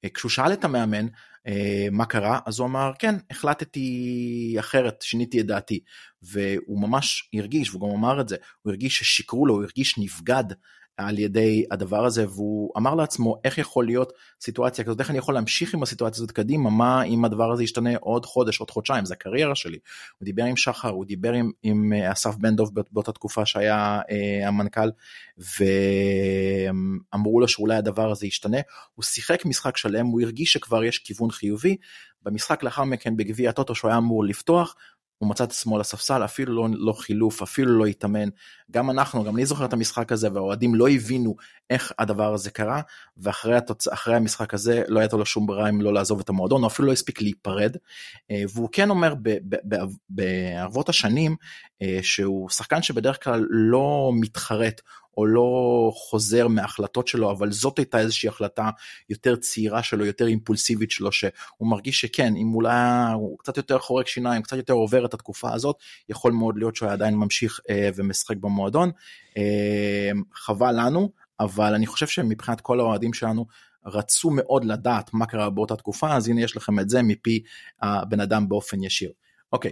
אה, 0.03 0.09
כשהוא 0.09 0.31
שאל 0.31 0.53
את 0.53 0.63
המאמן 0.65 1.07
אה, 1.47 1.87
מה 1.91 2.05
קרה, 2.05 2.39
אז 2.45 2.59
הוא 2.59 2.67
אמר, 2.67 2.91
כן, 2.99 3.15
החלטתי 3.31 4.55
אחרת, 4.59 5.01
שיניתי 5.01 5.41
את 5.41 5.45
דעתי. 5.45 5.79
והוא 6.21 6.81
ממש 6.81 7.29
הרגיש, 7.33 7.69
והוא 7.69 7.89
גם 7.89 7.95
אמר 7.95 8.21
את 8.21 8.29
זה, 8.29 8.35
הוא 8.61 8.71
הרגיש 8.71 8.97
ששיקרו 8.97 9.45
לו, 9.45 9.53
הוא 9.53 9.63
הרגיש 9.63 9.97
נבגד 9.97 10.43
על 10.97 11.19
ידי 11.19 11.65
הדבר 11.71 12.05
הזה, 12.05 12.25
והוא 12.29 12.71
אמר 12.77 12.95
לעצמו, 12.95 13.35
איך 13.43 13.57
יכול 13.57 13.85
להיות 13.85 14.13
סיטואציה 14.41 14.83
כזאת, 14.85 14.99
איך 14.99 15.09
אני 15.09 15.17
יכול 15.17 15.33
להמשיך 15.33 15.73
עם 15.73 15.83
הסיטואציה 15.83 16.17
הזאת 16.17 16.31
קדימה, 16.31 16.69
מה 16.69 17.03
אם 17.03 17.25
הדבר 17.25 17.51
הזה 17.51 17.63
ישתנה 17.63 17.89
עוד 17.99 18.25
חודש, 18.25 18.59
עוד 18.59 18.71
חודשיים, 18.71 19.05
זה 19.05 19.13
הקריירה 19.13 19.55
שלי. 19.55 19.77
הוא 20.19 20.25
דיבר 20.25 20.43
עם 20.43 20.57
שחר, 20.57 20.89
הוא 20.89 21.05
דיבר 21.05 21.33
עם, 21.33 21.51
עם 21.63 21.93
אה, 21.93 22.11
אסף 22.11 22.35
בן 22.35 22.55
דב 22.55 22.63
באות- 22.73 22.91
באותה 22.91 23.11
תקופה 23.11 23.45
שהיה 23.45 23.99
אה, 24.11 24.47
המנכ"ל, 24.47 24.89
ואמרו 27.13 27.39
לו 27.39 27.47
שאולי 27.47 27.75
הדבר 27.75 28.11
הזה 28.11 28.27
ישתנה. 28.27 28.57
הוא 28.95 29.03
שיחק 29.03 29.45
משחק 29.45 29.77
שלם, 29.77 30.05
הוא 30.05 30.21
הרגיש 30.21 30.53
שכבר 30.53 30.83
יש 30.83 30.99
כיוון 30.99 31.31
חיובי. 31.31 31.77
במשחק 32.23 32.63
לאחר 32.63 32.83
מכן 32.83 33.17
בגביע 33.17 33.49
הטוטו 33.49 33.75
שהוא 33.75 33.89
היה 33.89 33.97
אמור 33.97 34.25
לפתוח, 34.25 34.75
הוא 35.17 35.29
מצא 35.29 35.43
את 35.43 35.49
עצמו 35.51 35.75
על 35.75 35.81
הספסל, 35.81 36.25
אפילו 36.25 36.53
לא, 36.55 36.67
לא 36.71 36.93
חילוף, 36.93 37.41
אפילו 37.41 37.79
לא 37.79 37.85
התאמן. 37.85 38.29
גם 38.71 38.89
אנחנו, 38.89 39.23
גם 39.23 39.35
אני 39.35 39.45
זוכר 39.45 39.65
את 39.65 39.73
המשחק 39.73 40.11
הזה, 40.11 40.33
והאוהדים 40.33 40.75
לא 40.75 40.89
הבינו 40.89 41.35
איך 41.69 41.91
הדבר 41.99 42.33
הזה 42.33 42.51
קרה, 42.51 42.81
ואחרי 43.17 43.55
התוצ... 43.55 43.87
המשחק 44.05 44.53
הזה 44.53 44.83
לא 44.87 44.99
הייתה 44.99 45.17
לו 45.17 45.25
שום 45.25 45.47
ברירה 45.47 45.69
אם 45.69 45.81
לא 45.81 45.93
לעזוב 45.93 46.19
את 46.19 46.29
המועדון, 46.29 46.61
הוא 46.61 46.67
אפילו 46.67 46.87
לא 46.87 46.93
הספיק 46.93 47.21
להיפרד. 47.21 47.75
אה, 48.31 48.43
והוא 48.53 48.69
כן 48.71 48.89
אומר 48.89 49.13
בערבות 50.09 50.89
השנים, 50.89 51.35
אה, 51.81 51.99
שהוא 52.01 52.49
שחקן 52.49 52.81
שבדרך 52.81 53.23
כלל 53.23 53.45
לא 53.49 54.11
מתחרט 54.13 54.81
או 55.17 55.25
לא 55.25 55.91
חוזר 55.95 56.47
מההחלטות 56.47 57.07
שלו, 57.07 57.31
אבל 57.31 57.51
זאת 57.51 57.79
הייתה 57.79 57.99
איזושהי 57.99 58.29
החלטה 58.29 58.69
יותר 59.09 59.35
צעירה 59.35 59.83
שלו, 59.83 60.05
יותר 60.05 60.27
אימפולסיבית 60.27 60.91
שלו, 60.91 61.11
שהוא 61.11 61.31
מרגיש 61.61 62.01
שכן, 62.01 62.35
אם 62.35 62.55
אולי 62.55 62.77
הוא 63.13 63.39
קצת 63.39 63.57
יותר 63.57 63.79
חורק 63.79 64.07
שיניים, 64.07 64.41
קצת 64.41 64.57
יותר 64.57 64.73
עובר 64.73 65.05
את 65.05 65.13
התקופה 65.13 65.53
הזאת, 65.53 65.75
יכול 66.09 66.31
מאוד 66.31 66.57
להיות 66.57 66.75
שהוא 66.75 66.89
עדיין 66.89 67.15
ממשיך 67.15 67.59
אה, 67.69 67.89
ומשחק 67.95 68.37
במועדון. 68.37 68.91
אה, 69.37 70.11
חבל 70.33 70.85
לנו, 70.85 71.09
אבל 71.39 71.73
אני 71.73 71.87
חושב 71.87 72.07
שמבחינת 72.07 72.61
כל 72.61 72.79
האוהדים 72.79 73.13
שלנו, 73.13 73.45
רצו 73.85 74.29
מאוד 74.31 74.65
לדעת 74.65 75.13
מה 75.13 75.25
קרה 75.25 75.49
באותה 75.49 75.75
תקופה, 75.75 76.15
אז 76.15 76.27
הנה 76.27 76.41
יש 76.41 76.57
לכם 76.57 76.79
את 76.79 76.89
זה 76.89 77.01
מפי 77.01 77.43
הבן 77.81 78.19
אדם 78.19 78.49
באופן 78.49 78.83
ישיר. 78.83 79.11
אוקיי, 79.53 79.71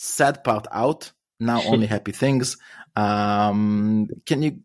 sad 0.00 0.36
part 0.48 0.66
out, 0.72 1.04
now 1.40 1.62
only 1.66 1.86
happy 1.86 2.12
things. 2.12 2.56
Um, 2.96 4.08
can 4.24 4.42
you, 4.42 4.60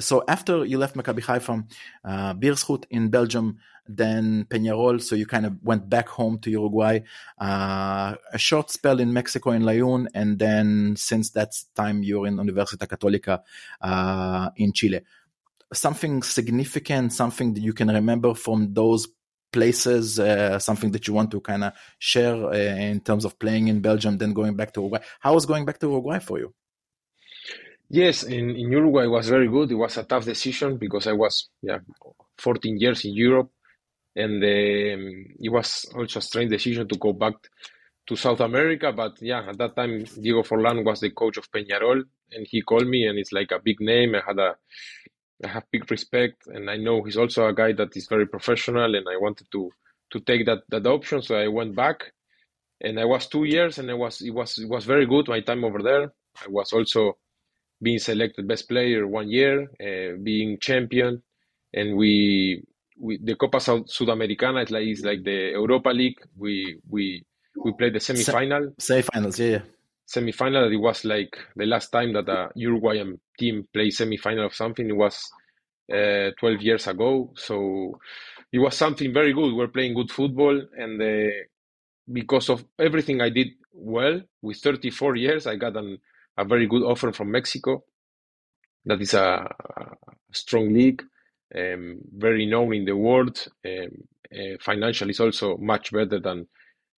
so 0.00 0.24
after 0.26 0.64
you 0.64 0.78
left 0.78 0.96
Maccabi 0.96 1.22
Haifa, 1.22 1.64
uh, 2.04 2.34
Beerschot 2.34 2.84
in 2.90 3.10
Belgium, 3.10 3.58
then 3.88 4.44
Peñarol, 4.44 5.00
so 5.00 5.14
you 5.14 5.26
kind 5.26 5.46
of 5.46 5.56
went 5.62 5.88
back 5.88 6.08
home 6.08 6.38
to 6.40 6.50
Uruguay, 6.50 7.00
uh, 7.40 8.14
a 8.32 8.38
short 8.38 8.70
spell 8.70 9.00
in 9.00 9.12
Mexico 9.12 9.50
in 9.50 9.62
León, 9.62 10.06
and 10.14 10.38
then 10.38 10.94
since 10.96 11.30
that 11.30 11.54
time 11.74 12.02
you're 12.02 12.26
in 12.26 12.36
Universidad 12.36 12.86
Católica 12.86 13.42
uh, 13.80 14.50
in 14.56 14.72
Chile. 14.72 15.00
Something 15.72 16.22
significant, 16.22 17.12
something 17.12 17.54
that 17.54 17.60
you 17.60 17.72
can 17.72 17.88
remember 17.88 18.34
from 18.34 18.72
those 18.72 19.08
places, 19.52 20.18
uh, 20.18 20.58
something 20.58 20.90
that 20.92 21.06
you 21.06 21.14
want 21.14 21.30
to 21.30 21.40
kind 21.40 21.64
of 21.64 21.72
share 21.98 22.34
uh, 22.46 22.52
in 22.52 23.00
terms 23.00 23.24
of 23.24 23.38
playing 23.38 23.68
in 23.68 23.80
Belgium, 23.80 24.18
then 24.18 24.32
going 24.32 24.54
back 24.56 24.72
to 24.74 24.80
Uruguay. 24.80 25.00
How 25.20 25.34
was 25.34 25.46
going 25.46 25.64
back 25.64 25.78
to 25.80 25.88
Uruguay 25.88 26.18
for 26.18 26.38
you? 26.38 26.54
Yes, 27.90 28.22
in, 28.22 28.50
in 28.50 28.70
Uruguay 28.70 29.04
it 29.04 29.08
was 29.08 29.28
very 29.28 29.48
good. 29.48 29.70
It 29.70 29.76
was 29.76 29.96
a 29.96 30.04
tough 30.04 30.26
decision 30.26 30.76
because 30.76 31.06
I 31.06 31.12
was 31.12 31.48
yeah 31.62 31.78
14 32.36 32.78
years 32.78 33.04
in 33.04 33.14
Europe, 33.14 33.50
and 34.14 34.42
um, 34.42 35.24
it 35.40 35.50
was 35.50 35.86
also 35.94 36.18
a 36.18 36.22
strange 36.22 36.50
decision 36.50 36.86
to 36.88 36.98
go 36.98 37.14
back 37.14 37.34
to 38.06 38.16
South 38.16 38.40
America. 38.40 38.92
But 38.92 39.22
yeah, 39.22 39.48
at 39.48 39.56
that 39.58 39.74
time 39.74 40.04
Diego 40.04 40.42
Forlan 40.42 40.84
was 40.84 41.00
the 41.00 41.10
coach 41.10 41.38
of 41.38 41.50
Peñarol, 41.50 42.02
and 42.32 42.46
he 42.50 42.60
called 42.60 42.86
me, 42.86 43.06
and 43.06 43.18
it's 43.18 43.32
like 43.32 43.52
a 43.52 43.60
big 43.62 43.80
name. 43.80 44.14
I 44.14 44.22
had 44.26 44.38
a 44.38 44.56
I 45.44 45.48
have 45.48 45.64
big 45.70 45.90
respect, 45.90 46.46
and 46.46 46.68
I 46.68 46.76
know 46.76 47.02
he's 47.02 47.16
also 47.16 47.46
a 47.46 47.54
guy 47.54 47.72
that 47.72 47.96
is 47.96 48.08
very 48.08 48.26
professional, 48.26 48.94
and 48.94 49.06
I 49.08 49.16
wanted 49.16 49.46
to 49.52 49.70
to 50.12 50.20
take 50.20 50.46
that 50.46 50.62
that 50.70 50.86
option. 50.86 51.22
So 51.22 51.36
I 51.36 51.48
went 51.48 51.76
back, 51.76 52.12
and 52.80 52.98
I 52.98 53.04
was 53.04 53.26
two 53.26 53.44
years, 53.44 53.78
and 53.78 53.88
it 53.88 53.98
was 53.98 54.20
it 54.20 54.30
was 54.30 54.58
it 54.58 54.68
was 54.68 54.84
very 54.84 55.06
good 55.06 55.28
my 55.28 55.40
time 55.40 55.64
over 55.64 55.82
there. 55.82 56.12
I 56.44 56.48
was 56.48 56.72
also 56.72 57.18
being 57.80 57.98
selected 57.98 58.48
best 58.48 58.68
player 58.68 59.06
one 59.06 59.30
year, 59.30 59.62
uh, 59.80 60.16
being 60.22 60.58
champion, 60.60 61.22
and 61.72 61.96
we, 61.96 62.64
we 63.00 63.18
the 63.22 63.36
Copa 63.36 63.58
Sudamericana 63.58 64.64
is 64.64 64.70
like 64.70 64.86
is 64.86 65.04
like 65.04 65.22
the 65.22 65.50
Europa 65.52 65.90
League. 65.90 66.18
We 66.36 66.80
we 66.88 67.24
we 67.64 67.72
played 67.72 67.94
the 67.94 68.00
semifinal. 68.00 68.74
Semifinals, 68.76 69.38
yeah. 69.38 69.46
yeah. 69.46 69.60
Semifinal. 70.08 70.72
It 70.72 70.78
was 70.78 71.04
like 71.04 71.36
the 71.56 71.66
last 71.66 71.90
time 71.90 72.14
that 72.14 72.28
a 72.28 72.50
Uruguayan 72.56 73.20
team 73.38 73.68
played 73.72 73.92
semifinal 73.92 74.46
of 74.46 74.54
something. 74.54 74.88
It 74.88 74.96
was 74.96 75.30
uh, 75.92 76.30
12 76.38 76.62
years 76.62 76.86
ago. 76.86 77.32
So 77.36 77.98
it 78.52 78.58
was 78.58 78.76
something 78.76 79.12
very 79.12 79.32
good. 79.34 79.54
We're 79.54 79.68
playing 79.68 79.94
good 79.94 80.10
football, 80.10 80.60
and 80.76 81.00
uh, 81.02 81.32
because 82.12 82.48
of 82.50 82.64
everything 82.78 83.20
I 83.20 83.30
did 83.30 83.48
well 83.72 84.20
with 84.42 84.58
34 84.58 85.16
years, 85.16 85.46
I 85.46 85.56
got 85.56 85.76
an 85.76 85.98
a 86.36 86.44
very 86.44 86.66
good 86.68 86.82
offer 86.84 87.12
from 87.12 87.30
Mexico. 87.32 87.84
That 88.84 89.00
is 89.00 89.14
a, 89.14 89.48
a 89.76 89.86
strong 90.32 90.72
league, 90.72 91.02
um, 91.54 91.98
very 92.16 92.46
known 92.46 92.74
in 92.74 92.84
the 92.84 92.96
world. 92.96 93.46
Um, 93.66 93.88
uh, 94.32 94.56
financially, 94.60 95.10
is 95.10 95.20
also 95.20 95.56
much 95.58 95.92
better 95.92 96.20
than 96.20 96.46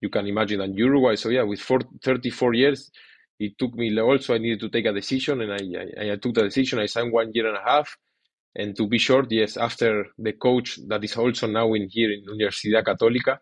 you 0.01 0.09
can 0.09 0.26
imagine 0.26 0.61
than 0.61 0.74
Uruguay. 0.74 1.14
So 1.16 1.28
yeah, 1.28 1.42
with 1.42 1.61
four, 1.61 1.80
34 2.03 2.55
years, 2.55 2.90
it 3.38 3.59
took 3.59 3.74
me 3.74 3.98
also. 4.01 4.34
I 4.34 4.38
needed 4.38 4.61
to 4.61 4.68
take 4.68 4.86
a 4.86 4.92
decision, 4.92 5.40
and 5.42 5.53
I, 5.53 6.03
I, 6.03 6.12
I 6.12 6.16
took 6.16 6.34
the 6.34 6.42
decision. 6.42 6.78
I 6.78 6.86
signed 6.86 7.12
one 7.12 7.30
year 7.32 7.48
and 7.48 7.57
a 7.57 7.62
half. 7.64 7.96
And 8.55 8.76
to 8.76 8.88
be 8.88 8.98
short, 8.98 9.30
yes, 9.30 9.57
after 9.57 10.07
the 10.18 10.32
coach 10.32 10.78
that 10.88 11.05
is 11.05 11.16
also 11.16 11.46
now 11.46 11.72
in 11.74 11.88
here 11.88 12.11
in 12.11 12.24
Universidad 12.26 12.84
Católica, 12.84 13.38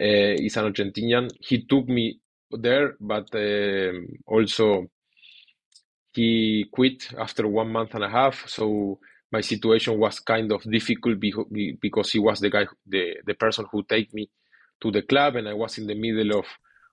uh, 0.00 0.34
is 0.44 0.56
an 0.56 0.72
Argentinian. 0.72 1.30
He 1.40 1.64
took 1.66 1.88
me 1.88 2.20
there, 2.50 2.94
but 3.00 3.28
um, 3.34 4.08
also 4.26 4.86
he 6.14 6.66
quit 6.72 7.12
after 7.18 7.46
one 7.46 7.70
month 7.70 7.94
and 7.94 8.04
a 8.04 8.08
half. 8.08 8.48
So 8.48 8.98
my 9.30 9.40
situation 9.40 9.98
was 9.98 10.20
kind 10.20 10.50
of 10.52 10.62
difficult 10.70 11.18
because 11.20 12.12
he 12.12 12.18
was 12.18 12.40
the 12.40 12.50
guy, 12.50 12.66
the, 12.86 13.16
the 13.26 13.34
person 13.34 13.66
who 13.70 13.84
take 13.84 14.12
me 14.14 14.28
to 14.82 14.90
the 14.90 15.02
club, 15.02 15.36
and 15.36 15.48
I 15.48 15.54
was 15.54 15.78
in 15.78 15.86
the 15.86 15.94
middle 15.94 16.38
of, 16.38 16.46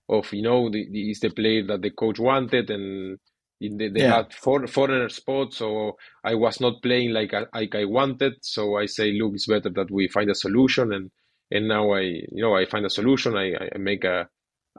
of 0.10 0.32
you 0.34 0.42
know, 0.42 0.70
the, 0.70 0.88
the 0.92 1.12
is 1.12 1.20
the 1.20 1.30
player 1.30 1.64
that 1.68 1.82
the 1.82 1.92
coach 1.92 2.20
wanted, 2.20 2.70
and 2.70 3.18
the, 3.60 3.90
they 3.90 4.02
yeah. 4.02 4.18
had 4.18 4.34
four, 4.34 4.68
foreigner 4.68 5.10
spots, 5.10 5.58
so 5.58 5.98
I 6.24 6.36
was 6.36 6.60
not 6.60 6.82
playing 6.82 7.14
like 7.14 7.34
I, 7.34 7.46
like 7.54 7.76
I 7.76 7.86
wanted. 7.86 8.34
So 8.42 8.78
I 8.78 8.86
say, 8.86 9.12
look, 9.14 9.34
it's 9.34 9.48
better 9.48 9.70
that 9.70 9.92
we 9.92 10.08
find 10.08 10.30
a 10.30 10.36
solution, 10.36 10.94
and 10.94 11.12
and 11.52 11.68
now 11.68 11.94
I, 11.94 12.02
you 12.02 12.42
know, 12.42 12.56
I 12.56 12.66
find 12.66 12.86
a 12.86 12.90
solution. 12.90 13.36
I, 13.36 13.54
I 13.74 13.78
make 13.78 14.04
a 14.04 14.30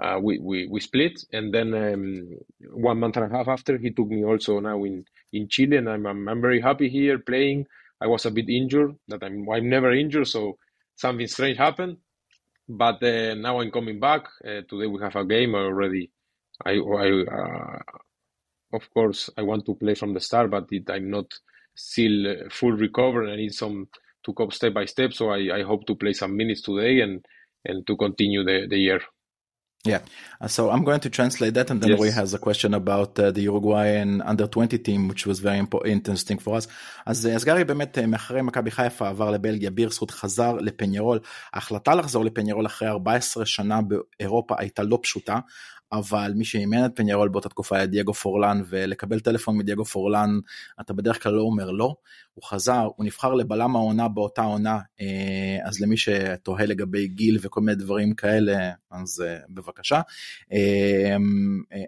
uh, 0.02 0.18
we, 0.22 0.38
we, 0.38 0.66
we 0.66 0.80
split. 0.80 1.24
And 1.32 1.52
then 1.52 1.74
um, 1.74 2.38
one 2.72 2.98
month 3.00 3.16
and 3.16 3.32
a 3.32 3.36
half 3.36 3.48
after, 3.48 3.78
he 3.78 3.90
took 3.90 4.09
me 4.09 4.24
also 4.24 4.61
now 4.61 4.84
in, 4.84 5.04
in 5.32 5.48
Chile, 5.48 5.76
and 5.76 5.88
I'm, 5.88 6.07
I'm, 6.07 6.28
I'm 6.28 6.40
very 6.40 6.61
happy 6.61 6.88
here 6.88 7.18
playing. 7.18 7.66
I 8.00 8.07
was 8.07 8.26
a 8.26 8.30
bit 8.30 8.48
injured, 8.48 8.94
that 9.09 9.22
I'm, 9.22 9.48
I'm 9.50 9.68
never 9.68 9.92
injured, 9.92 10.28
so 10.28 10.59
something 10.96 11.26
strange 11.26 11.59
happened. 11.59 11.96
But 12.68 13.02
uh, 13.02 13.34
now 13.34 13.60
I'm 13.60 13.70
coming 13.70 14.00
back. 14.00 14.26
Uh, 14.44 14.62
today 14.68 14.86
we 14.86 15.00
have 15.02 15.16
a 15.16 15.24
game 15.24 15.54
already. 15.54 16.10
I, 16.64 16.72
I 16.72 17.22
uh, 17.22 17.78
of 18.72 18.90
course, 18.92 19.30
I 19.36 19.42
want 19.42 19.66
to 19.66 19.74
play 19.74 19.94
from 19.94 20.14
the 20.14 20.20
start, 20.20 20.50
but 20.50 20.66
it, 20.70 20.88
I'm 20.90 21.10
not 21.10 21.32
still 21.74 22.28
uh, 22.28 22.48
full 22.50 22.72
recovered. 22.72 23.28
I 23.28 23.36
need 23.36 23.54
some 23.54 23.88
to 24.24 24.32
go 24.32 24.48
step 24.50 24.74
by 24.74 24.84
step. 24.86 25.12
So 25.12 25.30
I, 25.30 25.58
I 25.58 25.62
hope 25.62 25.86
to 25.86 25.94
play 25.94 26.12
some 26.12 26.36
minutes 26.36 26.62
today 26.62 27.00
and, 27.00 27.24
and 27.64 27.86
to 27.86 27.96
continue 27.96 28.44
the, 28.44 28.66
the 28.68 28.78
year. 28.78 29.00
Yeah, 29.85 30.01
uh, 30.41 30.49
so 30.49 30.70
I'm 30.70 30.83
going 30.83 31.01
to 31.01 31.11
translate 31.11 31.55
that, 31.55 31.70
and 31.70 31.81
then 31.81 31.91
yes. 31.91 32.01
Roy 32.01 32.11
has 32.11 32.35
a 32.35 32.39
question 32.39 32.74
about 32.74 33.18
uh, 33.20 33.31
the 33.31 33.43
Uruguayan 33.43 34.20
under 34.20 34.47
20 34.49 34.79
team, 34.79 35.07
which 35.07 35.27
was 35.27 35.39
very 35.39 35.64
interesting 35.85 36.39
for 36.39 36.57
us. 36.57 36.66
אז, 37.07 37.29
אז 37.35 37.45
גרי 37.45 37.64
באמת 37.64 37.99
מאחרי 37.99 38.43
מכבי 38.43 38.70
חיפה 38.70 39.09
עבר 39.09 39.31
לבלגיה, 39.31 39.70
בירסרוט 39.70 40.11
חזר 40.11 40.53
לפנירול. 40.53 41.18
ההחלטה 41.53 41.95
לחזור 41.95 42.24
לפנירול 42.24 42.66
אחרי 42.66 42.89
14 42.89 43.47
שנה 43.47 43.81
באירופה 43.83 44.55
הייתה 44.59 44.83
לא 44.83 44.99
פשוטה. 45.03 45.39
אבל 45.93 46.32
מי 46.37 46.45
שאימן 46.45 46.84
את 46.84 46.91
פניירול 46.95 47.28
באותה 47.28 47.49
תקופה 47.49 47.76
היה 47.76 47.87
דייגו 47.87 48.14
פורלן, 48.14 48.62
ולקבל 48.68 49.20
טלפון 49.20 49.59
מדייגו 49.59 49.84
פורלן, 49.84 50.39
אתה 50.80 50.93
בדרך 50.93 51.22
כלל 51.22 51.32
לא 51.32 51.43
אומר 51.43 51.70
לא. 51.70 51.95
הוא 52.37 52.45
חזר, 52.45 52.89
הוא 52.97 53.07
נבחר 53.07 53.34
לבלם 53.34 53.76
העונה 53.76 54.09
באותה 54.09 54.43
עונה, 54.43 54.78
אה, 55.01 55.59
אז 55.64 55.80
למי 55.80 55.97
שתוהה 55.97 56.66
לגבי 56.66 57.09
גיל 57.09 57.39
וכל 57.43 57.61
מיני 57.61 57.74
דברים 57.74 58.14
כאלה, 58.14 58.70
אז 58.91 59.24
אה, 59.26 59.39
בבקשה. 59.49 60.01
אה, 60.53 61.16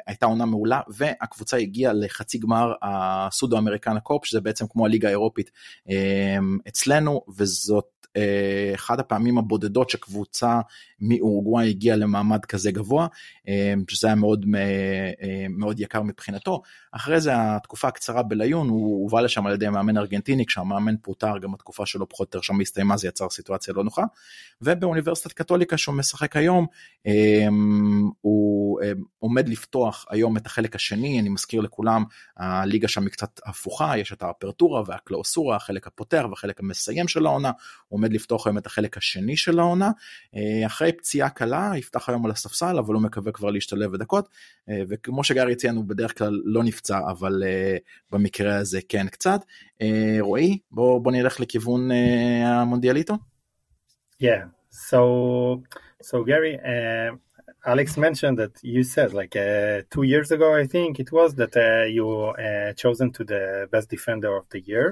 הייתה 0.07 0.27
עונה 0.27 0.47
מעולה, 0.47 0.81
והקבוצה 0.89 1.57
הגיעה 1.57 1.93
לחצי 1.93 2.39
גמר 2.39 2.73
הסודו-אמריקן 2.83 3.97
הקופ, 3.97 4.25
שזה 4.25 4.41
בעצם 4.41 4.67
כמו 4.69 4.87
הליגה 4.87 5.09
האירופית 5.09 5.51
אצלנו, 6.69 7.23
וזאת 7.37 7.98
אחת 8.75 8.99
הפעמים 8.99 9.39
הבודדות 9.39 9.91
שקבוצה 9.91 10.61
מאורוגוואי 11.01 11.69
הגיעה 11.69 11.97
למעמד 11.97 12.45
כזה 12.45 12.71
גבוה, 12.71 13.07
שזה 13.89 14.07
היה 14.07 14.17
מאוד, 14.17 14.47
מאוד 15.51 15.81
יקר 15.81 16.03
מבחינתו. 16.03 16.63
אחרי 16.93 17.21
זה 17.21 17.31
התקופה 17.35 17.89
הקצרה 17.89 18.23
בליון, 18.23 18.69
הוא 18.69 19.03
הובא 19.03 19.21
לשם 19.21 19.47
על 19.47 19.55
ידי 19.55 19.69
מאמן 19.69 19.99
ארגנטיני, 19.99 20.47
כשהמאמן 20.47 20.95
פוטר, 21.03 21.39
גם 21.39 21.55
התקופה 21.55 21.87
שלו 21.87 22.09
פחות 22.09 22.35
או 22.35 22.39
יותר 22.39 22.41
שם 22.41 22.61
הסתיימה, 22.61 22.97
זה 22.97 23.09
יצר 23.09 23.31
סיטואציה 23.31 23.75
לא 23.75 23.85
נוחה. 23.85 24.03
ובאוניברסיטת 24.63 25.33
קתוליקה 25.33 25.77
שהוא 25.77 25.95
משחק 25.95 26.37
היום, 26.37 26.67
הוא 28.21 28.81
עומד 29.19 29.49
לפתוח 29.49 30.07
היום 30.11 30.37
את 30.37 30.47
החלק 30.47 30.77
השני, 30.77 31.21
אני 31.21 31.29
מזכיר 31.29 31.61
לכולם, 31.61 32.05
הליגה 32.37 32.89
שם 32.89 33.03
היא 33.03 33.11
קצת 33.11 33.41
הפוכה, 33.47 33.99
יש 33.99 34.13
את 34.13 34.23
האפרטורה 34.23 34.83
והקלאוסורה, 34.87 35.57
החלק 35.57 35.87
הפותח 35.87 36.25
והחלק 36.31 36.61
המסיים 36.61 37.09
של 37.09 37.27
העונה, 37.27 37.51
עומד 37.99 38.13
לפתוח 38.13 38.47
היום 38.47 38.59
את 38.59 38.67
החלק 38.67 38.97
השני 38.97 39.37
של 39.37 39.59
העונה. 39.59 39.91
אחרי 40.67 40.93
פציעה 40.93 41.31
קלה, 41.31 41.73
יפתח 41.77 42.09
היום 42.09 42.25
על 42.25 42.31
הספסל, 42.31 42.79
אבל 42.79 42.95
הוא 42.95 43.03
מקווה 43.03 43.33
כבר 43.33 43.51
להשתלב 43.51 43.93
בדקות, 43.93 44.29
וכמו 44.89 45.25
שגרי 45.25 45.55
ציין, 45.55 45.77
הוא 45.77 45.85
בדרך 45.85 46.19
כלל 46.19 46.41
לא 46.45 46.65
נפצע, 46.65 47.01
אבל 47.11 47.43
במקרה 48.11 48.57
הזה 48.57 48.81
כן 48.89 49.09
קצת. 49.09 49.41
רועי, 50.21 50.59
בוא, 50.71 51.01
בוא 51.01 51.13
נלך 51.13 51.41
לכיוון 51.41 51.91
המונדיאליטו. 52.45 53.15
Yeah, 54.21 54.45
so 54.89 55.01
so 56.09 56.25
Gary, 56.25 56.55
uh, 56.73 57.11
Alex 57.73 57.97
mentioned 57.97 58.37
that 58.43 58.55
you 58.75 58.83
said 58.95 59.11
like 59.21 59.35
uh, 59.37 59.83
two 59.95 60.05
years 60.13 60.29
ago, 60.37 60.49
I 60.63 60.67
think 60.75 60.99
it 61.05 61.11
was 61.13 61.31
that 61.41 61.55
uh, 61.57 61.85
you 61.97 62.07
uh, 62.47 62.73
chosen 62.83 63.09
to 63.17 63.23
the 63.33 63.69
best 63.73 63.89
defender 63.91 64.33
of 64.41 64.45
the 64.53 64.61
year, 64.71 64.87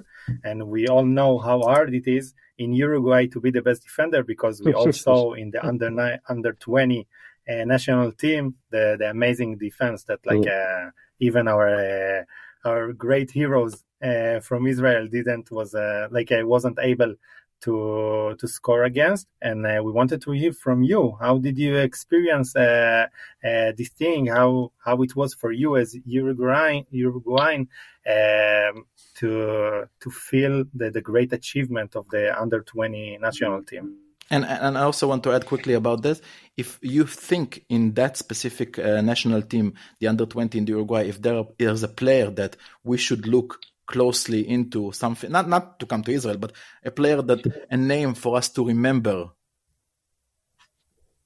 and 0.48 0.58
we 0.74 0.80
all 0.92 1.06
know 1.18 1.32
how 1.38 1.58
hard 1.70 1.88
it 2.00 2.06
is 2.18 2.26
in 2.58 2.72
Uruguay 2.72 3.26
to 3.28 3.40
be 3.40 3.50
the 3.50 3.62
best 3.62 3.82
defender 3.82 4.22
because 4.22 4.62
we 4.62 4.72
all 4.72 4.92
saw 5.06 5.34
in 5.34 5.50
the 5.50 5.64
under 5.64 6.20
under 6.28 6.52
twenty 6.54 7.06
uh, 7.48 7.64
national 7.64 8.12
team 8.12 8.54
the 8.70 8.96
the 8.98 9.10
amazing 9.10 9.58
defense 9.58 10.04
that 10.04 10.20
like 10.26 10.46
uh, 10.46 10.90
even 11.20 11.48
our 11.48 11.68
uh, 11.68 12.24
our 12.64 12.92
great 12.92 13.30
heroes 13.30 13.84
uh, 14.02 14.40
from 14.40 14.66
Israel 14.66 15.06
didn't 15.08 15.50
was 15.50 15.74
uh, 15.74 16.08
like 16.10 16.32
I 16.32 16.42
wasn't 16.42 16.78
able 16.80 17.14
to 17.62 18.34
to 18.38 18.48
score 18.48 18.84
against 18.84 19.26
and 19.40 19.66
uh, 19.66 19.80
we 19.82 19.92
wanted 19.92 20.20
to 20.22 20.32
hear 20.32 20.52
from 20.52 20.82
you. 20.82 21.16
How 21.20 21.38
did 21.38 21.58
you 21.58 21.76
experience 21.76 22.54
uh, 22.56 23.06
uh, 23.44 23.72
this 23.76 23.88
thing? 23.88 24.26
How 24.26 24.72
how 24.84 25.02
it 25.02 25.16
was 25.16 25.34
for 25.34 25.52
you 25.52 25.76
as 25.76 25.96
Uruguayan 26.04 26.84
Uruguayan 26.90 27.68
um, 28.06 28.84
to 29.16 29.88
to 30.00 30.10
feel 30.10 30.64
the, 30.74 30.90
the 30.90 31.00
great 31.00 31.32
achievement 31.32 31.96
of 31.96 32.08
the 32.10 32.38
under 32.38 32.60
20 32.60 33.18
national 33.20 33.62
team? 33.64 33.96
And 34.30 34.44
and 34.44 34.76
I 34.76 34.82
also 34.82 35.06
want 35.06 35.22
to 35.24 35.32
add 35.32 35.46
quickly 35.46 35.74
about 35.74 36.02
this. 36.02 36.20
If 36.56 36.78
you 36.82 37.06
think 37.06 37.64
in 37.68 37.94
that 37.94 38.16
specific 38.16 38.78
uh, 38.78 39.00
national 39.00 39.42
team, 39.42 39.74
the 40.00 40.08
under 40.08 40.26
twenty 40.26 40.58
in 40.58 40.64
the 40.64 40.72
Uruguay, 40.72 41.04
if 41.06 41.22
there 41.22 41.44
is 41.58 41.84
a 41.84 41.88
player 41.88 42.30
that 42.30 42.56
we 42.82 42.98
should 42.98 43.26
look 43.28 43.60
closely 43.86 44.48
into 44.48 44.92
something, 44.92 45.30
not 45.30 45.48
not 45.48 45.78
to 45.80 45.86
come 45.86 46.02
to 46.02 46.12
Israel, 46.12 46.38
but 46.38 46.52
a 46.84 46.90
player 46.90 47.22
that 47.22 47.66
a 47.70 47.76
name 47.76 48.14
for 48.14 48.36
us 48.36 48.48
to 48.50 48.66
remember. 48.66 49.30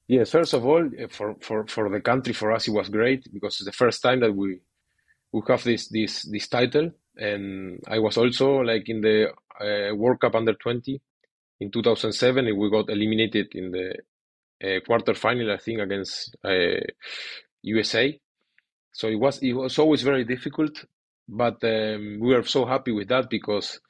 Yes, 0.06 0.30
first 0.30 0.54
of 0.54 0.66
all, 0.66 0.88
eh, 0.98 1.06
for, 1.08 1.36
for, 1.40 1.66
for 1.68 1.88
the 1.88 2.00
country, 2.00 2.32
for 2.32 2.50
us, 2.50 2.66
it 2.66 2.72
was 2.72 2.88
great 2.88 3.32
because 3.32 3.54
it's 3.60 3.64
the 3.64 3.72
first 3.72 4.02
time 4.02 4.20
that 4.20 4.34
we 4.34 4.60
we 5.32 5.40
have 5.46 5.62
this 5.62 5.88
this 5.88 6.22
this 6.22 6.48
title, 6.48 6.90
and 7.16 7.80
I 7.86 7.98
was 8.00 8.16
also 8.16 8.58
like 8.60 8.88
in 8.88 9.00
the 9.00 9.28
uh, 9.60 9.94
World 9.94 10.20
Cup 10.20 10.34
under 10.34 10.54
twenty 10.54 11.00
in 11.60 11.70
2007, 11.70 12.46
and 12.46 12.58
we 12.58 12.70
got 12.70 12.90
eliminated 12.90 13.54
in 13.54 13.70
the 13.70 13.90
uh, 14.62 14.80
quarterfinal, 14.88 15.52
I 15.52 15.58
think, 15.58 15.80
against 15.80 16.36
uh, 16.44 16.80
USA. 17.62 18.18
So 18.92 19.08
it 19.08 19.16
was 19.16 19.38
it 19.38 19.52
was 19.52 19.78
always 19.78 20.02
very 20.02 20.24
difficult, 20.24 20.84
but 21.30 21.64
um, 21.64 22.18
we 22.20 22.34
are 22.34 22.44
so 22.44 22.66
happy 22.66 22.92
with 22.92 23.08
that 23.08 23.30
because 23.30 23.80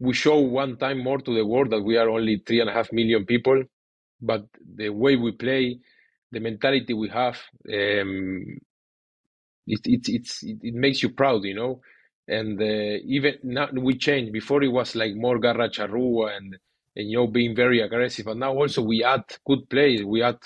we 0.00 0.14
show 0.14 0.38
one 0.40 0.76
time 0.78 0.98
more 1.02 1.18
to 1.18 1.34
the 1.34 1.46
world 1.46 1.70
that 1.70 1.82
we 1.82 1.96
are 1.98 2.10
only 2.10 2.42
three 2.46 2.60
and 2.60 2.70
a 2.70 2.74
half 2.74 2.92
million 2.92 3.26
people, 3.26 3.62
but 4.20 4.46
the 4.76 4.90
way 4.90 5.16
we 5.16 5.32
play, 5.32 5.80
the 6.32 6.40
mentality 6.40 6.94
we 6.94 7.08
have, 7.10 7.36
um, 7.72 8.58
it, 9.66 9.80
it, 9.84 10.02
it's, 10.08 10.42
it, 10.42 10.58
it 10.62 10.74
makes 10.74 11.02
you 11.02 11.10
proud, 11.10 11.44
you 11.44 11.54
know. 11.54 11.80
And 12.28 12.60
uh, 12.60 12.98
even 13.06 13.34
now 13.44 13.68
we 13.72 13.98
changed. 13.98 14.32
Before 14.32 14.62
it 14.62 14.68
was 14.72 14.94
like 14.96 15.14
more 15.14 15.38
Garra 15.38 15.68
Charrua 15.70 16.36
and, 16.36 16.56
and 16.96 17.10
you 17.10 17.18
know 17.18 17.26
being 17.26 17.54
very 17.56 17.80
aggressive, 17.80 18.28
and 18.28 18.40
now 18.40 18.54
also 18.54 18.82
we 18.82 19.04
add 19.04 19.24
good 19.46 19.68
players. 19.68 20.04
We 20.04 20.22
add 20.22 20.38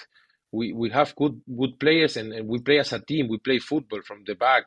we, 0.53 0.73
we 0.73 0.91
have 0.91 1.15
good 1.17 1.41
good 1.59 1.79
players 1.81 2.17
and, 2.17 2.33
and 2.33 2.49
we 2.49 2.61
play 2.61 2.81
as 2.81 2.93
a 2.93 3.01
team. 3.01 3.29
We 3.29 3.39
play 3.39 3.59
football 3.59 4.01
from 4.07 4.25
the 4.27 4.35
back. 4.35 4.65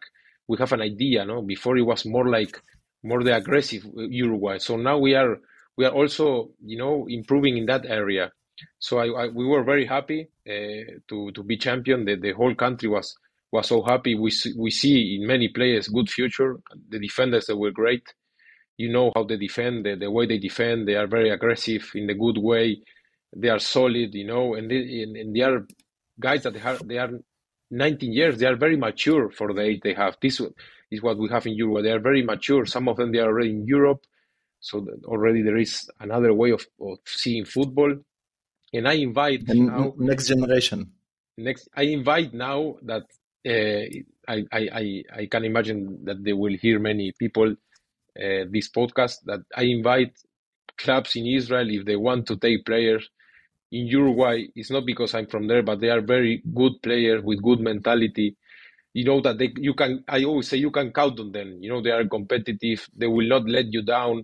We 0.49 0.57
have 0.57 0.73
an 0.73 0.81
idea, 0.81 1.25
no. 1.25 1.41
Before 1.43 1.77
it 1.77 1.83
was 1.83 2.05
more 2.05 2.27
like 2.27 2.61
more 3.03 3.23
the 3.23 3.35
aggressive 3.35 3.83
Uruguay. 3.95 4.57
So 4.57 4.75
now 4.77 4.97
we 4.97 5.15
are 5.15 5.37
we 5.77 5.85
are 5.85 5.93
also 5.93 6.49
you 6.65 6.77
know 6.77 7.05
improving 7.07 7.57
in 7.57 7.65
that 7.67 7.85
area. 7.85 8.31
So 8.79 8.97
I, 8.99 9.07
I 9.25 9.27
we 9.29 9.45
were 9.45 9.63
very 9.63 9.85
happy 9.85 10.27
uh, 10.49 10.99
to 11.09 11.31
to 11.35 11.43
be 11.43 11.55
champion. 11.57 12.05
The, 12.05 12.15
the 12.15 12.33
whole 12.33 12.55
country 12.55 12.89
was 12.89 13.15
was 13.51 13.67
so 13.67 13.81
happy. 13.83 14.15
We 14.15 14.31
see, 14.31 14.53
we 14.57 14.71
see 14.71 15.17
in 15.19 15.27
many 15.27 15.49
players 15.49 15.87
good 15.87 16.09
future. 16.09 16.57
The 16.89 16.99
defenders 16.99 17.45
that 17.47 17.57
were 17.57 17.71
great. 17.71 18.03
You 18.77 18.89
know 18.91 19.11
how 19.15 19.23
they 19.25 19.37
defend, 19.37 19.85
the, 19.85 19.95
the 19.95 20.09
way 20.09 20.25
they 20.25 20.37
defend. 20.37 20.87
They 20.87 20.95
are 20.95 21.07
very 21.07 21.29
aggressive 21.31 21.91
in 21.95 22.07
the 22.07 22.13
good 22.13 22.37
way. 22.37 22.81
They 23.35 23.49
are 23.49 23.59
solid, 23.59 24.13
you 24.15 24.25
know, 24.25 24.55
and 24.55 24.71
they, 24.71 25.03
and, 25.03 25.15
and 25.17 25.35
they 25.35 25.41
are 25.41 25.67
guys 26.19 26.43
that 26.43 26.53
they 26.53 26.61
are 26.61 26.77
they 26.85 26.97
are 26.97 27.11
19 27.71 28.13
years. 28.13 28.37
They 28.37 28.45
are 28.47 28.55
very 28.55 28.77
mature 28.77 29.29
for 29.31 29.53
the 29.53 29.61
age 29.61 29.81
they 29.83 29.93
have. 29.93 30.17
This 30.21 30.41
is 30.91 31.01
what 31.01 31.17
we 31.17 31.29
have 31.29 31.45
in 31.47 31.55
Europe. 31.55 31.83
They 31.83 31.91
are 31.91 31.99
very 31.99 32.23
mature. 32.23 32.65
Some 32.65 32.87
of 32.87 32.97
them 32.97 33.11
they 33.11 33.19
are 33.19 33.27
already 33.27 33.51
in 33.51 33.65
Europe, 33.65 34.05
so 34.59 34.85
already 35.05 35.41
there 35.43 35.57
is 35.57 35.89
another 35.99 36.33
way 36.33 36.51
of, 36.51 36.65
of 36.81 36.99
seeing 37.05 37.45
football. 37.45 37.95
And 38.73 38.87
I 38.87 38.93
invite 38.93 39.43
now 39.47 39.93
next 39.97 40.27
generation. 40.27 40.91
next 41.37 41.69
i 41.75 41.83
invite 41.83 42.33
now 42.33 42.75
that 42.83 43.03
uh, 43.47 43.83
I, 44.27 44.43
I 44.51 44.61
i 44.81 45.03
i 45.21 45.25
can 45.25 45.45
imagine 45.45 46.05
that 46.05 46.23
they 46.23 46.33
will 46.33 46.55
hear 46.63 46.79
many 46.79 47.13
people 47.17 47.51
uh, 47.51 48.43
this 48.51 48.69
podcast 48.69 49.17
that 49.25 49.41
i 49.55 49.63
invite 49.63 50.13
clubs 50.77 51.15
in 51.15 51.25
israel 51.25 51.69
if 51.69 51.85
they 51.85 51.95
want 51.95 52.27
to 52.27 52.35
take 52.37 52.65
players 52.65 53.09
in 53.71 53.87
uruguay 53.87 54.45
it's 54.55 54.71
not 54.71 54.85
because 54.85 55.13
i'm 55.15 55.27
from 55.27 55.47
there 55.47 55.63
but 55.63 55.79
they 55.81 55.89
are 55.89 56.01
very 56.01 56.43
good 56.55 56.73
players 56.83 57.23
with 57.23 57.43
good 57.43 57.59
mentality 57.59 58.35
you 58.93 59.05
know 59.05 59.21
that 59.21 59.37
they 59.39 59.51
you 59.57 59.73
can 59.75 60.03
i 60.07 60.23
always 60.25 60.49
say 60.49 60.57
you 60.57 60.71
can 60.71 60.91
count 60.91 61.19
on 61.19 61.31
them 61.31 61.57
you 61.61 61.69
know 61.69 61.81
they 61.81 61.91
are 61.91 62.05
competitive 62.07 62.87
they 62.95 63.07
will 63.07 63.27
not 63.27 63.47
let 63.47 63.65
you 63.73 63.83
down 63.83 64.23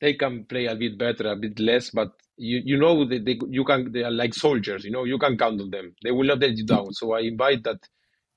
they 0.00 0.14
can 0.14 0.46
play 0.46 0.66
a 0.66 0.76
bit 0.76 0.98
better, 0.98 1.28
a 1.32 1.36
bit 1.36 1.58
less, 1.60 1.90
but 1.90 2.12
you 2.38 2.62
you 2.64 2.78
know 2.78 3.04
they, 3.08 3.18
they 3.18 3.38
you 3.50 3.64
can 3.64 3.92
they 3.92 4.04
are 4.04 4.12
like 4.12 4.34
soldiers, 4.34 4.84
you 4.84 4.92
know 4.92 5.04
you 5.04 5.18
can 5.18 5.38
count 5.38 5.60
on 5.60 5.70
them. 5.70 5.94
They 6.04 6.12
will 6.12 6.26
not 6.28 6.40
let 6.40 6.56
you 6.56 6.66
down. 6.66 6.92
So 6.94 7.14
I 7.14 7.20
invite 7.22 7.64
that 7.64 7.80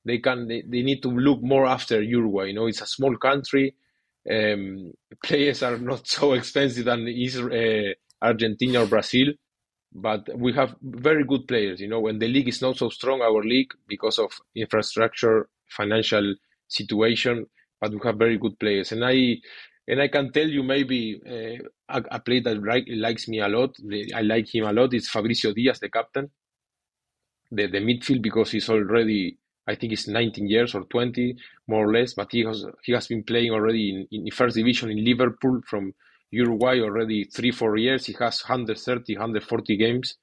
they 0.06 0.20
can 0.20 0.48
they, 0.48 0.64
they 0.68 0.84
need 0.84 1.04
to 1.04 1.10
look 1.10 1.42
more 1.44 1.68
after 1.68 2.02
Uruguay. 2.02 2.48
You 2.48 2.56
know 2.56 2.68
it's 2.68 2.82
a 2.82 2.88
small 2.88 3.18
country. 3.18 3.76
Um, 4.32 4.94
players 5.24 5.64
are 5.64 5.78
not 5.80 6.08
so 6.08 6.34
expensive 6.40 6.86
than 6.86 7.08
Israel, 7.08 7.92
uh, 7.92 8.26
Argentina 8.26 8.84
or 8.84 8.88
Brazil, 8.88 9.34
but 9.96 10.28
we 10.38 10.52
have 10.54 10.76
very 10.82 11.24
good 11.24 11.48
players. 11.48 11.80
You 11.80 11.88
know 11.88 12.02
when 12.02 12.20
the 12.20 12.28
league 12.28 12.50
is 12.50 12.62
not 12.62 12.78
so 12.78 12.90
strong, 12.90 13.22
our 13.22 13.42
league 13.42 13.72
because 13.88 14.20
of 14.20 14.32
infrastructure, 14.56 15.48
financial 15.70 16.36
situation, 16.68 17.46
but 17.80 17.92
we 17.92 18.00
have 18.04 18.18
very 18.18 18.38
good 18.38 18.60
players, 18.60 18.92
and 18.92 19.04
I 19.06 19.38
and 19.88 20.02
I 20.02 20.10
can 20.10 20.32
tell 20.34 20.48
you 20.48 20.64
maybe 20.64 21.22
uh, 21.26 21.98
a, 21.98 22.04
a 22.12 22.20
player 22.20 22.42
that 22.42 22.62
like, 22.62 22.86
likes 22.90 23.28
me 23.28 23.40
a 23.40 23.48
lot. 23.48 23.76
I 24.14 24.22
like 24.22 24.54
him 24.54 24.66
a 24.66 24.74
lot. 24.74 24.94
It's 24.94 25.10
Fabricio 25.10 25.56
Diaz, 25.56 25.80
the 25.80 25.90
captain, 25.90 26.30
the 27.52 27.68
the 27.68 27.80
midfield 27.80 28.22
because 28.22 28.52
he's 28.52 28.70
already 28.70 29.38
I 29.68 29.76
think 29.76 29.92
he's 29.92 30.08
19 30.08 30.48
years 30.48 30.76
or 30.76 30.84
20 30.84 31.38
more 31.68 31.88
or 31.88 31.94
less, 31.94 32.14
but 32.14 32.28
he 32.32 32.44
has 32.44 32.66
he 32.84 32.92
has 32.92 33.08
been 33.08 33.24
playing 33.24 33.52
already 33.52 34.08
in, 34.12 34.26
in 34.26 34.32
first 34.32 34.58
division 34.58 34.92
in 34.92 35.04
Liverpool 35.06 35.62
from 35.66 35.94
Uruguay 36.36 36.82
already 36.82 37.26
three 37.26 37.52
four 37.52 37.78
years. 37.78 38.06
He 38.08 38.14
has 38.20 38.44
130 38.44 39.16
140 39.16 39.78
games 39.78 40.18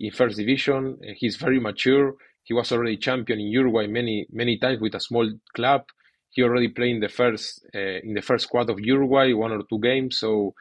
in 0.00 0.12
first 0.12 0.38
division. 0.38 0.98
He's 1.16 1.36
very 1.36 1.60
mature. 1.60 2.14
He 2.44 2.54
was 2.54 2.72
already 2.72 2.98
champion 2.98 3.40
in 3.40 3.48
Uruguay 3.48 3.86
many 3.88 4.26
many 4.32 4.58
times 4.58 4.80
with 4.80 4.94
a 4.96 5.00
small 5.00 5.28
club 5.56 5.82
he 6.30 6.42
already 6.44 6.68
played 6.68 6.96
in 6.96 7.00
the 7.00 7.08
first 7.10 7.66
uh, 7.74 8.00
in 8.04 8.14
the 8.14 8.22
first 8.22 8.44
squad 8.44 8.70
of 8.70 8.80
Uruguay 8.80 9.32
one 9.34 9.52
or 9.52 9.62
two 9.70 9.80
games. 9.80 10.18
So, 10.20 10.54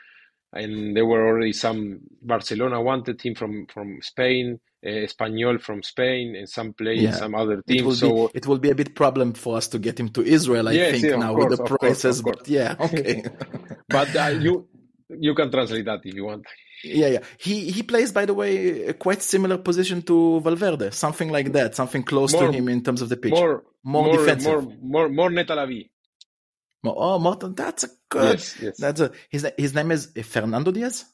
and 0.54 0.96
there 0.98 1.06
were 1.06 1.28
already 1.28 1.54
some 1.54 2.02
Barcelona 2.22 2.82
wanted 2.82 3.22
him 3.22 3.36
from 3.36 3.68
from 3.74 4.00
Spain, 4.02 4.60
uh, 4.86 4.90
Espanyol 4.90 5.62
from 5.62 5.84
Spain, 5.84 6.36
and 6.38 6.50
some 6.50 6.74
play 6.74 7.10
Yeah. 7.10 7.12
some 7.12 7.36
other 7.36 7.64
It 7.68 7.84
will 7.84 7.96
teams. 7.96 8.00
So 8.00 8.08
be 8.08 8.16
it 8.34 8.48
will 8.48 8.60
be 8.60 8.72
a 8.72 8.76
bit 8.76 8.96
problem 8.96 9.34
for 9.34 9.58
us 9.58 9.68
to 9.70 9.80
get 9.80 10.00
him 10.00 10.10
to 10.12 10.24
Israel, 10.24 10.68
I 10.70 10.78
Yes, 10.78 10.92
think, 10.92 11.04
yeah, 11.04 11.18
now 11.18 11.34
course, 11.34 11.36
with 11.36 11.50
the 11.50 11.60
course, 11.80 11.80
prices. 11.80 12.22
course. 12.24 12.24
But 12.24 12.48
yeah, 12.50 12.76
okay. 12.80 13.24
but 13.90 14.16
uh, 14.16 14.28
you 14.38 14.68
you 15.10 15.34
can 15.36 15.52
translate 15.52 15.86
that 15.86 16.02
if 16.04 16.14
you 16.14 16.26
want. 16.26 16.46
yeah, 16.84 17.08
yeah. 17.08 17.20
He 17.40 17.72
he 17.72 17.84
plays, 17.84 18.12
by 18.12 18.26
the 18.26 18.34
way, 18.34 18.84
a 18.88 18.94
quite 18.94 19.22
similar 19.22 19.58
position 19.58 20.02
to 20.04 20.40
Valverde, 20.42 20.92
something 20.92 21.30
like 21.30 21.52
that, 21.54 21.76
something 21.76 22.04
close 22.04 22.34
More- 22.34 22.48
to 22.48 22.52
him 22.52 22.68
in 22.70 22.84
terms 22.84 23.02
of 23.02 23.10
the 23.10 23.18
pitch. 23.18 23.32
More 23.32 23.64
More 23.84 24.12
defensive. 24.18 24.64
more 24.64 25.08
more 25.08 25.10
more 25.10 25.30
Neta 25.30 25.56
la. 25.56 25.66
Oh, 26.86 27.20
Morton, 27.20 27.54
that's 27.56 27.84
a 27.84 27.90
good. 28.10 28.40
Yes, 28.40 28.58
yes. 28.62 28.78
That's 28.78 29.02
a 29.02 29.12
his 29.30 29.48
his 29.58 29.74
name 29.74 29.92
is 29.92 30.12
Fernando 30.24 30.72
Diaz. 30.72 31.06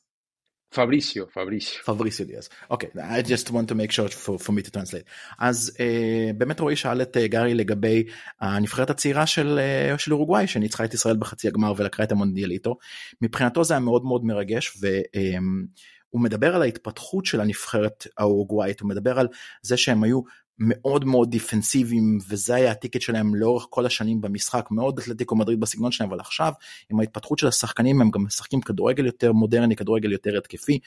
Fabricio, 0.74 1.24
Fabricio. 1.34 1.86
פבריסיו 1.86 2.26
דיאז. 2.28 2.50
אוקיי, 2.70 2.90
I 2.96 3.24
just 3.24 3.48
want 3.48 3.72
to 3.72 3.76
make 3.76 3.92
sure 3.92 4.10
for, 4.10 4.44
for 4.46 4.52
me 4.52 4.68
to 4.68 4.72
translate. 4.72 5.10
אז 5.40 5.78
uh, 5.78 6.34
באמת 6.38 6.60
רועי 6.60 6.76
שאל 6.76 7.02
את 7.02 7.18
uh, 7.18 7.28
גרי 7.28 7.54
לגבי 7.54 8.04
הנבחרת 8.42 8.90
הצעירה 8.90 9.26
של, 9.28 9.60
uh, 9.94 9.98
של 9.98 10.14
אורוגוואי 10.14 10.48
שניצחה 10.48 10.86
את 10.86 10.94
ישראל 10.94 11.18
בחצי 11.18 11.48
הגמר 11.48 11.74
ולקחה 11.78 12.04
את 12.04 12.12
המונדיאליטו. 12.12 12.78
מבחינתו 13.22 13.64
זה 13.64 13.74
היה 13.74 13.82
מאוד 13.82 14.04
מאוד 14.06 14.26
מרגש 14.26 14.78
והוא 14.80 16.22
מדבר 16.22 16.56
על 16.56 16.62
ההתפתחות 16.62 17.26
של 17.26 17.42
הנבחרת 17.42 18.08
האורוגוואית, 18.18 18.80
הוא 18.80 18.90
מדבר 18.90 19.20
על 19.20 19.28
זה 19.62 19.78
שהם 19.78 20.04
היו 20.04 20.22
מאוד 20.60 21.06
מאוד 21.06 21.32
דיפנסיביים 21.32 22.18
וזה 22.30 22.56
היה 22.56 22.72
הטיקט 22.72 23.02
שלהם 23.02 23.36
לאורך 23.36 23.68
כל 23.70 23.86
השנים 23.86 24.22
במשחק 24.22 24.68
מאוד 24.72 25.00
אתלטיקו 25.00 25.36
מדריד 25.36 25.60
בסגנון 25.60 25.92
שלהם 25.92 26.10
אבל 26.10 26.20
עכשיו 26.20 26.54
עם 26.92 27.00
ההתפתחות 27.00 27.40
של 27.40 27.48
השחקנים 27.48 28.02
הם 28.02 28.12
גם 28.12 28.24
משחקים 28.24 28.62
כדורגל 28.62 29.06
יותר 29.06 29.32
מודרני 29.32 29.76
כדורגל 29.76 30.12
יותר 30.12 30.38
התקפי. 30.38 30.80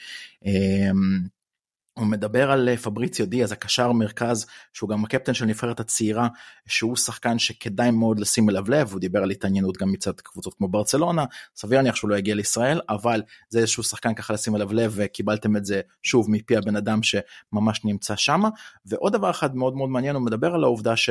הוא 1.97 2.07
מדבר 2.07 2.51
על 2.51 2.69
אה, 2.69 2.77
פבריציו 2.77 3.25
דיאז, 3.27 3.51
הקשר 3.51 3.91
מרכז, 3.91 4.45
שהוא 4.73 4.89
גם 4.89 5.05
הקפטן 5.05 5.33
של 5.33 5.45
נבחרת 5.45 5.79
הצעירה, 5.79 6.27
שהוא 6.67 6.95
שחקן 6.95 7.39
שכדאי 7.39 7.91
מאוד 7.91 8.19
לשים 8.19 8.49
אליו 8.49 8.69
לב, 8.69 8.91
הוא 8.91 8.99
דיבר 8.99 9.23
על 9.23 9.31
התעניינות 9.31 9.77
גם 9.77 9.91
מצד 9.91 10.11
קבוצות 10.11 10.53
כמו 10.53 10.67
ברצלונה, 10.67 11.25
סביר 11.55 11.77
להניח 11.77 11.95
שהוא 11.95 12.09
לא 12.09 12.17
יגיע 12.17 12.35
לישראל, 12.35 12.81
אבל 12.89 13.21
זה 13.49 13.59
איזשהו 13.59 13.83
שחקן 13.83 14.13
ככה 14.13 14.33
לשים 14.33 14.55
אליו 14.55 14.73
לב, 14.73 14.93
וקיבלתם 14.95 15.57
את 15.57 15.65
זה 15.65 15.81
שוב 16.03 16.31
מפי 16.31 16.57
הבן 16.57 16.75
אדם 16.75 16.99
שממש 17.03 17.85
נמצא 17.85 18.15
שם. 18.15 18.41
ועוד 18.85 19.13
דבר 19.13 19.29
אחד 19.29 19.55
מאוד 19.55 19.75
מאוד 19.75 19.89
מעניין, 19.89 20.15
הוא 20.15 20.25
מדבר 20.25 20.53
על 20.53 20.63
העובדה 20.63 20.95
ש... 20.95 21.09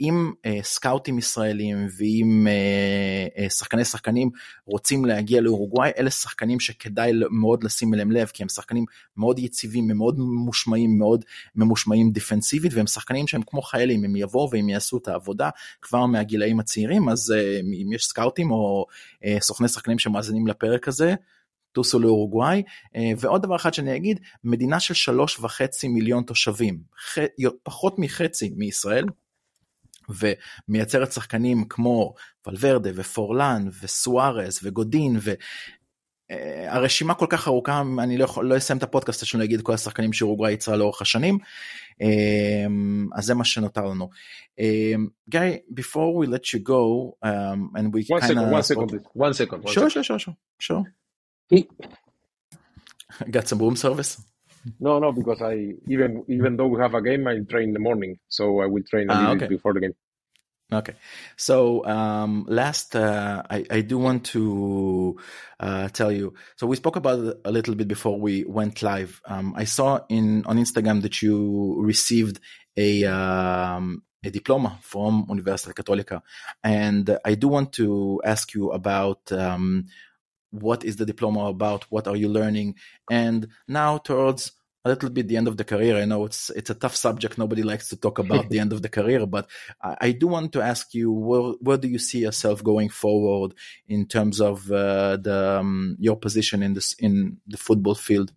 אם 0.00 0.32
אה, 0.46 0.58
סקאוטים 0.62 1.18
ישראלים 1.18 1.86
ואם 1.98 2.46
אה, 2.46 3.42
אה, 3.42 3.50
שחקני 3.50 3.84
שחקנים 3.84 4.30
רוצים 4.64 5.04
להגיע 5.04 5.40
לאורוגוואי, 5.40 5.90
אלה 5.98 6.10
שחקנים 6.10 6.60
שכדאי 6.60 7.12
מאוד 7.30 7.64
לשים 7.64 7.94
אליהם 7.94 8.10
לב, 8.10 8.26
כי 8.26 8.42
הם 8.42 8.48
שחקנים 8.48 8.84
מאוד 9.16 9.38
יציבים, 9.38 9.90
הם 9.90 9.96
מאוד 9.96 10.18
ממושמעים, 10.18 10.98
מאוד 10.98 11.24
ממושמעים 11.56 12.10
דיפנסיבית, 12.10 12.74
והם 12.74 12.86
שחקנים 12.86 13.26
שהם 13.26 13.42
כמו 13.46 13.62
חיילים, 13.62 14.04
הם 14.04 14.16
יבואו 14.16 14.50
והם 14.50 14.68
יעשו 14.68 14.98
את 14.98 15.08
העבודה 15.08 15.50
כבר 15.82 16.06
מהגילאים 16.06 16.60
הצעירים, 16.60 17.08
אז 17.08 17.34
אה, 17.36 17.60
אם 17.82 17.92
יש 17.92 18.06
סקאוטים 18.06 18.50
או 18.50 18.86
אה, 19.24 19.36
סוכני 19.40 19.68
שחקנים 19.68 19.98
שמאזינים 19.98 20.46
לפרק 20.46 20.88
הזה, 20.88 21.14
טוסו 21.72 21.98
לאורוגוואי, 21.98 22.62
ועוד 23.18 23.42
דבר 23.42 23.56
אחד 23.56 23.74
שאני 23.74 23.96
אגיד, 23.96 24.20
מדינה 24.44 24.80
של 24.80 24.94
שלוש 24.94 25.38
וחצי 25.38 25.88
מיליון 25.88 26.22
תושבים. 26.22 26.78
פחות 27.62 27.94
מחצי 27.98 28.50
מישראל, 28.56 29.04
ומייצרת 30.08 31.12
שחקנים 31.12 31.64
כמו 31.68 32.14
ולוורדה 32.46 32.90
ופורלן 32.94 33.68
וסוארז 33.82 34.60
וגודין 34.62 35.18
והרשימה 36.30 37.14
כל 37.14 37.26
כך 37.28 37.48
ארוכה 37.48 37.82
אני 37.98 38.18
לא 38.18 38.24
יכול 38.24 38.46
לא 38.46 38.56
אסיים 38.56 38.78
את 38.78 38.82
הפודקאסט 38.82 39.26
שלנו 39.26 39.42
להגיד 39.42 39.62
כל 39.62 39.74
השחקנים 39.74 40.12
שאורוגוואי 40.12 40.52
יצרה 40.52 40.76
לאורך 40.76 41.02
השנים 41.02 41.38
אז 43.14 43.24
זה 43.24 43.34
מה 43.34 43.44
שנותר 43.44 43.86
לנו. 43.86 44.10
גיא, 45.30 45.40
before 45.74 46.12
we 46.20 46.26
let 46.26 46.54
you 46.54 46.58
go 46.58 47.14
um, 47.24 47.78
and 47.78 47.92
we 47.92 48.04
One 48.08 48.22
second, 48.22 48.50
one 48.50 48.62
second, 48.62 48.90
one 49.14 49.34
second. 49.34 49.62
one 49.62 49.72
sure 49.72 49.90
second. 49.90 50.04
sure 50.04 50.18
sure 50.18 50.18
sure 50.18 50.36
sure 50.66 50.82
got 53.30 53.48
some 53.48 53.58
room 53.58 53.76
service 53.76 54.27
No, 54.80 54.98
no, 54.98 55.12
because 55.12 55.42
I 55.42 55.74
even 55.88 56.24
even 56.28 56.56
though 56.56 56.68
we 56.68 56.80
have 56.80 56.94
a 56.94 57.02
game, 57.02 57.26
I 57.26 57.38
train 57.40 57.68
in 57.68 57.74
the 57.74 57.80
morning, 57.80 58.18
so 58.28 58.60
I 58.60 58.66
will 58.66 58.82
train 58.84 59.10
a 59.10 59.14
Ah, 59.14 59.18
little 59.20 59.36
okay. 59.36 59.46
bit 59.46 59.48
before 59.48 59.74
the 59.74 59.80
game. 59.80 59.94
Okay, 60.70 60.94
so 61.34 61.82
um, 61.86 62.44
last 62.46 62.94
uh, 62.94 63.42
I, 63.48 63.64
I 63.70 63.80
do 63.80 63.96
want 63.96 64.26
to 64.26 65.18
uh, 65.58 65.88
tell 65.88 66.12
you. 66.12 66.34
So 66.56 66.66
we 66.66 66.76
spoke 66.76 66.96
about 66.96 67.20
it 67.24 67.40
a 67.46 67.50
little 67.50 67.74
bit 67.74 67.88
before 67.88 68.20
we 68.20 68.44
went 68.44 68.82
live. 68.82 69.22
Um, 69.24 69.54
I 69.56 69.64
saw 69.64 70.00
in 70.10 70.44
on 70.44 70.58
Instagram 70.58 71.00
that 71.02 71.22
you 71.22 71.76
received 71.80 72.38
a 72.76 73.04
um, 73.06 74.02
a 74.22 74.28
diploma 74.30 74.78
from 74.82 75.24
Universidad 75.28 75.72
Católica, 75.72 76.20
and 76.62 77.16
I 77.24 77.34
do 77.34 77.48
want 77.48 77.72
to 77.74 78.20
ask 78.22 78.52
you 78.52 78.70
about 78.70 79.32
um, 79.32 79.86
what 80.50 80.84
is 80.84 80.96
the 80.96 81.06
diploma 81.06 81.46
about, 81.46 81.84
what 81.90 82.06
are 82.08 82.16
you 82.16 82.28
learning, 82.28 82.76
and 83.10 83.48
now 83.66 83.98
towards 83.98 84.52
a 84.84 84.88
little 84.88 85.10
bit 85.10 85.28
the 85.28 85.36
end 85.36 85.48
of 85.48 85.56
the 85.56 85.64
career. 85.64 85.96
I 85.96 86.04
know 86.04 86.24
it's 86.24 86.50
it's 86.50 86.70
a 86.70 86.74
tough 86.74 86.96
subject. 86.96 87.36
Nobody 87.36 87.62
likes 87.62 87.88
to 87.90 87.96
talk 87.96 88.18
about 88.18 88.48
the 88.50 88.58
end 88.58 88.72
of 88.72 88.82
the 88.82 88.88
career, 88.88 89.26
but 89.26 89.48
I, 89.82 89.96
I 90.00 90.12
do 90.12 90.28
want 90.28 90.52
to 90.52 90.62
ask 90.62 90.94
you 90.94 91.10
where 91.12 91.52
where 91.60 91.76
do 91.76 91.88
you 91.88 91.98
see 91.98 92.20
yourself 92.20 92.62
going 92.62 92.88
forward 92.88 93.54
in 93.86 94.06
terms 94.06 94.40
of 94.40 94.70
uh, 94.70 95.16
the 95.16 95.58
um, 95.60 95.96
your 95.98 96.16
position 96.16 96.62
in 96.62 96.74
this 96.74 96.92
in 96.94 97.38
the 97.46 97.56
football 97.56 97.94
field? 97.94 98.32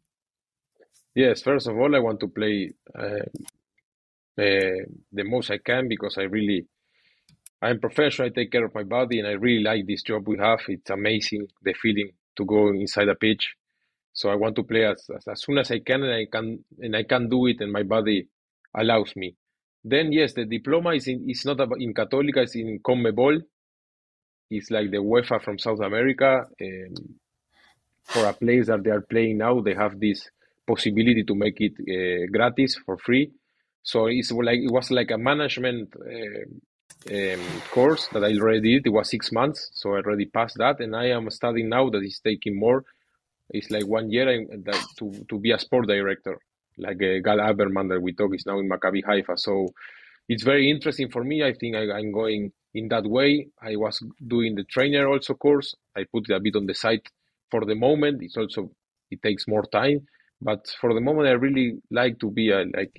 Yes, 1.13 1.41
first 1.41 1.67
of 1.67 1.77
all, 1.77 1.93
I 1.95 1.99
want 1.99 2.19
to 2.21 2.27
play 2.27 2.73
uh, 2.97 3.25
uh, 4.37 4.81
the 5.11 5.23
most 5.23 5.51
I 5.51 5.57
can 5.57 5.89
because 5.89 6.17
I 6.17 6.23
really, 6.23 6.67
I'm 7.61 7.79
professional. 7.79 8.27
I 8.27 8.31
take 8.31 8.51
care 8.51 8.65
of 8.65 8.73
my 8.73 8.83
body, 8.83 9.19
and 9.19 9.27
I 9.27 9.31
really 9.31 9.63
like 9.63 9.85
this 9.85 10.03
job 10.03 10.27
we 10.27 10.37
have. 10.37 10.61
It's 10.67 10.89
amazing 10.89 11.47
the 11.61 11.73
feeling 11.73 12.11
to 12.37 12.45
go 12.45 12.69
inside 12.69 13.09
a 13.09 13.15
pitch. 13.15 13.55
So 14.13 14.29
I 14.29 14.35
want 14.35 14.55
to 14.55 14.63
play 14.63 14.85
as, 14.85 15.09
as, 15.15 15.27
as 15.27 15.41
soon 15.43 15.57
as 15.57 15.71
I 15.71 15.79
can, 15.79 16.03
and 16.03 16.13
I 16.13 16.25
can 16.31 16.63
and 16.79 16.95
I 16.95 17.03
can 17.03 17.29
do 17.29 17.47
it, 17.47 17.61
and 17.61 17.71
my 17.71 17.83
body 17.83 18.27
allows 18.75 19.15
me. 19.15 19.35
Then 19.83 20.11
yes, 20.11 20.33
the 20.33 20.45
diploma 20.45 20.93
is 20.93 21.07
in 21.07 21.29
is 21.29 21.45
not 21.45 21.59
in 21.79 21.93
Católica. 21.93 22.37
It's 22.37 22.55
in 22.55 22.79
CONMEBOL. 22.79 23.41
It's 24.49 24.69
like 24.69 24.91
the 24.91 24.97
UEFA 24.97 25.41
from 25.41 25.57
South 25.59 25.79
America. 25.79 26.47
Um, 26.61 26.93
for 28.03 28.25
a 28.25 28.33
place 28.33 28.67
that 28.67 28.83
they 28.83 28.89
are 28.89 29.01
playing 29.01 29.37
now, 29.37 29.61
they 29.61 29.75
have 29.75 29.99
this 29.99 30.29
possibility 30.67 31.23
to 31.23 31.35
make 31.35 31.61
it 31.61 31.73
uh, 31.79 32.27
gratis 32.31 32.75
for 32.85 32.97
free. 32.97 33.31
So 33.83 34.07
it's 34.07 34.31
like 34.31 34.59
it 34.59 34.71
was 34.71 34.91
like 34.91 35.11
a 35.11 35.17
management 35.17 35.93
uh, 35.95 36.45
um, 37.09 37.61
course 37.71 38.07
that 38.13 38.23
I 38.23 38.33
already 38.37 38.75
did. 38.75 38.87
It 38.87 38.89
was 38.89 39.09
six 39.09 39.31
months, 39.31 39.71
so 39.73 39.95
I 39.95 39.99
already 39.99 40.25
passed 40.25 40.57
that, 40.57 40.79
and 40.79 40.95
I 40.95 41.07
am 41.07 41.29
studying 41.29 41.69
now 41.69 41.89
that 41.89 42.03
is 42.03 42.19
taking 42.23 42.59
more. 42.59 42.83
It's 43.49 43.71
like 43.71 43.87
one 43.87 44.11
year 44.11 44.29
I, 44.29 44.45
that, 44.63 44.85
to 44.99 45.25
to 45.29 45.39
be 45.39 45.51
a 45.51 45.59
sport 45.59 45.87
director, 45.87 46.39
like 46.77 47.01
uh, 47.01 47.19
Gal 47.23 47.39
Alberman 47.39 47.89
that 47.89 48.01
we 48.01 48.13
talk 48.13 48.33
is 48.35 48.45
now 48.45 48.59
in 48.59 48.69
Maccabi 48.69 49.03
Haifa. 49.03 49.37
So 49.37 49.69
it's 50.29 50.43
very 50.43 50.69
interesting 50.69 51.09
for 51.09 51.23
me. 51.23 51.43
I 51.43 51.53
think 51.53 51.75
I, 51.75 51.91
I'm 51.91 52.11
going 52.11 52.51
in 52.73 52.87
that 52.89 53.05
way. 53.05 53.47
I 53.61 53.75
was 53.75 54.01
doing 54.25 54.55
the 54.55 54.63
trainer 54.63 55.07
also 55.07 55.33
course. 55.33 55.75
I 55.95 56.05
put 56.05 56.29
it 56.29 56.35
a 56.35 56.39
bit 56.39 56.55
on 56.55 56.65
the 56.65 56.73
side 56.73 57.01
for 57.49 57.65
the 57.65 57.75
moment. 57.75 58.21
It's 58.21 58.37
also 58.37 58.71
it 59.09 59.21
takes 59.21 59.47
more 59.47 59.65
time, 59.65 60.07
but 60.41 60.67
for 60.79 60.93
the 60.93 61.01
moment 61.01 61.27
I 61.27 61.31
really 61.31 61.81
like 61.89 62.19
to 62.19 62.31
be 62.31 62.51
a 62.51 62.63
like 62.73 62.97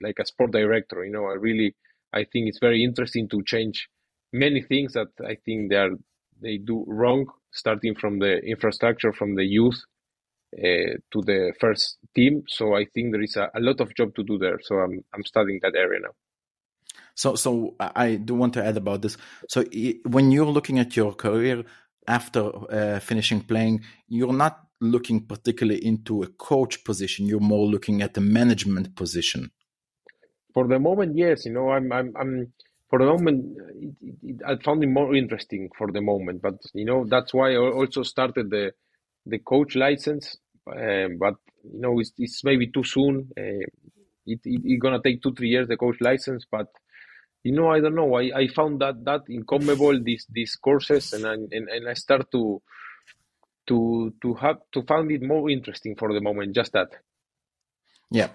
like 0.00 0.18
a 0.18 0.24
sport 0.24 0.52
director. 0.52 1.04
You 1.04 1.12
know, 1.12 1.26
I 1.26 1.34
really 1.34 1.74
I 2.12 2.24
think 2.24 2.48
it's 2.48 2.58
very 2.58 2.82
interesting 2.84 3.28
to 3.30 3.42
change 3.44 3.88
many 4.32 4.62
things 4.62 4.92
that 4.94 5.08
I 5.24 5.36
think 5.44 5.70
they 5.70 5.76
are 5.76 5.90
they 6.42 6.56
do 6.56 6.84
wrong, 6.86 7.26
starting 7.52 7.94
from 7.94 8.18
the 8.18 8.38
infrastructure, 8.38 9.12
from 9.12 9.34
the 9.34 9.44
youth 9.44 9.78
uh, 10.56 10.96
to 11.12 11.22
the 11.22 11.52
first 11.60 11.98
team. 12.14 12.44
So 12.48 12.74
I 12.74 12.86
think 12.94 13.12
there 13.12 13.22
is 13.22 13.36
a, 13.36 13.50
a 13.54 13.60
lot 13.60 13.80
of 13.80 13.94
job 13.94 14.14
to 14.14 14.24
do 14.24 14.38
there. 14.38 14.58
So 14.62 14.76
I'm 14.76 15.04
I'm 15.14 15.24
studying 15.24 15.60
that 15.62 15.74
area 15.76 16.00
now. 16.00 16.14
So, 17.14 17.34
so 17.34 17.74
I 17.78 18.14
do 18.16 18.34
want 18.34 18.54
to 18.54 18.64
add 18.64 18.76
about 18.76 19.02
this. 19.02 19.18
So, 19.48 19.64
when 20.06 20.30
you're 20.30 20.46
looking 20.46 20.78
at 20.78 20.96
your 20.96 21.12
career 21.12 21.64
after 22.06 22.50
uh, 22.72 23.00
finishing 23.00 23.42
playing, 23.42 23.82
you're 24.08 24.32
not 24.32 24.60
looking 24.80 25.26
particularly 25.26 25.84
into 25.84 26.22
a 26.22 26.28
coach 26.28 26.82
position. 26.84 27.26
You're 27.26 27.40
more 27.40 27.66
looking 27.66 28.00
at 28.00 28.16
a 28.16 28.20
management 28.20 28.96
position. 28.96 29.50
For 30.54 30.66
the 30.68 30.78
moment, 30.78 31.16
yes. 31.16 31.46
You 31.46 31.52
know, 31.52 31.70
I'm 31.70 31.92
I'm 31.92 32.14
I'm 32.16 32.52
for 32.90 32.98
the 32.98 33.06
moment 33.06 33.56
it, 33.76 34.16
it, 34.22 34.36
I 34.46 34.56
found 34.62 34.82
it 34.84 34.88
more 34.88 35.14
interesting 35.14 35.70
for 35.76 35.92
the 35.92 36.00
moment. 36.00 36.42
But 36.42 36.56
you 36.74 36.84
know, 36.84 37.04
that's 37.08 37.34
why 37.34 37.52
I 37.52 37.56
also 37.58 38.02
started 38.02 38.50
the 38.50 38.72
the 39.26 39.38
coach 39.38 39.76
license. 39.76 40.38
Um, 40.66 41.18
but 41.18 41.34
you 41.64 41.80
know, 41.80 42.00
it's, 42.00 42.12
it's 42.18 42.44
maybe 42.44 42.68
too 42.68 42.84
soon. 42.84 43.30
Uh, 43.38 43.64
it, 44.26 44.40
it 44.44 44.62
it's 44.64 44.82
gonna 44.82 45.00
take 45.02 45.22
two 45.22 45.34
three 45.34 45.48
years 45.50 45.68
the 45.68 45.76
coach 45.76 46.00
license, 46.00 46.46
but 46.50 46.68
you 47.44 47.52
know, 47.52 47.68
I 47.68 47.80
don't 47.80 47.94
know. 47.94 48.14
I, 48.16 48.30
I 48.36 48.48
found 48.48 48.80
that 48.80 49.04
that 49.04 49.22
in 49.28 49.44
these 50.04 50.26
these 50.30 50.56
courses, 50.56 51.12
and 51.12 51.26
I, 51.26 51.34
and 51.34 51.68
and 51.68 51.88
I 51.88 51.94
start 51.94 52.30
to 52.32 52.62
to 53.68 54.14
to 54.22 54.34
have 54.34 54.58
to 54.72 54.82
find 54.82 55.10
it 55.12 55.22
more 55.22 55.50
interesting 55.50 55.96
for 55.96 56.12
the 56.12 56.20
moment. 56.20 56.54
Just 56.54 56.72
that. 56.72 56.90
Yeah, 58.12 58.28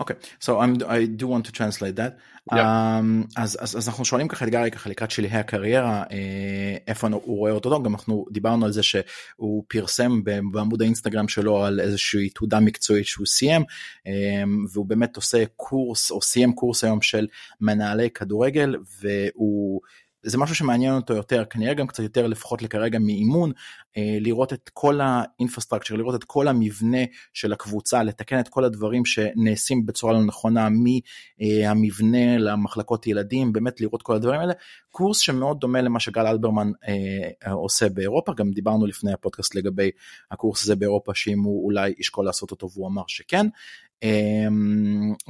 okay. 0.00 0.16
So 0.40 0.58
I'm, 0.58 0.72
I 0.88 1.06
do 1.06 1.28
want 1.28 1.44
to 1.46 1.52
translate 1.52 1.96
that. 1.96 2.18
Yeah. 2.52 2.58
Um, 2.58 3.26
אז, 3.36 3.58
אז, 3.60 3.76
אז 3.76 3.88
אנחנו 3.88 4.04
שואלים 4.04 4.28
ככה 4.28 4.44
את 4.44 4.50
גארי 4.50 4.70
ככה 4.70 4.90
לקראת 4.90 5.10
שלהי 5.10 5.38
הקריירה, 5.38 6.02
אה, 6.10 6.76
איפה 6.88 7.08
הוא 7.08 7.38
רואה 7.38 7.52
אותו, 7.52 7.82
גם 7.82 7.94
אנחנו 7.94 8.26
דיברנו 8.30 8.66
על 8.66 8.72
זה 8.72 8.82
שהוא 8.82 9.64
פרסם 9.68 10.24
בעמוד 10.52 10.82
האינסטגרם 10.82 11.28
שלו 11.28 11.64
על 11.64 11.80
איזושהי 11.80 12.30
תעודה 12.30 12.60
מקצועית 12.60 13.06
שהוא 13.06 13.26
סיים, 13.26 13.62
אה, 14.06 14.42
והוא 14.72 14.86
באמת 14.86 15.16
עושה 15.16 15.44
קורס, 15.56 16.10
או 16.10 16.22
סיים 16.22 16.52
קורס 16.52 16.84
היום 16.84 17.02
של 17.02 17.26
מנהלי 17.60 18.10
כדורגל, 18.10 18.76
והוא... 19.00 19.80
זה 20.22 20.38
משהו 20.38 20.54
שמעניין 20.54 20.94
אותו 20.94 21.14
יותר, 21.14 21.44
כנראה 21.44 21.74
גם 21.74 21.86
קצת 21.86 22.02
יותר 22.02 22.26
לפחות 22.26 22.62
לכרגע 22.62 22.98
מאימון, 22.98 23.52
אה, 23.96 24.18
לראות 24.20 24.52
את 24.52 24.70
כל 24.72 25.00
האינפרסטרקצ'ר, 25.02 25.96
לראות 25.96 26.14
את 26.14 26.24
כל 26.24 26.48
המבנה 26.48 26.98
של 27.32 27.52
הקבוצה, 27.52 28.02
לתקן 28.02 28.40
את 28.40 28.48
כל 28.48 28.64
הדברים 28.64 29.04
שנעשים 29.04 29.86
בצורה 29.86 30.12
לא 30.12 30.24
נכונה, 30.24 30.68
מהמבנה 30.68 32.38
למחלקות 32.38 33.06
ילדים, 33.06 33.52
באמת 33.52 33.80
לראות 33.80 34.02
כל 34.02 34.16
הדברים 34.16 34.40
האלה. 34.40 34.52
קורס 34.90 35.18
שמאוד 35.18 35.60
דומה 35.60 35.80
למה 35.80 36.00
שגל 36.00 36.26
אלברמן 36.26 36.70
אה, 36.88 37.52
עושה 37.52 37.88
באירופה, 37.88 38.32
גם 38.34 38.50
דיברנו 38.50 38.86
לפני 38.86 39.12
הפודקאסט 39.12 39.54
לגבי 39.54 39.90
הקורס 40.30 40.62
הזה 40.64 40.76
באירופה, 40.76 41.14
שאם 41.14 41.40
הוא 41.40 41.64
אולי 41.64 41.94
ישקול 41.98 42.24
לעשות 42.24 42.50
אותו, 42.50 42.68
והוא 42.74 42.88
אמר 42.88 43.02
שכן. 43.06 43.46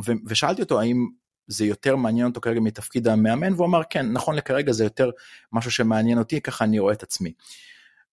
ו- 0.07 0.13
ושאלתי 0.27 0.63
אותו 0.63 0.81
האם 0.81 1.07
זה 1.50 1.66
יותר 1.66 1.96
מעניין 1.96 2.28
אותו 2.28 2.42
כרגע 2.42 2.60
מתפקיד 2.60 3.08
המאמן, 3.08 3.54
והוא 3.54 3.68
אמר 3.68 3.82
כן, 3.90 4.12
נכון 4.12 4.36
לכרגע 4.36 4.72
זה 4.72 4.84
יותר 4.84 5.10
משהו 5.54 5.72
שמעניין 5.72 6.18
אותי, 6.18 6.42
ככה 6.42 6.66
אני 6.66 6.80
רואה 6.80 6.94
את 6.94 7.04
עצמי. 7.04 7.34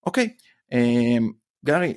אוקיי, 0.06 0.36
אה, 0.72 1.16
גארי, 1.64 1.94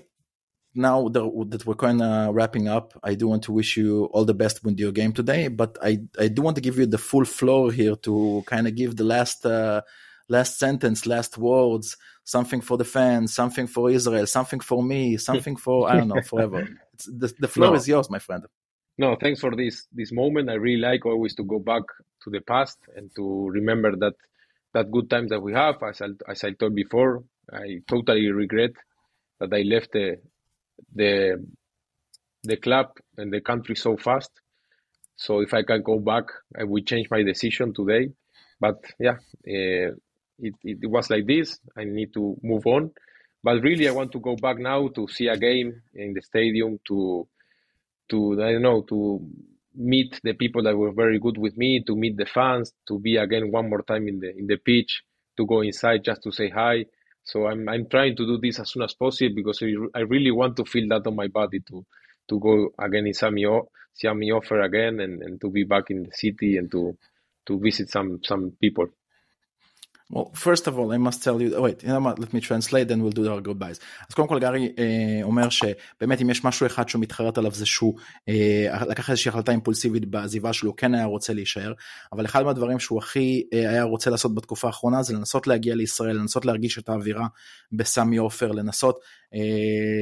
now 0.75 1.07
that, 1.07 1.23
that 1.51 1.65
we're 1.65 1.75
kind 1.75 2.01
of 2.01 2.35
wrapping 2.35 2.67
up, 2.67 2.99
I 3.03 3.15
do 3.15 3.27
want 3.27 3.43
to 3.43 3.51
wish 3.53 3.77
you 3.77 4.09
all 4.13 4.25
the 4.25 4.33
best 4.33 4.63
with 4.63 4.77
your 4.77 4.91
game 4.91 5.13
today. 5.13 5.47
But 5.47 5.77
I 5.81 5.91
I 6.19 6.27
do 6.27 6.41
want 6.41 6.55
to 6.57 6.61
give 6.61 6.77
you 6.77 6.85
the 6.85 6.97
full 6.97 7.25
floor 7.25 7.71
here 7.71 7.95
to 8.05 8.43
kind 8.45 8.67
of 8.67 8.75
give 8.75 8.91
the 8.97 9.07
last 9.15 9.45
uh, 9.45 9.81
last 10.27 10.59
sentence, 10.59 11.05
last 11.05 11.37
words, 11.37 11.87
something 12.23 12.61
for 12.61 12.77
the 12.77 12.83
fans, 12.83 13.33
something 13.33 13.67
for 13.67 13.89
Israel, 13.89 14.27
something 14.27 14.59
for 14.59 14.83
me, 14.83 15.17
something 15.17 15.55
for 15.55 15.77
I 15.89 15.93
don't 15.97 16.09
know, 16.09 16.21
forever. 16.21 16.59
It's, 16.93 17.05
the 17.21 17.33
the 17.39 17.47
floor 17.55 17.71
No. 17.71 17.77
is 17.79 17.87
yours, 17.87 18.09
my 18.09 18.19
friend. 18.19 18.43
No, 19.00 19.16
thanks 19.16 19.40
for 19.40 19.56
this 19.56 19.86
this 19.98 20.12
moment. 20.12 20.50
I 20.50 20.56
really 20.66 20.82
like 20.90 21.06
always 21.06 21.34
to 21.36 21.44
go 21.52 21.58
back 21.58 21.84
to 22.22 22.28
the 22.30 22.42
past 22.52 22.78
and 22.96 23.10
to 23.16 23.48
remember 23.48 23.96
that 23.96 24.16
that 24.74 24.90
good 24.90 25.08
times 25.08 25.30
that 25.30 25.40
we 25.40 25.54
have. 25.54 25.76
As 25.82 26.02
I, 26.02 26.08
as 26.28 26.44
I 26.44 26.50
told 26.52 26.74
before, 26.74 27.24
I 27.50 27.80
totally 27.88 28.28
regret 28.30 28.72
that 29.38 29.54
I 29.54 29.62
left 29.62 29.92
the 29.92 30.18
the 30.94 31.42
the 32.42 32.58
club 32.58 32.88
and 33.16 33.32
the 33.32 33.40
country 33.40 33.74
so 33.74 33.96
fast. 33.96 34.32
So 35.16 35.40
if 35.40 35.54
I 35.54 35.62
can 35.62 35.82
go 35.82 35.98
back, 35.98 36.26
I 36.60 36.64
will 36.64 36.82
change 36.82 37.08
my 37.10 37.22
decision 37.22 37.72
today. 37.72 38.10
But 38.60 38.84
yeah, 38.98 39.16
uh, 39.56 39.96
it, 40.46 40.54
it 40.62 40.90
was 40.90 41.08
like 41.08 41.26
this. 41.26 41.58
I 41.74 41.84
need 41.84 42.12
to 42.12 42.36
move 42.42 42.66
on. 42.66 42.90
But 43.42 43.62
really, 43.62 43.88
I 43.88 43.92
want 43.92 44.12
to 44.12 44.20
go 44.20 44.36
back 44.36 44.58
now 44.58 44.88
to 44.88 45.08
see 45.08 45.28
a 45.28 45.38
game 45.38 45.80
in 45.94 46.12
the 46.12 46.20
stadium 46.20 46.78
to 46.88 47.26
to 48.10 48.34
I 48.42 48.52
don't 48.52 48.62
know 48.62 48.82
to 48.88 49.20
meet 49.74 50.20
the 50.24 50.34
people 50.34 50.62
that 50.64 50.76
were 50.76 50.92
very 50.92 51.18
good 51.18 51.38
with 51.38 51.56
me, 51.56 51.82
to 51.86 51.96
meet 51.96 52.16
the 52.16 52.26
fans, 52.26 52.72
to 52.88 52.98
be 52.98 53.16
again 53.16 53.50
one 53.50 53.70
more 53.70 53.82
time 53.82 54.08
in 54.08 54.20
the 54.20 54.36
in 54.36 54.46
the 54.46 54.56
pitch, 54.56 55.02
to 55.36 55.46
go 55.46 55.62
inside 55.62 56.04
just 56.04 56.22
to 56.24 56.32
say 56.32 56.50
hi. 56.50 56.86
So 57.24 57.46
I'm 57.46 57.68
I'm 57.68 57.88
trying 57.88 58.16
to 58.16 58.26
do 58.26 58.38
this 58.38 58.58
as 58.60 58.70
soon 58.72 58.82
as 58.82 58.94
possible 58.94 59.34
because 59.34 59.62
I, 59.62 60.00
really 60.00 60.30
want 60.30 60.56
to 60.56 60.64
feel 60.64 60.88
that 60.88 61.06
on 61.06 61.16
my 61.16 61.28
body 61.28 61.60
to 61.68 61.84
to 62.28 62.40
go 62.40 62.70
again 62.78 63.06
in 63.06 63.14
Sami 63.14 63.46
Sami 63.94 64.30
Ofer 64.32 64.60
again 64.62 65.00
and, 65.00 65.22
and 65.22 65.40
to 65.40 65.50
be 65.50 65.64
back 65.64 65.90
in 65.90 66.04
the 66.04 66.12
city 66.12 66.56
and 66.56 66.70
to 66.72 66.96
to 67.46 67.58
visit 67.60 67.90
some 67.90 68.20
some 68.24 68.52
people. 68.60 68.86
Well, 70.12 70.28
first 70.34 70.66
of 70.66 70.76
all, 70.78 70.92
I 70.92 70.98
must 70.98 71.22
tell 71.22 71.40
you, 71.40 71.54
oh, 71.56 71.62
wait, 71.62 71.84
you 71.84 71.88
know 71.88 72.00
what, 72.00 72.18
let 72.18 72.32
me 72.34 72.40
translate, 72.40 72.88
then 72.88 73.00
we'll 73.02 73.12
do 73.12 73.30
our 73.30 73.40
goodbyes. 73.40 73.78
אז 74.08 74.14
קודם 74.14 74.28
כל 74.28 74.38
גרי 74.38 74.72
אה, 74.78 75.20
אומר 75.22 75.48
שבאמת 75.48 76.22
אם 76.22 76.30
יש 76.30 76.44
משהו 76.44 76.66
אחד 76.66 76.88
שהוא 76.88 77.02
מתחרט 77.02 77.38
עליו 77.38 77.52
זה 77.54 77.66
שהוא 77.66 77.94
אה, 78.28 78.84
לקח 78.88 79.10
איזושהי 79.10 79.28
החלטה 79.28 79.52
אימפולסיבית 79.52 80.10
בעזיבה 80.10 80.52
שלו, 80.52 80.76
כן 80.76 80.94
היה 80.94 81.04
רוצה 81.04 81.32
להישאר, 81.32 81.72
אבל 82.12 82.24
אחד 82.24 82.42
מהדברים 82.42 82.78
שהוא 82.78 82.98
הכי 82.98 83.42
אה, 83.52 83.70
היה 83.70 83.82
רוצה 83.82 84.10
לעשות 84.10 84.34
בתקופה 84.34 84.66
האחרונה 84.66 85.02
זה 85.02 85.14
לנסות 85.14 85.46
להגיע 85.46 85.74
לישראל, 85.74 86.16
לנסות 86.16 86.44
להרגיש 86.44 86.78
את 86.78 86.88
האווירה 86.88 87.26
בסמי 87.72 88.16
עופר, 88.16 88.52
לנסות 88.52 88.98
אה, 89.34 89.40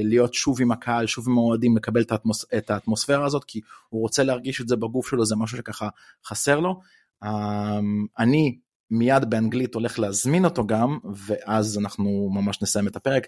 להיות 0.04 0.34
שוב 0.34 0.60
עם 0.60 0.72
הקהל, 0.72 1.06
שוב 1.06 1.28
עם 1.28 1.38
האוהדים, 1.38 1.76
לקבל 1.76 2.02
את, 2.02 2.12
האטמוס, 2.12 2.44
את 2.58 2.70
האטמוספירה 2.70 3.26
הזאת, 3.26 3.44
כי 3.44 3.60
הוא 3.88 4.00
רוצה 4.00 4.22
להרגיש 4.22 4.60
את 4.60 4.68
זה 4.68 4.76
בגוף 4.76 5.08
שלו, 5.08 5.24
זה 5.24 5.36
משהו 5.36 5.58
שככה 5.58 5.88
חסר 6.26 6.60
לו. 6.60 6.80
אה, 7.22 7.78
אני 8.18 8.58
מיד 8.91 9.29
באנגלית 9.29 9.73
הולך 9.73 9.99
להזמין 9.99 10.45
אותו 10.45 10.67
גם, 10.67 10.97
ואז 11.15 11.77
אנחנו 11.77 12.29
ממש 12.33 12.61
נסיים 12.61 12.87
את 12.87 12.95
הפרק. 12.95 13.27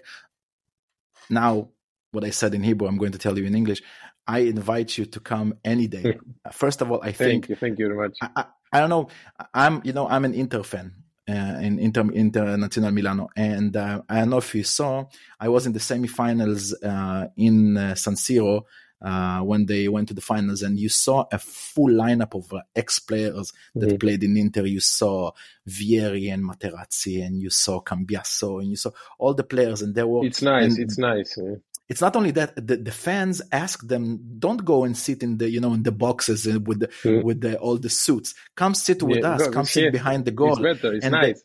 Now, 1.32 1.68
what 2.12 2.24
I 2.24 2.30
said 2.30 2.54
in 2.54 2.62
Hebrew, 2.62 2.86
I'm 2.88 2.98
going 2.98 3.12
to 3.12 3.18
tell 3.18 3.36
you 3.38 3.44
in 3.44 3.54
English. 3.54 3.82
I 4.26 4.40
invite 4.40 4.98
you 4.98 5.04
to 5.14 5.20
come 5.20 5.54
any 5.64 5.86
day. 5.86 6.18
First 6.52 6.82
of 6.82 6.90
all, 6.90 7.00
I 7.02 7.12
think 7.12 7.46
Thank 7.46 7.48
you, 7.48 7.56
thank 7.56 7.78
you 7.78 7.86
very 7.88 7.98
much. 8.04 8.16
I, 8.22 8.28
I, 8.40 8.44
I 8.74 8.80
don't 8.80 8.90
know. 8.90 9.08
I'm 9.54 9.80
you 9.84 9.92
know 9.92 10.06
I'm 10.08 10.24
an 10.24 10.34
Inter 10.34 10.62
fan 10.72 10.86
uh, 11.28 11.58
in 11.66 11.78
Inter 11.78 12.04
Internazionale 12.04 12.94
Milano, 12.98 13.28
and 13.36 13.76
uh, 13.76 14.02
I 14.08 14.14
don't 14.20 14.30
know 14.30 14.38
if 14.38 14.54
you 14.54 14.64
saw. 14.64 15.04
I 15.38 15.48
was 15.48 15.66
in 15.66 15.72
the 15.72 15.78
semifinals 15.90 16.62
uh, 16.92 17.28
in 17.36 17.76
uh, 17.76 17.94
San 17.94 18.14
Siro 18.14 18.62
uh, 19.01 19.39
when 19.41 19.65
they 19.65 19.87
went 19.87 20.07
to 20.09 20.13
the 20.13 20.21
finals, 20.21 20.61
and 20.61 20.79
you 20.79 20.89
saw 20.89 21.25
a 21.31 21.39
full 21.39 21.89
lineup 21.89 22.35
of 22.35 22.51
uh, 22.53 22.61
ex 22.75 22.99
players 22.99 23.51
that 23.75 23.89
Mhm. 23.89 23.99
played 23.99 24.23
in 24.23 24.37
Inter. 24.37 24.65
You 24.65 24.79
saw 24.79 25.31
Vieri 25.67 26.31
and 26.33 26.43
Materazzi, 26.43 27.25
and 27.25 27.41
you 27.41 27.49
saw 27.49 27.81
Cambiasso, 27.81 28.59
and 28.61 28.69
you 28.69 28.75
saw 28.75 28.91
all 29.17 29.33
the 29.33 29.43
players, 29.43 29.81
and 29.81 29.95
they 29.95 30.03
were. 30.03 30.25
It's 30.25 30.41
nice. 30.41 30.75
and 30.75 30.79
It's 30.83 30.97
nice. 30.97 31.37
yeah. 31.37 31.55
it's 31.89 31.99
not 31.99 32.15
only 32.15 32.31
that 32.31 32.55
the, 32.55 32.77
the 32.77 32.91
fans 32.91 33.41
ask 33.51 33.85
them 33.85 34.05
don't 34.39 34.63
go 34.63 34.85
and 34.85 34.95
sit 34.95 35.23
in 35.23 35.37
the 35.39 35.49
you 35.49 35.59
know 35.59 35.73
in 35.73 35.83
the 35.83 35.91
boxes 35.91 36.47
uh, 36.47 36.57
with 36.61 36.79
the 36.79 36.87
Mm. 37.03 37.21
with 37.27 37.41
the, 37.41 37.57
all 37.59 37.77
the 37.77 37.89
suits 37.89 38.33
come 38.55 38.73
sit 38.73 39.03
with 39.03 39.17
Yeah, 39.23 39.31
us 39.33 39.47
come 39.49 39.65
sit 39.65 39.83
yeah, 39.85 39.89
behind 39.89 40.23
the 40.23 40.31
goal 40.31 40.53
It's 40.53 40.61
better. 40.81 40.93
It's 40.95 41.03
and 41.05 41.13
they- 41.15 41.35
nice. 41.35 41.41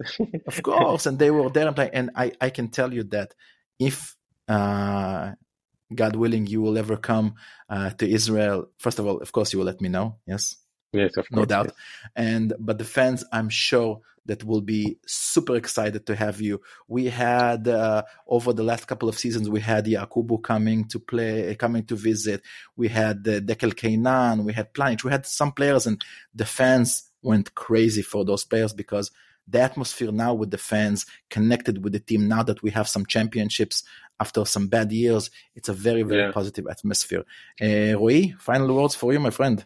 of 0.47 0.63
course 0.63 1.07
and 1.07 1.19
they 1.19 1.33
were 1.33 1.51
there 1.57 1.67
and 1.67 1.75
play- 1.75 1.91
and 1.93 2.11
i 2.15 2.27
i 2.41 2.51
can 2.51 2.69
tell 2.69 2.91
you 2.95 3.03
that 3.15 3.35
if 3.81 4.15
uh 4.47 5.33
god 5.95 6.17
willing 6.17 6.47
you 6.47 6.61
will 6.61 6.79
ever 6.79 6.97
come 6.97 7.35
uh, 7.71 7.91
to 7.91 8.09
israel 8.09 8.69
first 8.79 8.99
of 8.99 9.07
all 9.07 9.19
of 9.19 9.33
course 9.33 9.53
you 9.53 9.59
will 9.59 9.67
let 9.67 9.81
me 9.81 9.89
know 9.89 10.17
yes 10.27 10.57
yes, 10.93 11.11
of 11.17 11.29
course. 11.29 11.31
no 11.31 11.45
doubt 11.45 11.67
yes. 11.67 11.75
and 12.17 12.55
but 12.59 12.79
the 12.79 12.85
fans 12.85 13.25
i'm 13.33 13.49
sure 13.49 14.01
that 14.27 14.45
will 14.45 14.61
be 14.61 14.99
super 15.07 15.57
excited 15.57 16.05
to 16.07 16.15
have 16.15 16.41
you 16.41 16.61
we 16.89 17.07
had 17.07 17.69
uh, 17.69 18.03
over 18.27 18.53
the 18.53 18.63
last 18.63 18.87
couple 18.87 19.09
of 19.09 19.19
seasons 19.19 19.49
we 19.49 19.61
had 19.61 19.87
yakubu 19.87 20.43
coming 20.43 20.85
to 20.87 20.99
play 20.99 21.55
coming 21.55 21.85
to 21.85 21.95
visit 21.95 22.43
we 22.77 22.89
had 22.89 23.19
uh, 23.29 23.41
dekel 23.41 23.73
keinan 23.73 24.45
we 24.45 24.53
had 24.53 24.73
Planic. 24.75 25.05
we 25.05 25.11
had 25.11 25.27
some 25.27 25.53
players 25.53 25.87
and 25.87 26.03
the 26.35 26.45
fans 26.45 27.11
went 27.23 27.55
crazy 27.55 28.03
for 28.03 28.25
those 28.25 28.45
players 28.45 28.73
because 28.73 29.11
the 29.49 29.61
atmosphere 29.61 30.11
now 30.11 30.35
with 30.35 30.51
the 30.51 30.59
fans 30.59 31.07
connected 31.31 31.83
with 31.83 31.93
the 31.93 32.01
team 32.01 32.29
now 32.29 32.43
that 32.43 32.63
we 32.63 32.71
have 32.71 32.89
some 32.89 33.07
championships 33.07 33.85
after 34.21 34.45
some 34.45 34.69
bad 34.69 34.91
years 34.93 35.31
it's 35.55 35.69
a 35.69 35.73
very 35.73 36.03
very 36.03 36.23
Yeah. 36.23 36.33
positive 36.33 36.67
atmosphere 36.71 37.25
uh, 37.63 37.99
Roy, 37.99 38.35
final 38.39 38.75
words 38.75 38.95
for 38.95 39.13
you 39.13 39.21
my 39.21 39.31
friend 39.31 39.65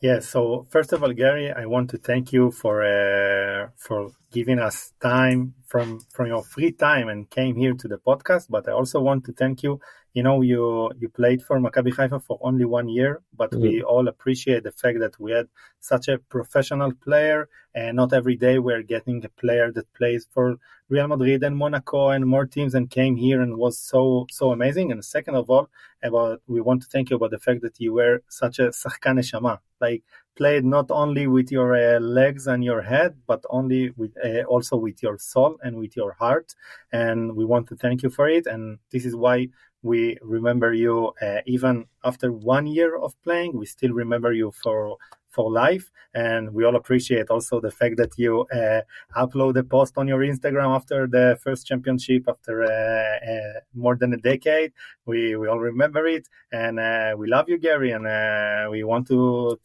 Yeah. 0.00 0.20
So 0.20 0.66
first 0.70 0.92
of 0.92 1.02
all, 1.02 1.12
Gary, 1.12 1.50
I 1.50 1.64
want 1.66 1.90
to 1.90 1.98
thank 1.98 2.32
you 2.32 2.50
for 2.50 2.74
uh, 2.84 3.68
for 3.76 4.10
giving 4.36 4.58
us 4.58 4.92
time 5.00 5.40
from 5.70 5.88
from 6.14 6.26
your 6.32 6.44
free 6.54 6.72
time 6.72 7.08
and 7.12 7.30
came 7.38 7.54
here 7.62 7.74
to 7.82 7.88
the 7.92 8.00
podcast. 8.08 8.44
But 8.54 8.68
I 8.68 8.72
also 8.80 8.98
want 9.08 9.24
to 9.26 9.32
thank 9.32 9.62
you. 9.62 9.72
You 10.16 10.22
know, 10.26 10.38
you 10.50 10.62
you 11.00 11.08
played 11.20 11.40
for 11.46 11.56
Maccabi 11.58 11.92
Haifa 11.96 12.18
for 12.28 12.36
only 12.48 12.66
one 12.78 12.88
year, 12.98 13.12
but 13.40 13.50
we 13.62 13.70
mm-hmm. 13.70 13.92
all 13.92 14.06
appreciate 14.08 14.62
the 14.64 14.74
fact 14.82 14.98
that 15.04 15.14
we 15.18 15.30
had 15.38 15.48
such 15.92 16.08
a 16.08 16.18
professional 16.34 16.92
player, 17.06 17.48
and 17.74 17.96
not 18.00 18.12
every 18.18 18.36
day 18.46 18.58
we're 18.58 18.86
getting 18.94 19.18
a 19.24 19.32
player 19.42 19.66
that 19.76 19.94
plays 19.98 20.22
for 20.34 20.46
Real 20.94 21.08
Madrid 21.08 21.42
and 21.42 21.56
Monaco 21.62 22.02
and 22.14 22.26
more 22.34 22.46
teams 22.56 22.74
and 22.74 22.94
came 22.98 23.16
here 23.16 23.40
and 23.44 23.56
was 23.64 23.76
so 23.92 24.26
so 24.30 24.44
amazing. 24.56 24.92
And 24.92 25.02
second 25.16 25.36
of 25.40 25.48
all, 25.48 25.66
about 26.02 26.42
we 26.54 26.60
want 26.68 26.82
to 26.82 26.88
thank 26.92 27.08
you 27.08 27.16
about 27.16 27.32
the 27.36 27.44
fact 27.46 27.60
that 27.62 27.80
you 27.84 27.90
were 27.98 28.16
such 28.42 28.56
a 28.58 28.66
sachkan 28.82 29.14
neshama, 29.18 29.54
like 29.80 30.02
played 30.36 30.64
not 30.64 30.90
only 30.90 31.26
with 31.26 31.50
your 31.50 31.74
uh, 31.74 31.98
legs 32.00 32.46
and 32.46 32.62
your 32.62 32.82
head, 32.82 33.16
but 33.26 33.44
only 33.50 33.90
with 33.96 34.14
uh, 34.24 34.42
also 34.42 34.76
with 34.76 35.02
your 35.02 35.18
soul 35.18 35.56
and 35.62 35.76
with 35.76 35.96
your 35.96 36.12
heart. 36.12 36.54
And 36.92 37.34
we 37.34 37.44
want 37.44 37.68
to 37.68 37.76
thank 37.76 38.02
you 38.02 38.10
for 38.10 38.28
it. 38.28 38.46
And 38.46 38.78
this 38.92 39.04
is 39.04 39.16
why 39.16 39.48
we 39.82 40.18
remember 40.22 40.72
you 40.72 41.12
uh, 41.22 41.40
even 41.46 41.86
after 42.04 42.32
one 42.32 42.66
year 42.66 42.96
of 42.96 43.14
playing. 43.22 43.56
We 43.56 43.66
still 43.66 43.92
remember 43.92 44.32
you 44.32 44.52
for 44.62 44.96
for 45.36 45.50
life. 45.50 45.86
And 46.14 46.42
we 46.54 46.64
all 46.64 46.76
appreciate 46.76 47.28
also 47.34 47.60
the 47.60 47.70
fact 47.80 47.96
that 47.98 48.12
you 48.16 48.46
uh, 48.60 48.80
upload 49.24 49.54
a 49.58 49.64
post 49.76 49.92
on 49.98 50.08
your 50.08 50.20
Instagram 50.32 50.70
after 50.74 51.06
the 51.06 51.38
first 51.44 51.66
championship 51.66 52.22
after 52.26 52.54
uh, 52.64 53.32
uh, 53.32 53.60
more 53.74 53.96
than 54.00 54.14
a 54.14 54.20
decade. 54.32 54.72
We 55.04 55.36
we 55.40 55.46
all 55.52 55.62
remember 55.72 56.02
it, 56.16 56.24
and 56.62 56.74
uh, 56.80 57.14
we 57.20 57.26
love 57.36 57.46
you, 57.52 57.58
Gary, 57.58 57.90
and 57.96 58.06
uh, 58.06 58.70
we 58.74 58.80
want 58.92 59.04
to 59.08 59.18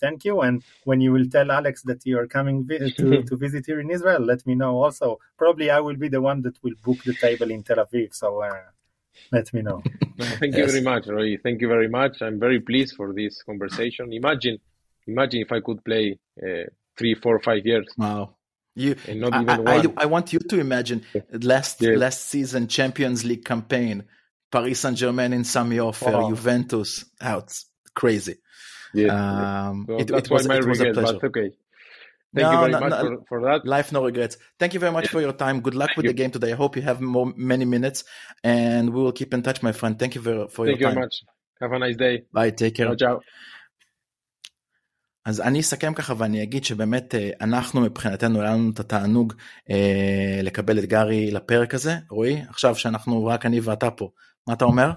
thank 0.04 0.26
you. 0.28 0.42
And 0.42 0.56
when 0.84 1.00
you 1.06 1.12
will 1.16 1.28
tell 1.36 1.50
Alex 1.60 1.84
that 1.84 2.06
you 2.06 2.20
are 2.20 2.28
coming 2.28 2.58
vi- 2.68 2.92
to, 3.00 3.24
to 3.24 3.34
visit 3.46 3.64
here 3.66 3.80
in 3.80 3.90
Israel, 3.90 4.22
let 4.32 4.46
me 4.46 4.54
know 4.62 4.74
also. 4.84 5.20
Probably 5.38 5.70
I 5.78 5.80
will 5.80 6.00
be 6.06 6.10
the 6.10 6.22
one 6.22 6.42
that 6.46 6.62
will 6.64 6.78
book 6.84 7.00
the 7.06 7.16
table 7.26 7.50
in 7.50 7.64
Tel 7.64 7.78
Aviv, 7.86 8.14
so 8.14 8.28
uh, 8.42 8.50
let 9.32 9.54
me 9.54 9.62
know. 9.62 9.82
Thank 10.40 10.56
you 10.58 10.66
very 10.66 10.82
much, 10.82 11.08
Roy. 11.08 11.38
Thank 11.38 11.62
you 11.62 11.68
very 11.68 11.88
much. 11.88 12.22
I'm 12.22 12.40
very 12.40 12.60
pleased 12.60 12.96
for 12.96 13.14
this 13.14 13.42
conversation. 13.44 14.14
Imagine, 14.14 14.60
imagine 15.14 15.40
if 15.46 15.52
I 15.52 15.60
could 15.66 15.80
play 15.90 16.06
uh, 16.46 16.66
three, 16.98 17.14
four, 17.24 17.36
five 17.50 17.64
years 17.72 17.88
Wow. 17.98 18.24
You, 18.84 18.96
and 19.08 19.20
not 19.24 19.34
I, 19.34 19.42
even 19.42 19.68
I, 19.68 19.78
one. 19.78 19.94
I 20.04 20.06
want 20.06 20.28
you 20.34 20.40
to 20.52 20.56
imagine 20.68 21.00
last 21.52 21.82
Yeah. 21.82 21.98
last 22.06 22.20
season 22.34 22.62
Champions 22.78 23.20
League 23.30 23.44
campaign, 23.54 23.96
Paris 24.52 24.80
Saint 24.80 24.96
Germain 24.98 25.34
in 25.34 25.44
Sami 25.44 25.78
Ofer, 25.80 26.12
Wow. 26.12 26.30
Juventus, 26.30 27.04
out 27.20 27.50
crazy. 27.94 28.36
Yes. 28.94 29.12
Um, 29.12 29.86
So 29.88 29.98
it, 30.02 30.08
that's 30.08 30.28
it 30.28 30.32
was, 30.34 30.48
why 30.48 30.56
my 30.56 30.60
it 30.62 30.68
was 30.72 30.80
a 30.82 30.94
pleasure. 30.94 31.26
okay. 31.32 31.50
Thank 32.34 32.46
No, 32.48 32.52
you 32.54 32.60
very 32.60 32.72
no, 32.72 32.80
much 32.80 32.92
no. 32.92 33.02
for, 33.02 33.16
for 33.30 33.40
that. 33.48 33.66
Life 33.66 33.92
no 33.92 34.06
regrets. 34.06 34.38
Thank 34.60 34.74
you 34.74 34.80
very 34.80 34.94
much 34.98 35.08
for 35.10 35.20
your 35.20 35.34
time. 35.34 35.60
Good 35.68 35.76
luck 35.76 35.92
with 35.98 36.06
you. 36.06 36.12
the 36.12 36.18
game 36.22 36.32
today. 36.32 36.52
I 36.54 36.56
hope 36.56 36.78
you 36.78 36.82
have 36.92 37.02
more 37.02 37.28
many 37.36 37.66
minutes, 37.66 38.06
and 38.44 38.90
we 38.94 39.00
will 39.04 39.12
keep 39.12 39.34
in 39.34 39.42
touch, 39.44 39.62
my 39.62 39.74
friend. 39.74 40.00
Thank 40.00 40.16
you 40.16 40.22
very, 40.22 40.48
for 40.48 40.66
Thank 40.66 40.80
your 40.80 40.80
you 40.80 40.86
time. 40.88 40.94
very 40.96 41.06
much. 41.08 41.16
Have 41.62 41.72
a 41.74 41.80
nice 41.80 41.98
day. 41.98 42.24
Bye. 42.32 42.52
Take 42.52 42.76
care. 42.76 42.88
Ciao, 42.88 42.96
ciao. 42.96 43.22
אז 45.26 45.42
אני 45.42 45.60
אסכם 45.60 45.94
ככה 45.94 46.14
ואני 46.18 46.44
אגיד 46.44 46.64
שבאמת 46.64 47.16
אה, 47.16 47.30
אנחנו 47.42 47.82
מבחינתנו 47.82 48.42
היה 48.42 48.52
לנו 48.52 48.72
את 48.74 48.80
התענוג 48.80 49.34
אה, 49.70 50.40
לקבל 50.44 50.80
את 50.80 50.86
גרי 50.86 51.32
לפרק 51.32 51.74
הזה 51.74 51.96
רועי 52.10 52.42
עכשיו 52.50 52.76
שאנחנו 52.76 53.26
רק 53.26 53.46
אני 53.46 53.60
ואתה 53.60 53.92
פה 53.92 54.10
מה 54.48 54.54
אתה 54.54 54.66
אומר? 54.66 54.92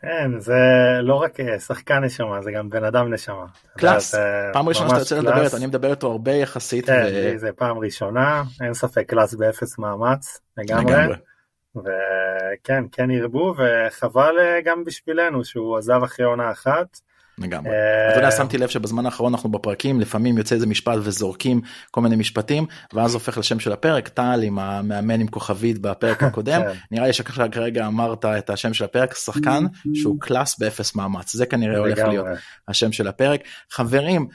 כן, 0.00 0.38
זה 0.38 0.54
לא 1.02 1.14
רק 1.14 1.40
אה, 1.40 1.58
שחקן 1.58 2.04
נשמה, 2.04 2.42
זה 2.42 2.50
גם 2.52 2.68
בן 2.68 2.84
אדם 2.84 3.14
נשמה. 3.14 3.44
קלאס, 3.78 4.14
פעם 4.52 4.68
ראשונה 4.68 4.88
שאתה 4.88 5.00
יוצא 5.00 5.18
לדבר 5.18 5.56
אני 5.56 5.66
מדבר 5.66 5.90
איתו 5.90 6.10
הרבה 6.10 6.32
יחסית, 6.32 6.86
כן, 6.86 7.06
ו- 7.14 7.38
זה 7.38 7.52
פעם 7.52 7.78
ראשונה, 7.78 8.42
אין 8.60 8.74
ספק 8.74 9.08
קלאס 9.08 9.34
באפס 9.34 9.78
מאמץ, 9.78 10.40
לגמרי. 10.56 10.92
לגמרי. 10.92 11.16
וכן, 11.76 12.84
כן 12.92 13.10
ירבו, 13.10 13.54
וחבל 13.58 14.38
אה, 14.38 14.60
גם 14.64 14.84
בשבילנו 14.84 15.44
שהוא 15.44 15.78
עזב 15.78 16.00
אחרי 16.04 16.26
עונה 16.26 16.50
אחת. 16.52 17.00
לגמרי. 17.38 17.70
אה, 17.70 18.10
אתה 18.10 18.18
יודע, 18.18 18.30
שמתי 18.30 18.58
לב 18.58 18.68
שבזמן 18.68 19.06
האחרון 19.06 19.34
אנחנו 19.34 19.50
בפרקים, 19.50 20.00
לפעמים 20.00 20.38
יוצא 20.38 20.54
איזה 20.54 20.66
משפט 20.66 20.98
וזורקים 21.02 21.60
כל 21.90 22.00
מיני 22.00 22.16
משפטים, 22.16 22.66
ואז 22.92 23.14
הופך 23.14 23.38
לשם 23.38 23.60
של 23.60 23.72
הפרק, 23.72 24.08
טל 24.08 24.40
עם 24.42 24.58
המאמן 24.58 25.20
עם 25.20 25.26
כוכבית 25.26 25.78
בפרק 25.78 26.22
הקודם, 26.24 26.62
כן. 26.62 26.72
נראה 26.90 27.06
לי 27.06 27.12
שכרגע 27.12 27.86
אמרת 27.86 28.24
את 28.24 28.50
השם 28.50 28.74
של 28.74 28.84
הפרק, 28.84 29.14
שחקן 29.14 29.64
שהוא 29.94 30.20
קלאס 30.20 30.58
באפס 30.58 30.94
מאמץ, 30.94 31.36
זה 31.36 31.46
כנראה 31.46 31.78
הולך. 31.78 31.98
להיות 31.98 32.26
השם 32.68 32.92
של 32.92 33.08
הפרק. 33.08 33.40
חברים, 33.70 34.28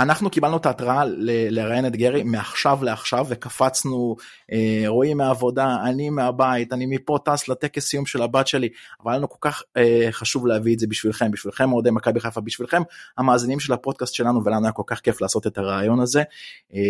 אנחנו 0.00 0.30
קיבלנו 0.30 0.56
את 0.56 0.66
ההתראה 0.66 1.02
לראיין 1.50 1.86
את 1.86 1.96
גרי 1.96 2.22
מעכשיו 2.22 2.78
לעכשיו 2.82 3.26
וקפצנו 3.28 4.16
אה, 4.52 4.84
רועי 4.86 5.14
מהעבודה 5.14 5.76
אני 5.84 6.10
מהבית 6.10 6.72
אני 6.72 6.86
מפה 6.86 7.18
טס 7.24 7.48
לטקס 7.48 7.86
סיום 7.86 8.06
של 8.06 8.22
הבת 8.22 8.46
שלי 8.46 8.68
אבל 9.04 9.16
לנו 9.16 9.28
כל 9.28 9.38
כך 9.40 9.62
אה, 9.76 10.08
חשוב 10.10 10.46
להביא 10.46 10.74
את 10.74 10.78
זה 10.78 10.86
בשבילכם 10.86 11.30
בשבילכם 11.30 11.72
אוהדי 11.72 11.90
מכבי 11.90 12.20
חיפה 12.20 12.40
בשבילכם 12.40 12.82
המאזינים 13.18 13.60
של 13.60 13.72
הפודקאסט 13.72 14.14
שלנו 14.14 14.44
ולנו 14.44 14.64
היה 14.64 14.72
כל 14.72 14.82
כך 14.86 15.00
כיף 15.00 15.20
לעשות 15.20 15.46
את 15.46 15.58
הרעיון 15.58 16.00
הזה 16.00 16.22
אה, 16.74 16.80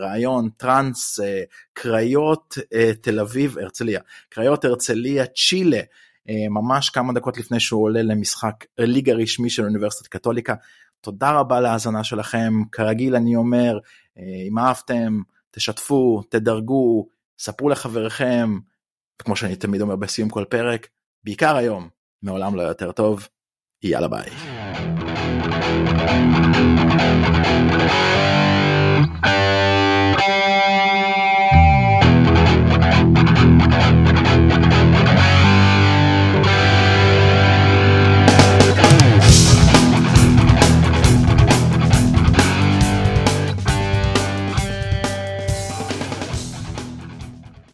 רעיון 0.00 0.48
טראנס 0.56 1.20
אה, 1.20 1.42
קריות 1.72 2.58
אה, 2.74 2.90
תל 3.00 3.20
אביב 3.20 3.58
הרצליה 3.58 4.00
קריות 4.28 4.64
הרצליה 4.64 5.26
צ'ילה. 5.26 5.80
אה, 6.28 6.48
ממש 6.50 6.90
כמה 6.90 7.12
דקות 7.12 7.38
לפני 7.38 7.60
שהוא 7.60 7.82
עולה 7.84 8.02
למשחק 8.02 8.64
ליגה 8.78 9.12
רשמי 9.12 9.50
של 9.50 9.64
אוניברסיטת 9.64 10.08
קתוליקה 10.08 10.54
תודה 11.06 11.30
רבה 11.30 11.60
להאזנה 11.60 12.04
שלכם, 12.04 12.52
כרגיל 12.72 13.16
אני 13.16 13.36
אומר, 13.36 13.78
אה, 14.18 14.22
אם 14.48 14.58
אהבתם, 14.58 15.20
תשתפו, 15.50 16.22
תדרגו, 16.28 17.08
ספרו 17.38 17.68
לחבריכם, 17.68 18.58
כמו 19.18 19.36
שאני 19.36 19.56
תמיד 19.56 19.80
אומר 19.80 19.96
בסיום 19.96 20.28
כל 20.28 20.44
פרק, 20.48 20.86
בעיקר 21.24 21.56
היום, 21.56 21.88
מעולם 22.22 22.54
לא 22.54 22.62
יותר 22.62 22.92
טוב, 22.92 23.28
יאללה 23.82 24.08
ביי. 24.08 24.30